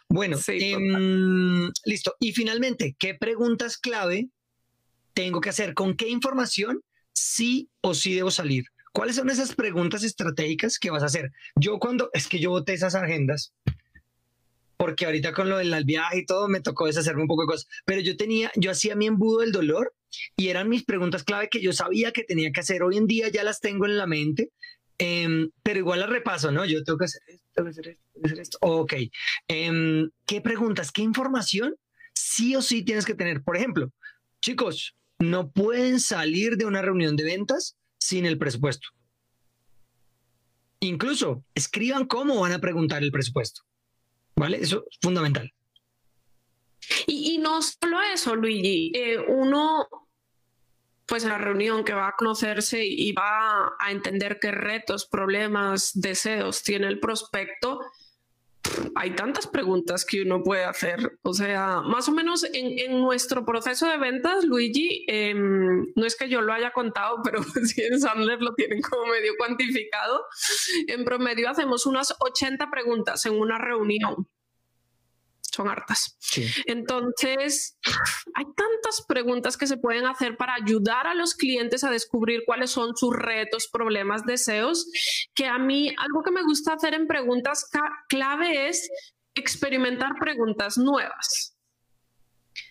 Bueno, 0.08 0.38
em, 0.46 1.70
listo. 1.84 2.14
Y 2.20 2.32
finalmente, 2.32 2.94
¿qué 2.98 3.14
preguntas 3.14 3.78
clave 3.78 4.28
tengo 5.12 5.40
que 5.40 5.50
hacer? 5.50 5.74
¿Con 5.74 5.96
qué 5.96 6.08
información 6.08 6.82
sí 7.12 7.68
o 7.80 7.94
sí 7.94 8.14
debo 8.14 8.30
salir? 8.30 8.66
¿Cuáles 8.92 9.16
son 9.16 9.30
esas 9.30 9.54
preguntas 9.54 10.04
estratégicas 10.04 10.78
que 10.78 10.90
vas 10.90 11.02
a 11.02 11.06
hacer? 11.06 11.32
Yo 11.56 11.78
cuando, 11.78 12.10
es 12.12 12.28
que 12.28 12.38
yo 12.38 12.50
voté 12.50 12.74
esas 12.74 12.94
agendas, 12.94 13.52
porque 14.76 15.04
ahorita 15.04 15.32
con 15.32 15.48
lo 15.48 15.58
del 15.58 15.84
viaje 15.84 16.20
y 16.20 16.26
todo 16.26 16.48
me 16.48 16.60
tocó 16.60 16.86
deshacerme 16.86 17.22
un 17.22 17.28
poco 17.28 17.42
de 17.42 17.48
cosas, 17.48 17.68
pero 17.84 18.00
yo 18.00 18.16
tenía, 18.16 18.50
yo 18.56 18.70
hacía 18.70 18.96
mi 18.96 19.06
embudo 19.06 19.40
del 19.40 19.52
dolor 19.52 19.94
y 20.36 20.48
eran 20.48 20.68
mis 20.68 20.84
preguntas 20.84 21.24
clave 21.24 21.48
que 21.48 21.60
yo 21.60 21.72
sabía 21.72 22.12
que 22.12 22.24
tenía 22.24 22.50
que 22.52 22.60
hacer. 22.60 22.82
Hoy 22.82 22.96
en 22.96 23.06
día 23.06 23.28
ya 23.28 23.44
las 23.44 23.60
tengo 23.60 23.86
en 23.86 23.96
la 23.96 24.06
mente, 24.06 24.50
em, 24.98 25.50
pero 25.62 25.78
igual 25.78 26.00
las 26.00 26.10
repaso, 26.10 26.50
¿no? 26.50 26.64
Yo 26.64 26.82
tengo 26.84 26.98
que 26.98 27.06
hacer 27.06 27.22
esto, 27.26 27.46
tengo 27.54 27.66
que 27.66 27.70
hacer 27.70 27.88
esto, 27.88 28.02
tengo 28.12 28.22
que 28.22 28.28
hacer 28.28 28.40
esto. 28.40 28.58
Ok. 28.60 28.94
Em, 29.48 30.10
¿Qué 30.26 30.40
preguntas, 30.40 30.92
qué 30.92 31.02
información 31.02 31.74
sí 32.14 32.56
o 32.56 32.62
sí 32.62 32.82
tienes 32.82 33.04
que 33.04 33.14
tener? 33.14 33.42
Por 33.42 33.56
ejemplo, 33.56 33.92
chicos, 34.40 34.96
no 35.18 35.50
pueden 35.50 36.00
salir 36.00 36.56
de 36.56 36.64
una 36.64 36.82
reunión 36.82 37.16
de 37.16 37.24
ventas 37.24 37.76
sin 37.98 38.26
el 38.26 38.38
presupuesto. 38.38 38.88
Incluso 40.80 41.44
escriban 41.54 42.06
cómo 42.06 42.40
van 42.40 42.52
a 42.52 42.58
preguntar 42.58 43.02
el 43.02 43.12
presupuesto. 43.12 43.62
¿Vale? 44.34 44.58
Eso 44.58 44.86
es 44.90 44.98
fundamental. 45.02 45.52
Y, 47.06 47.38
no 47.38 47.62
solo 47.62 48.00
eso, 48.02 48.34
Luigi, 48.36 48.92
eh, 48.94 49.18
uno, 49.18 49.86
pues 51.06 51.24
en 51.24 51.30
la 51.30 51.38
reunión 51.38 51.84
que 51.84 51.92
va 51.92 52.08
a 52.08 52.16
conocerse 52.16 52.84
y 52.84 53.12
va 53.12 53.76
a 53.78 53.90
entender 53.90 54.38
qué 54.40 54.50
retos, 54.50 55.06
problemas, 55.06 55.92
deseos 55.94 56.62
tiene 56.62 56.88
el 56.88 57.00
prospecto, 57.00 57.80
hay 58.94 59.14
tantas 59.14 59.46
preguntas 59.46 60.04
que 60.04 60.22
uno 60.22 60.42
puede 60.42 60.64
hacer. 60.64 61.18
O 61.22 61.32
sea, 61.32 61.80
más 61.80 62.08
o 62.08 62.12
menos 62.12 62.44
en, 62.52 63.00
nuestro 63.00 63.44
proceso 63.44 63.86
de 63.86 63.96
ventas, 63.96 64.44
Luigi, 64.44 65.04
em, 65.08 65.86
no 65.94 66.06
es 66.06 66.16
que 66.16 66.28
yo 66.28 66.40
lo 66.40 66.52
haya 66.52 66.72
contado, 66.72 67.20
pero 67.24 67.42
si 67.42 67.82
en 67.82 68.00
Sandler 68.00 68.40
lo 68.40 68.54
tienen 68.54 68.82
como 68.82 69.06
medio 69.06 69.32
cuantificado, 69.38 70.24
en 70.86 71.04
promedio 71.04 71.48
hacemos 71.48 71.86
unas 71.86 72.14
80 72.20 72.70
preguntas 72.70 73.24
en 73.26 73.38
una 73.38 73.58
reunión 73.58 74.28
son 75.54 75.68
hartas. 75.68 76.16
Entonces, 76.66 77.78
hay 78.34 78.44
tantas 78.56 79.04
preguntas 79.06 79.56
que 79.56 79.66
se 79.66 79.76
pueden 79.76 80.06
hacer 80.06 80.36
para 80.36 80.54
ayudar 80.54 81.06
a 81.06 81.14
los 81.14 81.34
clientes 81.34 81.84
a 81.84 81.90
descubrir 81.90 82.42
cuáles 82.46 82.70
son 82.70 82.96
sus 82.96 83.14
retos, 83.14 83.68
problemas, 83.72 84.24
deseos, 84.24 84.86
que 85.34 85.46
a 85.46 85.58
mí 85.58 85.94
algo 85.98 86.22
que 86.22 86.30
me 86.30 86.42
gusta 86.42 86.74
hacer 86.74 86.94
en 86.94 87.06
preguntas 87.06 87.68
clave 88.08 88.68
es 88.68 88.88
experimentar 89.34 90.12
preguntas 90.18 90.76
nuevas. 90.78 91.56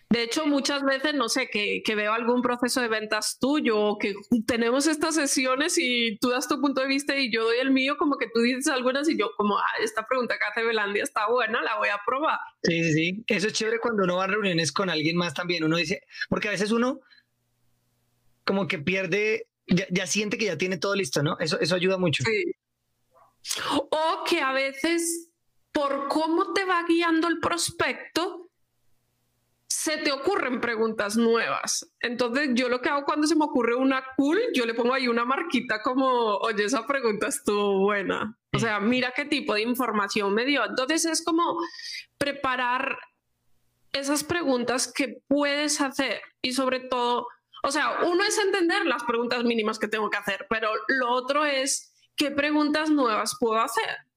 De 0.09 0.23
hecho, 0.23 0.47
muchas 0.47 0.83
veces, 0.83 1.13
no 1.13 1.29
sé, 1.29 1.49
que, 1.51 1.83
veo 1.95 2.13
algún 2.13 2.41
proceso 2.41 2.81
de 2.81 2.87
ventas 2.87 3.37
tuyo, 3.39 3.97
que 3.99 4.15
tenemos 4.47 4.87
estas 4.87 5.13
sesiones 5.13 5.77
y 5.77 6.17
tú 6.17 6.29
das 6.29 6.47
tu 6.47 6.59
punto 6.59 6.81
de 6.81 6.87
vista 6.87 7.15
y 7.15 7.31
yo 7.31 7.43
doy 7.43 7.57
el 7.59 7.69
mío, 7.69 7.95
como 7.95 8.17
que 8.17 8.25
tú 8.33 8.41
dices 8.41 8.67
algunas 8.69 9.07
y 9.07 9.19
yo 9.19 9.29
como, 9.37 9.59
ah, 9.59 9.63
esta 9.83 10.07
pregunta 10.07 10.35
que 10.39 10.45
hace 10.45 10.65
Belandia 10.65 11.03
está 11.03 11.29
buena, 11.29 11.61
la 11.61 11.77
voy 11.77 11.89
a 11.89 11.99
probar. 12.03 12.39
Sí, 12.63 12.83
sí, 12.85 12.93
sí. 12.93 13.23
Eso 13.27 13.47
es 13.47 13.53
chévere 13.53 13.79
cuando 13.79 14.03
uno 14.03 14.15
va 14.15 14.23
a 14.23 14.27
reuniones 14.27 14.71
con 14.71 14.89
alguien 14.89 15.15
más 15.15 15.35
también. 15.35 15.63
Uno 15.63 15.77
dice, 15.77 16.01
porque 16.27 16.47
a 16.47 16.51
veces 16.51 16.71
uno 16.71 17.01
como 18.45 18.67
que 18.67 18.79
pierde, 18.79 19.47
ya, 19.67 20.07
siente 20.07 20.39
que 20.39 20.45
ya 20.45 20.57
tiene 20.57 20.77
todo 20.79 20.95
listo, 20.95 21.21
¿no? 21.21 21.37
Eso, 21.37 21.59
eso 21.59 21.75
ayuda 21.75 21.99
mucho. 21.99 22.23
Sí. 22.23 22.45
O 23.91 24.23
que 24.27 24.41
a 24.41 24.53
veces, 24.53 25.29
por 25.71 26.07
cómo 26.07 26.51
te 26.53 26.65
va 26.65 26.83
guiando 26.87 27.27
el 27.27 27.39
prospecto, 27.39 28.48
se 29.79 29.95
te 29.95 30.11
ocurren 30.11 30.59
preguntas 30.59 31.15
nuevas. 31.15 31.89
Entonces 32.01 32.49
yo 32.53 32.67
lo 32.67 32.81
que 32.81 32.89
hago 32.89 33.05
cuando 33.05 33.25
se 33.27 33.35
me 33.37 33.45
ocurre 33.45 33.75
una 33.75 34.03
cool, 34.17 34.37
yo 34.53 34.65
le 34.65 34.73
pongo 34.73 34.93
ahí 34.93 35.07
una 35.07 35.23
marquita 35.23 35.81
como, 35.81 36.35
oye, 36.39 36.65
esa 36.65 36.85
pregunta 36.85 37.27
estuvo 37.27 37.79
buena. 37.79 38.37
O 38.53 38.59
sea, 38.59 38.81
mira 38.81 39.13
qué 39.15 39.23
tipo 39.23 39.53
de 39.53 39.61
información 39.61 40.33
me 40.33 40.43
dio. 40.43 40.65
Entonces 40.65 41.05
es 41.05 41.23
como 41.23 41.57
preparar 42.17 42.99
esas 43.93 44.25
preguntas 44.25 44.91
que 44.91 45.21
puedes 45.29 45.79
hacer 45.79 46.23
y 46.41 46.51
sobre 46.51 46.81
todo, 46.81 47.27
o 47.63 47.71
sea, 47.71 47.99
uno 48.03 48.25
es 48.25 48.37
entender 48.37 48.85
las 48.85 49.05
preguntas 49.05 49.45
mínimas 49.45 49.79
que 49.79 49.87
tengo 49.87 50.09
que 50.09 50.17
hacer, 50.17 50.45
pero 50.49 50.71
lo 50.89 51.09
otro 51.09 51.45
es 51.45 51.93
qué 52.17 52.31
preguntas 52.31 52.89
nuevas 52.89 53.37
puedo 53.39 53.61
hacer 53.61 54.08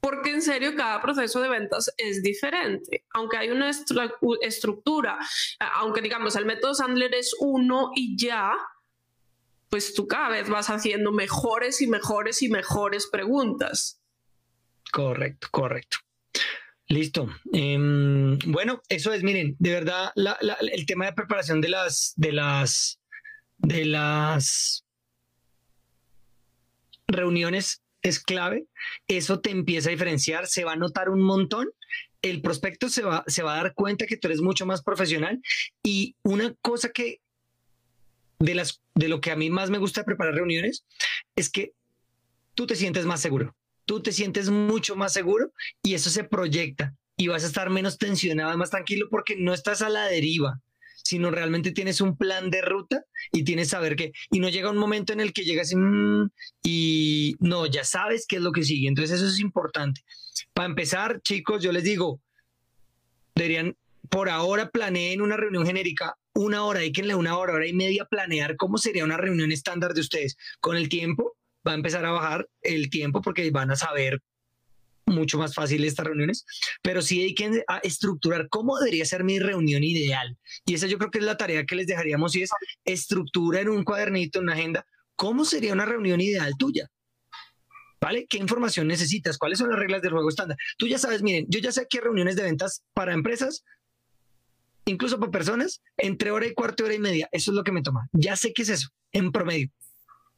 porque 0.00 0.30
en 0.30 0.42
serio 0.42 0.74
cada 0.76 1.00
proceso 1.02 1.40
de 1.40 1.48
ventas 1.48 1.92
es 1.96 2.22
diferente. 2.22 3.04
Aunque 3.10 3.36
hay 3.36 3.50
una 3.50 3.70
estructura, 3.70 5.18
aunque 5.74 6.00
digamos 6.00 6.36
el 6.36 6.46
método 6.46 6.74
Sandler 6.74 7.14
es 7.14 7.34
uno 7.40 7.90
y 7.94 8.16
ya, 8.16 8.52
pues 9.68 9.94
tú 9.94 10.06
cada 10.06 10.30
vez 10.30 10.48
vas 10.48 10.70
haciendo 10.70 11.12
mejores 11.12 11.80
y 11.80 11.88
mejores 11.88 12.42
y 12.42 12.48
mejores 12.48 13.08
preguntas. 13.08 14.00
Correcto, 14.92 15.48
correcto. 15.50 15.98
Listo. 16.86 17.28
Em, 17.52 18.38
bueno, 18.46 18.80
eso 18.88 19.12
es, 19.12 19.22
miren, 19.22 19.56
de 19.58 19.72
verdad, 19.72 20.10
el 20.72 20.86
tema 20.86 21.04
de 21.04 21.12
preparación 21.12 21.60
de 21.60 21.68
las, 21.68 22.14
de 22.16 22.32
las, 22.32 22.98
de 23.58 23.84
las 23.84 24.86
reuniones 27.06 27.82
es 28.02 28.20
clave, 28.20 28.66
eso 29.08 29.40
te 29.40 29.50
empieza 29.50 29.88
a 29.88 29.92
diferenciar, 29.92 30.46
se 30.46 30.64
va 30.64 30.72
a 30.72 30.76
notar 30.76 31.08
un 31.08 31.22
montón, 31.22 31.68
el 32.22 32.40
prospecto 32.42 32.88
se 32.88 33.02
va, 33.02 33.24
se 33.26 33.42
va 33.42 33.54
a 33.54 33.62
dar 33.62 33.74
cuenta 33.74 34.06
que 34.06 34.16
tú 34.16 34.28
eres 34.28 34.40
mucho 34.40 34.66
más 34.66 34.82
profesional 34.82 35.40
y 35.82 36.16
una 36.22 36.54
cosa 36.60 36.90
que 36.90 37.20
de, 38.38 38.54
las, 38.54 38.80
de 38.94 39.08
lo 39.08 39.20
que 39.20 39.30
a 39.30 39.36
mí 39.36 39.50
más 39.50 39.70
me 39.70 39.78
gusta 39.78 40.04
preparar 40.04 40.34
reuniones 40.34 40.84
es 41.36 41.50
que 41.50 41.72
tú 42.54 42.66
te 42.66 42.76
sientes 42.76 43.04
más 43.04 43.20
seguro, 43.20 43.54
tú 43.84 44.00
te 44.00 44.12
sientes 44.12 44.50
mucho 44.50 44.96
más 44.96 45.12
seguro 45.12 45.52
y 45.82 45.94
eso 45.94 46.10
se 46.10 46.24
proyecta 46.24 46.94
y 47.16 47.28
vas 47.28 47.44
a 47.44 47.48
estar 47.48 47.70
menos 47.70 47.98
tensionado, 47.98 48.56
más 48.56 48.70
tranquilo 48.70 49.08
porque 49.10 49.36
no 49.36 49.52
estás 49.52 49.82
a 49.82 49.88
la 49.88 50.06
deriva, 50.06 50.60
sino 51.08 51.30
realmente 51.30 51.72
tienes 51.72 52.02
un 52.02 52.18
plan 52.18 52.50
de 52.50 52.60
ruta 52.60 53.02
y 53.32 53.42
tienes 53.42 53.70
saber 53.70 53.96
que, 53.96 54.12
y 54.30 54.40
no 54.40 54.50
llega 54.50 54.70
un 54.70 54.76
momento 54.76 55.14
en 55.14 55.20
el 55.20 55.32
que 55.32 55.44
llegas 55.44 55.72
mm", 55.74 56.26
y 56.62 57.34
no, 57.40 57.64
ya 57.64 57.82
sabes 57.82 58.26
qué 58.28 58.36
es 58.36 58.42
lo 58.42 58.52
que 58.52 58.62
sigue. 58.62 58.88
Entonces 58.88 59.16
eso 59.16 59.26
es 59.26 59.40
importante. 59.40 60.02
Para 60.52 60.68
empezar, 60.68 61.22
chicos, 61.22 61.62
yo 61.62 61.72
les 61.72 61.82
digo, 61.82 62.20
deberían, 63.34 63.74
por 64.10 64.28
ahora 64.28 64.68
planeen 64.68 65.22
una 65.22 65.38
reunión 65.38 65.64
genérica, 65.64 66.18
una 66.34 66.62
hora, 66.64 66.80
díquenle 66.80 67.14
una 67.14 67.38
hora, 67.38 67.54
hora 67.54 67.66
y 67.66 67.72
media 67.72 68.04
planear 68.04 68.56
cómo 68.56 68.76
sería 68.76 69.02
una 69.02 69.16
reunión 69.16 69.50
estándar 69.50 69.94
de 69.94 70.02
ustedes. 70.02 70.36
Con 70.60 70.76
el 70.76 70.90
tiempo 70.90 71.38
va 71.66 71.72
a 71.72 71.76
empezar 71.76 72.04
a 72.04 72.10
bajar 72.10 72.50
el 72.60 72.90
tiempo 72.90 73.22
porque 73.22 73.50
van 73.50 73.70
a 73.70 73.76
saber 73.76 74.20
mucho 75.08 75.38
más 75.38 75.54
fácil 75.54 75.84
estas 75.84 76.06
reuniones, 76.06 76.44
pero 76.82 77.02
sí 77.02 77.34
que 77.34 77.64
a 77.68 77.78
estructurar 77.78 78.48
cómo 78.48 78.78
debería 78.78 79.04
ser 79.04 79.24
mi 79.24 79.38
reunión 79.38 79.82
ideal. 79.84 80.36
Y 80.64 80.74
esa 80.74 80.86
yo 80.86 80.98
creo 80.98 81.10
que 81.10 81.18
es 81.18 81.24
la 81.24 81.36
tarea 81.36 81.64
que 81.64 81.76
les 81.76 81.86
dejaríamos 81.86 82.34
y 82.36 82.42
es 82.42 82.50
estructura 82.84 83.60
en 83.60 83.68
un 83.68 83.84
cuadernito, 83.84 84.38
en 84.38 84.44
una 84.44 84.54
agenda, 84.54 84.86
cómo 85.16 85.44
sería 85.44 85.72
una 85.72 85.86
reunión 85.86 86.20
ideal 86.20 86.52
tuya. 86.58 86.88
¿Vale? 88.00 88.26
¿Qué 88.28 88.38
información 88.38 88.86
necesitas? 88.86 89.38
¿Cuáles 89.38 89.58
son 89.58 89.70
las 89.70 89.78
reglas 89.78 90.02
del 90.02 90.12
juego 90.12 90.28
estándar? 90.28 90.56
Tú 90.76 90.86
ya 90.86 90.98
sabes, 90.98 91.22
miren, 91.22 91.46
yo 91.48 91.58
ya 91.58 91.72
sé 91.72 91.86
que 91.90 92.00
reuniones 92.00 92.36
de 92.36 92.44
ventas 92.44 92.84
para 92.94 93.12
empresas, 93.12 93.64
incluso 94.84 95.18
para 95.18 95.32
personas, 95.32 95.82
entre 95.96 96.30
hora 96.30 96.46
y 96.46 96.54
cuarto, 96.54 96.84
hora 96.84 96.94
y 96.94 97.00
media. 97.00 97.28
Eso 97.32 97.50
es 97.50 97.56
lo 97.56 97.64
que 97.64 97.72
me 97.72 97.82
toma. 97.82 98.08
Ya 98.12 98.36
sé 98.36 98.52
qué 98.52 98.62
es 98.62 98.68
eso, 98.68 98.90
en 99.10 99.32
promedio. 99.32 99.68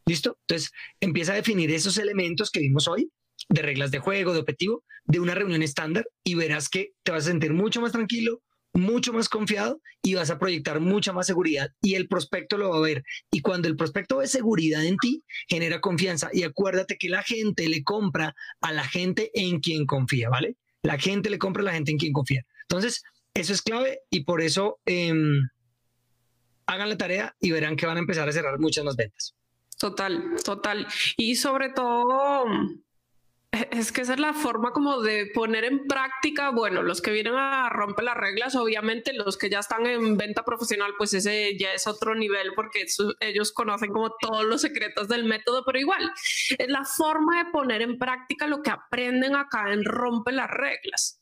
¿Listo? 0.06 0.38
Entonces, 0.40 0.70
empieza 1.00 1.32
a 1.32 1.36
definir 1.36 1.70
esos 1.70 1.98
elementos 1.98 2.50
que 2.50 2.60
vimos 2.60 2.88
hoy 2.88 3.10
de 3.50 3.62
reglas 3.62 3.90
de 3.90 3.98
juego, 3.98 4.32
de 4.32 4.40
objetivo, 4.40 4.84
de 5.04 5.20
una 5.20 5.34
reunión 5.34 5.62
estándar 5.62 6.08
y 6.24 6.36
verás 6.36 6.68
que 6.68 6.92
te 7.02 7.12
vas 7.12 7.24
a 7.26 7.30
sentir 7.30 7.52
mucho 7.52 7.80
más 7.80 7.92
tranquilo, 7.92 8.42
mucho 8.72 9.12
más 9.12 9.28
confiado 9.28 9.80
y 10.02 10.14
vas 10.14 10.30
a 10.30 10.38
proyectar 10.38 10.80
mucha 10.80 11.12
más 11.12 11.26
seguridad 11.26 11.70
y 11.82 11.96
el 11.96 12.06
prospecto 12.06 12.56
lo 12.56 12.70
va 12.70 12.78
a 12.78 12.80
ver. 12.80 13.02
Y 13.30 13.40
cuando 13.40 13.68
el 13.68 13.76
prospecto 13.76 14.18
ve 14.18 14.28
seguridad 14.28 14.84
en 14.84 14.96
ti, 14.96 15.24
genera 15.48 15.80
confianza 15.80 16.30
y 16.32 16.44
acuérdate 16.44 16.96
que 16.96 17.08
la 17.08 17.22
gente 17.22 17.68
le 17.68 17.82
compra 17.82 18.34
a 18.60 18.72
la 18.72 18.84
gente 18.84 19.30
en 19.34 19.58
quien 19.60 19.84
confía, 19.84 20.30
¿vale? 20.30 20.56
La 20.82 20.98
gente 20.98 21.28
le 21.28 21.38
compra 21.38 21.62
a 21.62 21.66
la 21.66 21.72
gente 21.72 21.90
en 21.90 21.98
quien 21.98 22.12
confía. 22.12 22.46
Entonces, 22.62 23.02
eso 23.34 23.52
es 23.52 23.62
clave 23.62 24.00
y 24.10 24.24
por 24.24 24.40
eso 24.40 24.78
em, 24.86 25.48
hagan 26.66 26.88
la 26.88 26.96
tarea 26.96 27.34
y 27.40 27.50
verán 27.50 27.76
que 27.76 27.86
van 27.86 27.96
a 27.96 28.00
empezar 28.00 28.28
a 28.28 28.32
cerrar 28.32 28.60
muchas 28.60 28.84
más 28.84 28.96
ventas. 28.96 29.34
Total, 29.78 30.22
total. 30.44 30.86
Y 31.16 31.36
sobre 31.36 31.70
todo, 31.70 32.44
es 33.52 33.90
que 33.90 34.02
esa 34.02 34.14
es 34.14 34.20
la 34.20 34.32
forma 34.32 34.72
como 34.72 35.00
de 35.00 35.26
poner 35.26 35.64
en 35.64 35.86
práctica, 35.86 36.50
bueno, 36.50 36.82
los 36.82 37.02
que 37.02 37.10
vienen 37.10 37.34
a 37.34 37.68
romper 37.68 38.04
las 38.04 38.16
reglas, 38.16 38.54
obviamente 38.54 39.12
los 39.12 39.36
que 39.36 39.50
ya 39.50 39.58
están 39.58 39.86
en 39.86 40.16
venta 40.16 40.44
profesional, 40.44 40.92
pues 40.96 41.14
ese 41.14 41.56
ya 41.58 41.72
es 41.72 41.86
otro 41.86 42.14
nivel 42.14 42.52
porque 42.54 42.86
ellos 43.20 43.52
conocen 43.52 43.92
como 43.92 44.14
todos 44.20 44.44
los 44.44 44.60
secretos 44.60 45.08
del 45.08 45.24
método, 45.24 45.64
pero 45.64 45.78
igual, 45.78 46.12
es 46.58 46.68
la 46.68 46.84
forma 46.84 47.42
de 47.42 47.50
poner 47.50 47.82
en 47.82 47.98
práctica 47.98 48.46
lo 48.46 48.62
que 48.62 48.70
aprenden 48.70 49.34
acá 49.34 49.72
en 49.72 49.84
rompe 49.84 50.32
las 50.32 50.50
reglas. 50.50 51.20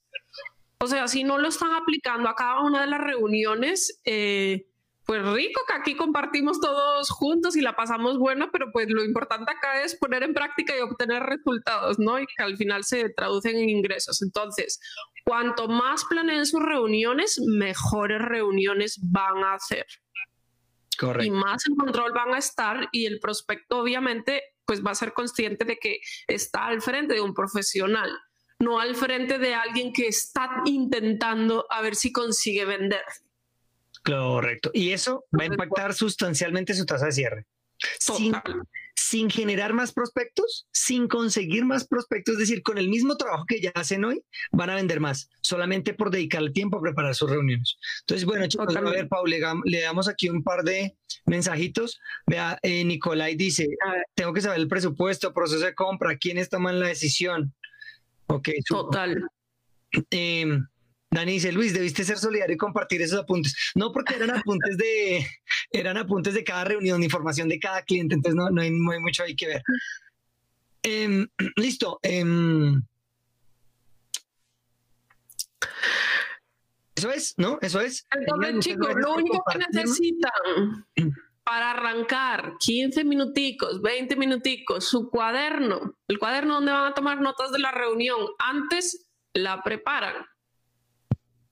O 0.81 0.87
sea, 0.87 1.09
si 1.09 1.25
no 1.25 1.39
lo 1.39 1.49
están 1.49 1.73
aplicando 1.73 2.29
a 2.29 2.37
cada 2.37 2.61
una 2.61 2.83
de 2.83 2.87
las 2.89 3.01
reuniones, 3.01 4.01
eh, 4.05 4.67
pues 5.09 5.27
rico 5.27 5.63
que 5.67 5.73
aquí 5.73 5.97
compartimos 5.97 6.61
todos 6.61 7.09
juntos 7.09 7.57
y 7.57 7.63
la 7.63 7.75
pasamos 7.75 8.19
buena, 8.19 8.51
pero 8.53 8.67
pues 8.71 8.91
lo 8.91 9.03
importante 9.03 9.51
acá 9.51 9.83
es 9.83 9.97
poner 9.97 10.23
en 10.23 10.35
práctica 10.35 10.77
y 10.77 10.81
obtener 10.81 11.23
resultados, 11.23 11.99
¿no? 11.99 12.21
Y 12.21 12.27
que 12.27 12.43
al 12.43 12.59
final 12.59 12.85
se 12.85 13.09
traducen 13.09 13.57
en 13.57 13.71
ingresos. 13.71 14.21
Entonces, 14.21 14.79
cuanto 15.25 15.67
más 15.67 16.05
planeen 16.05 16.45
sus 16.45 16.63
reuniones, 16.63 17.41
mejores 17.41 18.21
reuniones 18.21 19.01
van 19.03 19.45
a 19.45 19.55
hacer. 19.55 19.87
Correcto. 20.99 21.25
Y 21.25 21.31
más 21.31 21.67
en 21.67 21.77
control 21.77 22.13
van 22.13 22.35
a 22.35 22.39
estar 22.39 22.91
y 22.93 23.07
el 23.07 23.19
prospecto 23.19 23.79
obviamente 23.79 24.43
pues 24.67 24.85
va 24.85 24.91
a 24.91 24.95
ser 24.95 25.15
consciente 25.15 25.65
de 25.65 25.79
que 25.79 26.01
está 26.27 26.67
al 26.67 26.83
frente 26.83 27.15
de 27.15 27.23
un 27.23 27.33
profesional, 27.33 28.11
no 28.59 28.79
al 28.79 28.95
frente 28.95 29.39
de 29.39 29.55
alguien 29.55 29.91
que 29.91 30.07
está 30.07 30.51
intentando 30.67 31.65
a 31.71 31.81
ver 31.81 31.95
si 31.95 32.13
consigue 32.13 32.67
vender. 32.67 33.05
Correcto. 34.05 34.71
Y 34.73 34.91
eso 34.91 35.25
va 35.39 35.45
a 35.45 35.47
impactar 35.47 35.95
sustancialmente 35.95 36.75
su 36.75 36.87
tasa 36.87 37.07
de 37.07 37.13
cierre. 37.13 37.47
Sin, 38.95 39.31
generar 39.31 39.73
más 39.73 39.93
prospectos, 39.93 40.67
sin 40.73 41.09
conseguir 41.09 41.65
más 41.65 41.87
prospectos, 41.87 42.35
es 42.35 42.41
decir, 42.41 42.63
con 42.63 42.77
el 42.77 42.89
mismo 42.89 43.17
trabajo 43.17 43.45
que 43.47 43.61
ya 43.61 43.71
hacen 43.75 44.05
hoy, 44.05 44.23
van 44.53 44.69
a 44.69 44.75
vender 44.75 45.01
más, 45.01 45.31
solamente 45.41 45.95
por 45.95 46.11
dedicar 46.11 46.43
el 46.43 46.53
tiempo 46.53 46.77
a 46.77 46.83
preparar 46.83 47.15
sus 47.15 47.31
reuniones. 47.31 47.79
Entonces, 48.01 48.27
bueno, 48.27 48.47
chicos, 48.49 48.75
a 48.77 48.81
ver, 48.81 49.09
Paul, 49.09 49.31
le, 49.31 49.81
damos 49.81 50.09
aquí 50.09 50.29
un 50.29 50.43
par 50.43 50.63
de 50.65 50.97
mensajitos. 51.25 52.01
Vea, 52.27 52.59
eh, 52.63 52.85
Nicolai 52.85 53.37
dice, 53.37 53.69
tengo 54.15 54.33
que 54.33 54.43
saber 54.43 54.59
el 54.59 54.69
presupuesto, 54.69 55.33
proceso 55.33 55.65
de 55.65 55.75
compra, 55.75 56.19
quiénes 56.19 56.51
toman 56.51 56.81
la 56.81 56.89
decisión. 56.89 57.55
Ok. 58.27 58.51
Total. 58.69 59.23
Eh, 60.11 60.59
Dani 61.11 61.33
dice, 61.33 61.53
Luis, 61.53 61.73
debiste 61.73 62.05
ser 62.05 62.19
solidario 62.19 62.55
y 62.55 62.59
compartir 62.59 63.01
esos 63.01 63.21
apuntes. 63.21 63.55
No, 63.75 63.93
porque 63.93 64.15
eran 64.15 64.31
apuntes 64.31 64.77
de, 64.77 65.27
eran 65.71 65.97
apuntes 65.97 66.35
de 66.35 66.45
cada 66.45 66.65
reunión, 66.65 67.03
información 67.03 67.49
de 67.49 67.59
cada 67.59 67.83
cliente, 67.83 68.15
entonces 68.15 68.37
no, 68.37 68.51
no, 68.51 68.61
hay, 68.61 68.71
mucho 68.71 69.23
ahí 69.23 69.35
que 69.35 69.47
ver. 69.47 69.63
Em, 70.83 71.27
listo. 71.57 71.99
Em, 72.03 72.83
eso 76.95 77.11
es, 77.11 77.35
¿no? 77.39 77.59
Eso 77.63 77.81
es. 77.81 78.07
Entonces, 78.11 78.59
chicos, 78.61 78.95
lo 78.97 79.15
único 79.15 79.43
que 79.51 79.59
necesitan 79.59 80.85
para 81.43 81.71
arrancar 81.71 82.57
15 82.61 83.05
minuticos, 83.05 83.81
20 83.81 84.17
minuticos, 84.17 84.87
su 84.87 85.09
cuaderno, 85.09 85.95
el 86.07 86.19
cuaderno 86.19 86.57
donde 86.57 86.73
van 86.73 86.93
a 86.93 86.95
tomar 86.95 87.23
notas 87.23 87.51
de 87.53 87.61
la 87.61 87.71
reunión, 87.71 88.19
antes 88.39 89.09
la 89.33 89.63
preparan 89.63 90.27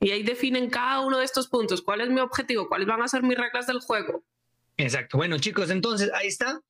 y 0.01 0.11
ahí 0.11 0.22
definen 0.22 0.70
cada 0.70 1.01
uno 1.01 1.18
de 1.18 1.24
estos 1.24 1.49
puntos, 1.49 1.82
cuál 1.82 2.01
es 2.01 2.09
mi 2.11 2.20
objetivo, 2.20 2.68
cuáles 2.68 2.86
van 2.86 3.03
a 3.03 3.09
ser 3.09 3.22
mis 3.22 3.38
reglas 3.38 3.66
del 3.66 3.80
juego. 3.80 4.24
Exacto. 4.76 5.16
Bueno, 5.16 5.38
chicos, 5.38 5.70
entonces 5.70 6.11
ahí 6.14 6.26
está. 6.26 6.61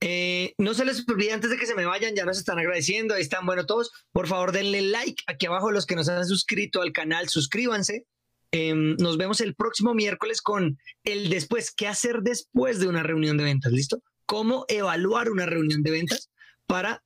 Eh, 0.00 0.54
no 0.56 0.72
se 0.74 0.84
les 0.84 1.06
olvide 1.06 1.32
antes 1.32 1.50
de 1.50 1.58
que 1.58 1.66
se 1.66 1.74
me 1.74 1.84
vayan, 1.84 2.14
ya 2.14 2.24
nos 2.24 2.38
están 2.38 2.58
agradeciendo. 2.58 3.14
Ahí 3.14 3.22
están, 3.22 3.44
bueno, 3.44 3.66
todos. 3.66 3.92
Por 4.10 4.26
favor, 4.26 4.52
denle 4.52 4.80
like 4.80 5.22
aquí 5.26 5.46
abajo. 5.46 5.70
Los 5.70 5.84
que 5.84 5.94
nos 5.94 6.08
han 6.08 6.24
suscrito 6.26 6.80
al 6.80 6.92
canal, 6.92 7.28
suscríbanse. 7.28 8.06
Em, 8.52 8.96
nos 8.96 9.16
vemos 9.18 9.40
el 9.40 9.54
próximo 9.54 9.94
miércoles 9.94 10.40
con 10.40 10.78
el 11.04 11.28
después. 11.28 11.72
¿Qué 11.74 11.86
hacer 11.86 12.20
después 12.22 12.80
de 12.80 12.88
una 12.88 13.02
reunión 13.02 13.36
de 13.36 13.44
ventas? 13.44 13.72
¿Listo? 13.72 14.02
¿Cómo 14.24 14.64
evaluar 14.68 15.30
una 15.30 15.46
reunión 15.46 15.82
de 15.82 15.90
ventas 15.90 16.30
para 16.66 17.02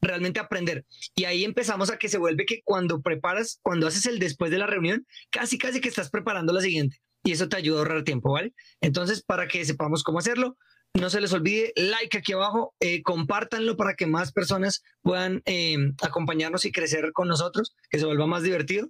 realmente 0.00 0.40
aprender. 0.40 0.84
Y 1.14 1.24
ahí 1.24 1.44
empezamos 1.44 1.90
a 1.90 1.98
que 1.98 2.08
se 2.08 2.18
vuelve 2.18 2.46
que 2.46 2.62
cuando 2.64 3.00
preparas, 3.00 3.58
cuando 3.62 3.86
haces 3.86 4.06
el 4.06 4.18
después 4.18 4.50
de 4.50 4.58
la 4.58 4.66
reunión, 4.66 5.06
casi, 5.30 5.58
casi 5.58 5.80
que 5.80 5.88
estás 5.88 6.10
preparando 6.10 6.52
la 6.52 6.60
siguiente. 6.60 7.00
Y 7.24 7.32
eso 7.32 7.48
te 7.48 7.56
ayuda 7.56 7.78
a 7.78 7.80
ahorrar 7.80 8.04
tiempo, 8.04 8.32
¿vale? 8.32 8.54
Entonces, 8.80 9.22
para 9.22 9.48
que 9.48 9.64
sepamos 9.64 10.02
cómo 10.02 10.18
hacerlo, 10.18 10.56
no 10.94 11.10
se 11.10 11.20
les 11.20 11.32
olvide, 11.32 11.72
like 11.76 12.18
aquí 12.18 12.32
abajo, 12.32 12.74
eh, 12.80 13.02
compártanlo 13.02 13.76
para 13.76 13.94
que 13.94 14.06
más 14.06 14.32
personas 14.32 14.82
puedan 15.02 15.42
eh, 15.44 15.76
acompañarnos 16.02 16.64
y 16.64 16.72
crecer 16.72 17.12
con 17.12 17.28
nosotros, 17.28 17.74
que 17.90 17.98
se 17.98 18.06
vuelva 18.06 18.26
más 18.26 18.42
divertido. 18.42 18.88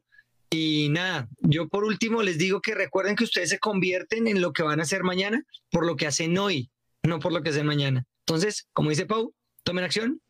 Y 0.51 0.89
nada, 0.91 1.29
yo 1.41 1.69
por 1.69 1.85
último 1.85 2.23
les 2.23 2.39
digo 2.39 2.61
que 2.61 2.75
recuerden 2.75 3.17
que 3.17 3.25
ustedes 3.25 3.51
se 3.51 3.59
convierten 3.59 4.27
en 4.29 4.41
lo 4.41 4.53
que 4.53 4.63
van 4.63 4.81
a 4.81 4.85
hacer 4.85 5.03
mañana 5.03 5.43
por 5.71 5.85
lo 5.85 5.97
que 5.97 6.07
hacen 6.07 6.39
hoy, 6.39 6.71
no 7.03 7.19
por 7.19 7.33
lo 7.33 7.43
que 7.43 7.51
hacen 7.51 7.67
mañana. 7.67 8.07
Entonces, 8.21 8.67
como 8.73 8.91
dice 8.91 9.05
Pau, 9.05 9.35
tomen 9.63 9.85
acción 9.85 10.23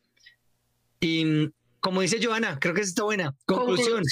y 1.01 1.51
como 1.81 2.01
dice 2.01 2.19
Joana, 2.23 2.59
creo 2.61 2.75
que 2.75 2.81
está 2.81 3.05
buena. 3.05 3.35
Conclusión. 3.47 4.03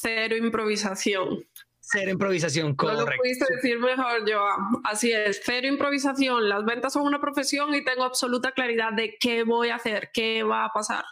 cero 0.00 0.36
improvisación. 0.36 1.46
Cero 1.88 2.10
improvisación, 2.10 2.74
correcto. 2.74 3.04
No 3.04 3.10
lo 3.10 3.16
pudiste 3.16 3.44
decir 3.54 3.78
mejor, 3.78 4.28
Joa. 4.28 4.56
Así 4.82 5.12
es, 5.12 5.40
cero 5.44 5.68
improvisación. 5.68 6.48
Las 6.48 6.64
ventas 6.64 6.92
son 6.92 7.02
una 7.02 7.20
profesión 7.20 7.72
y 7.74 7.84
tengo 7.84 8.02
absoluta 8.02 8.50
claridad 8.50 8.92
de 8.92 9.16
qué 9.20 9.44
voy 9.44 9.68
a 9.68 9.76
hacer, 9.76 10.10
qué 10.12 10.42
va 10.42 10.64
a 10.64 10.72
pasar. 10.72 11.04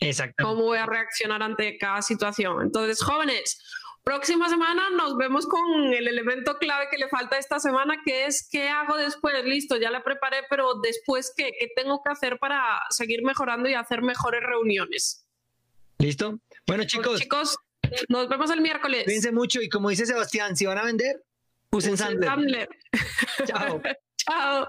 Exacto. 0.00 0.44
Cómo 0.44 0.62
voy 0.62 0.78
a 0.78 0.86
reaccionar 0.86 1.42
ante 1.42 1.76
cada 1.76 2.00
situación. 2.00 2.62
Entonces, 2.62 3.02
jóvenes, 3.02 3.62
Próxima 4.04 4.48
semana 4.48 4.90
nos 4.96 5.16
vemos 5.16 5.46
con 5.46 5.62
el 5.92 6.08
elemento 6.08 6.58
clave 6.58 6.88
que 6.90 6.98
le 6.98 7.08
falta 7.08 7.38
esta 7.38 7.60
semana, 7.60 8.02
que 8.04 8.26
es 8.26 8.48
qué 8.50 8.68
hago 8.68 8.96
después. 8.96 9.44
Listo, 9.44 9.76
ya 9.76 9.90
la 9.90 10.02
preparé, 10.02 10.38
pero 10.50 10.74
después 10.82 11.32
qué, 11.36 11.52
qué 11.58 11.68
tengo 11.76 12.02
que 12.02 12.10
hacer 12.10 12.38
para 12.38 12.80
seguir 12.90 13.22
mejorando 13.22 13.68
y 13.68 13.74
hacer 13.74 14.02
mejores 14.02 14.42
reuniones. 14.42 15.24
¿Listo? 15.98 16.40
Bueno, 16.66 16.82
chicos. 16.84 17.06
Pues, 17.06 17.20
chicos, 17.20 17.58
nos 18.08 18.28
vemos 18.28 18.50
el 18.50 18.60
miércoles. 18.60 19.04
Cuídense 19.04 19.30
mucho 19.30 19.62
y 19.62 19.68
como 19.68 19.90
dice 19.90 20.04
Sebastián, 20.04 20.56
si 20.56 20.66
van 20.66 20.78
a 20.78 20.84
vender, 20.84 21.22
usen, 21.70 21.96
Sandler. 21.96 22.68
Chao. 23.46 23.80
Chao. 24.16 24.68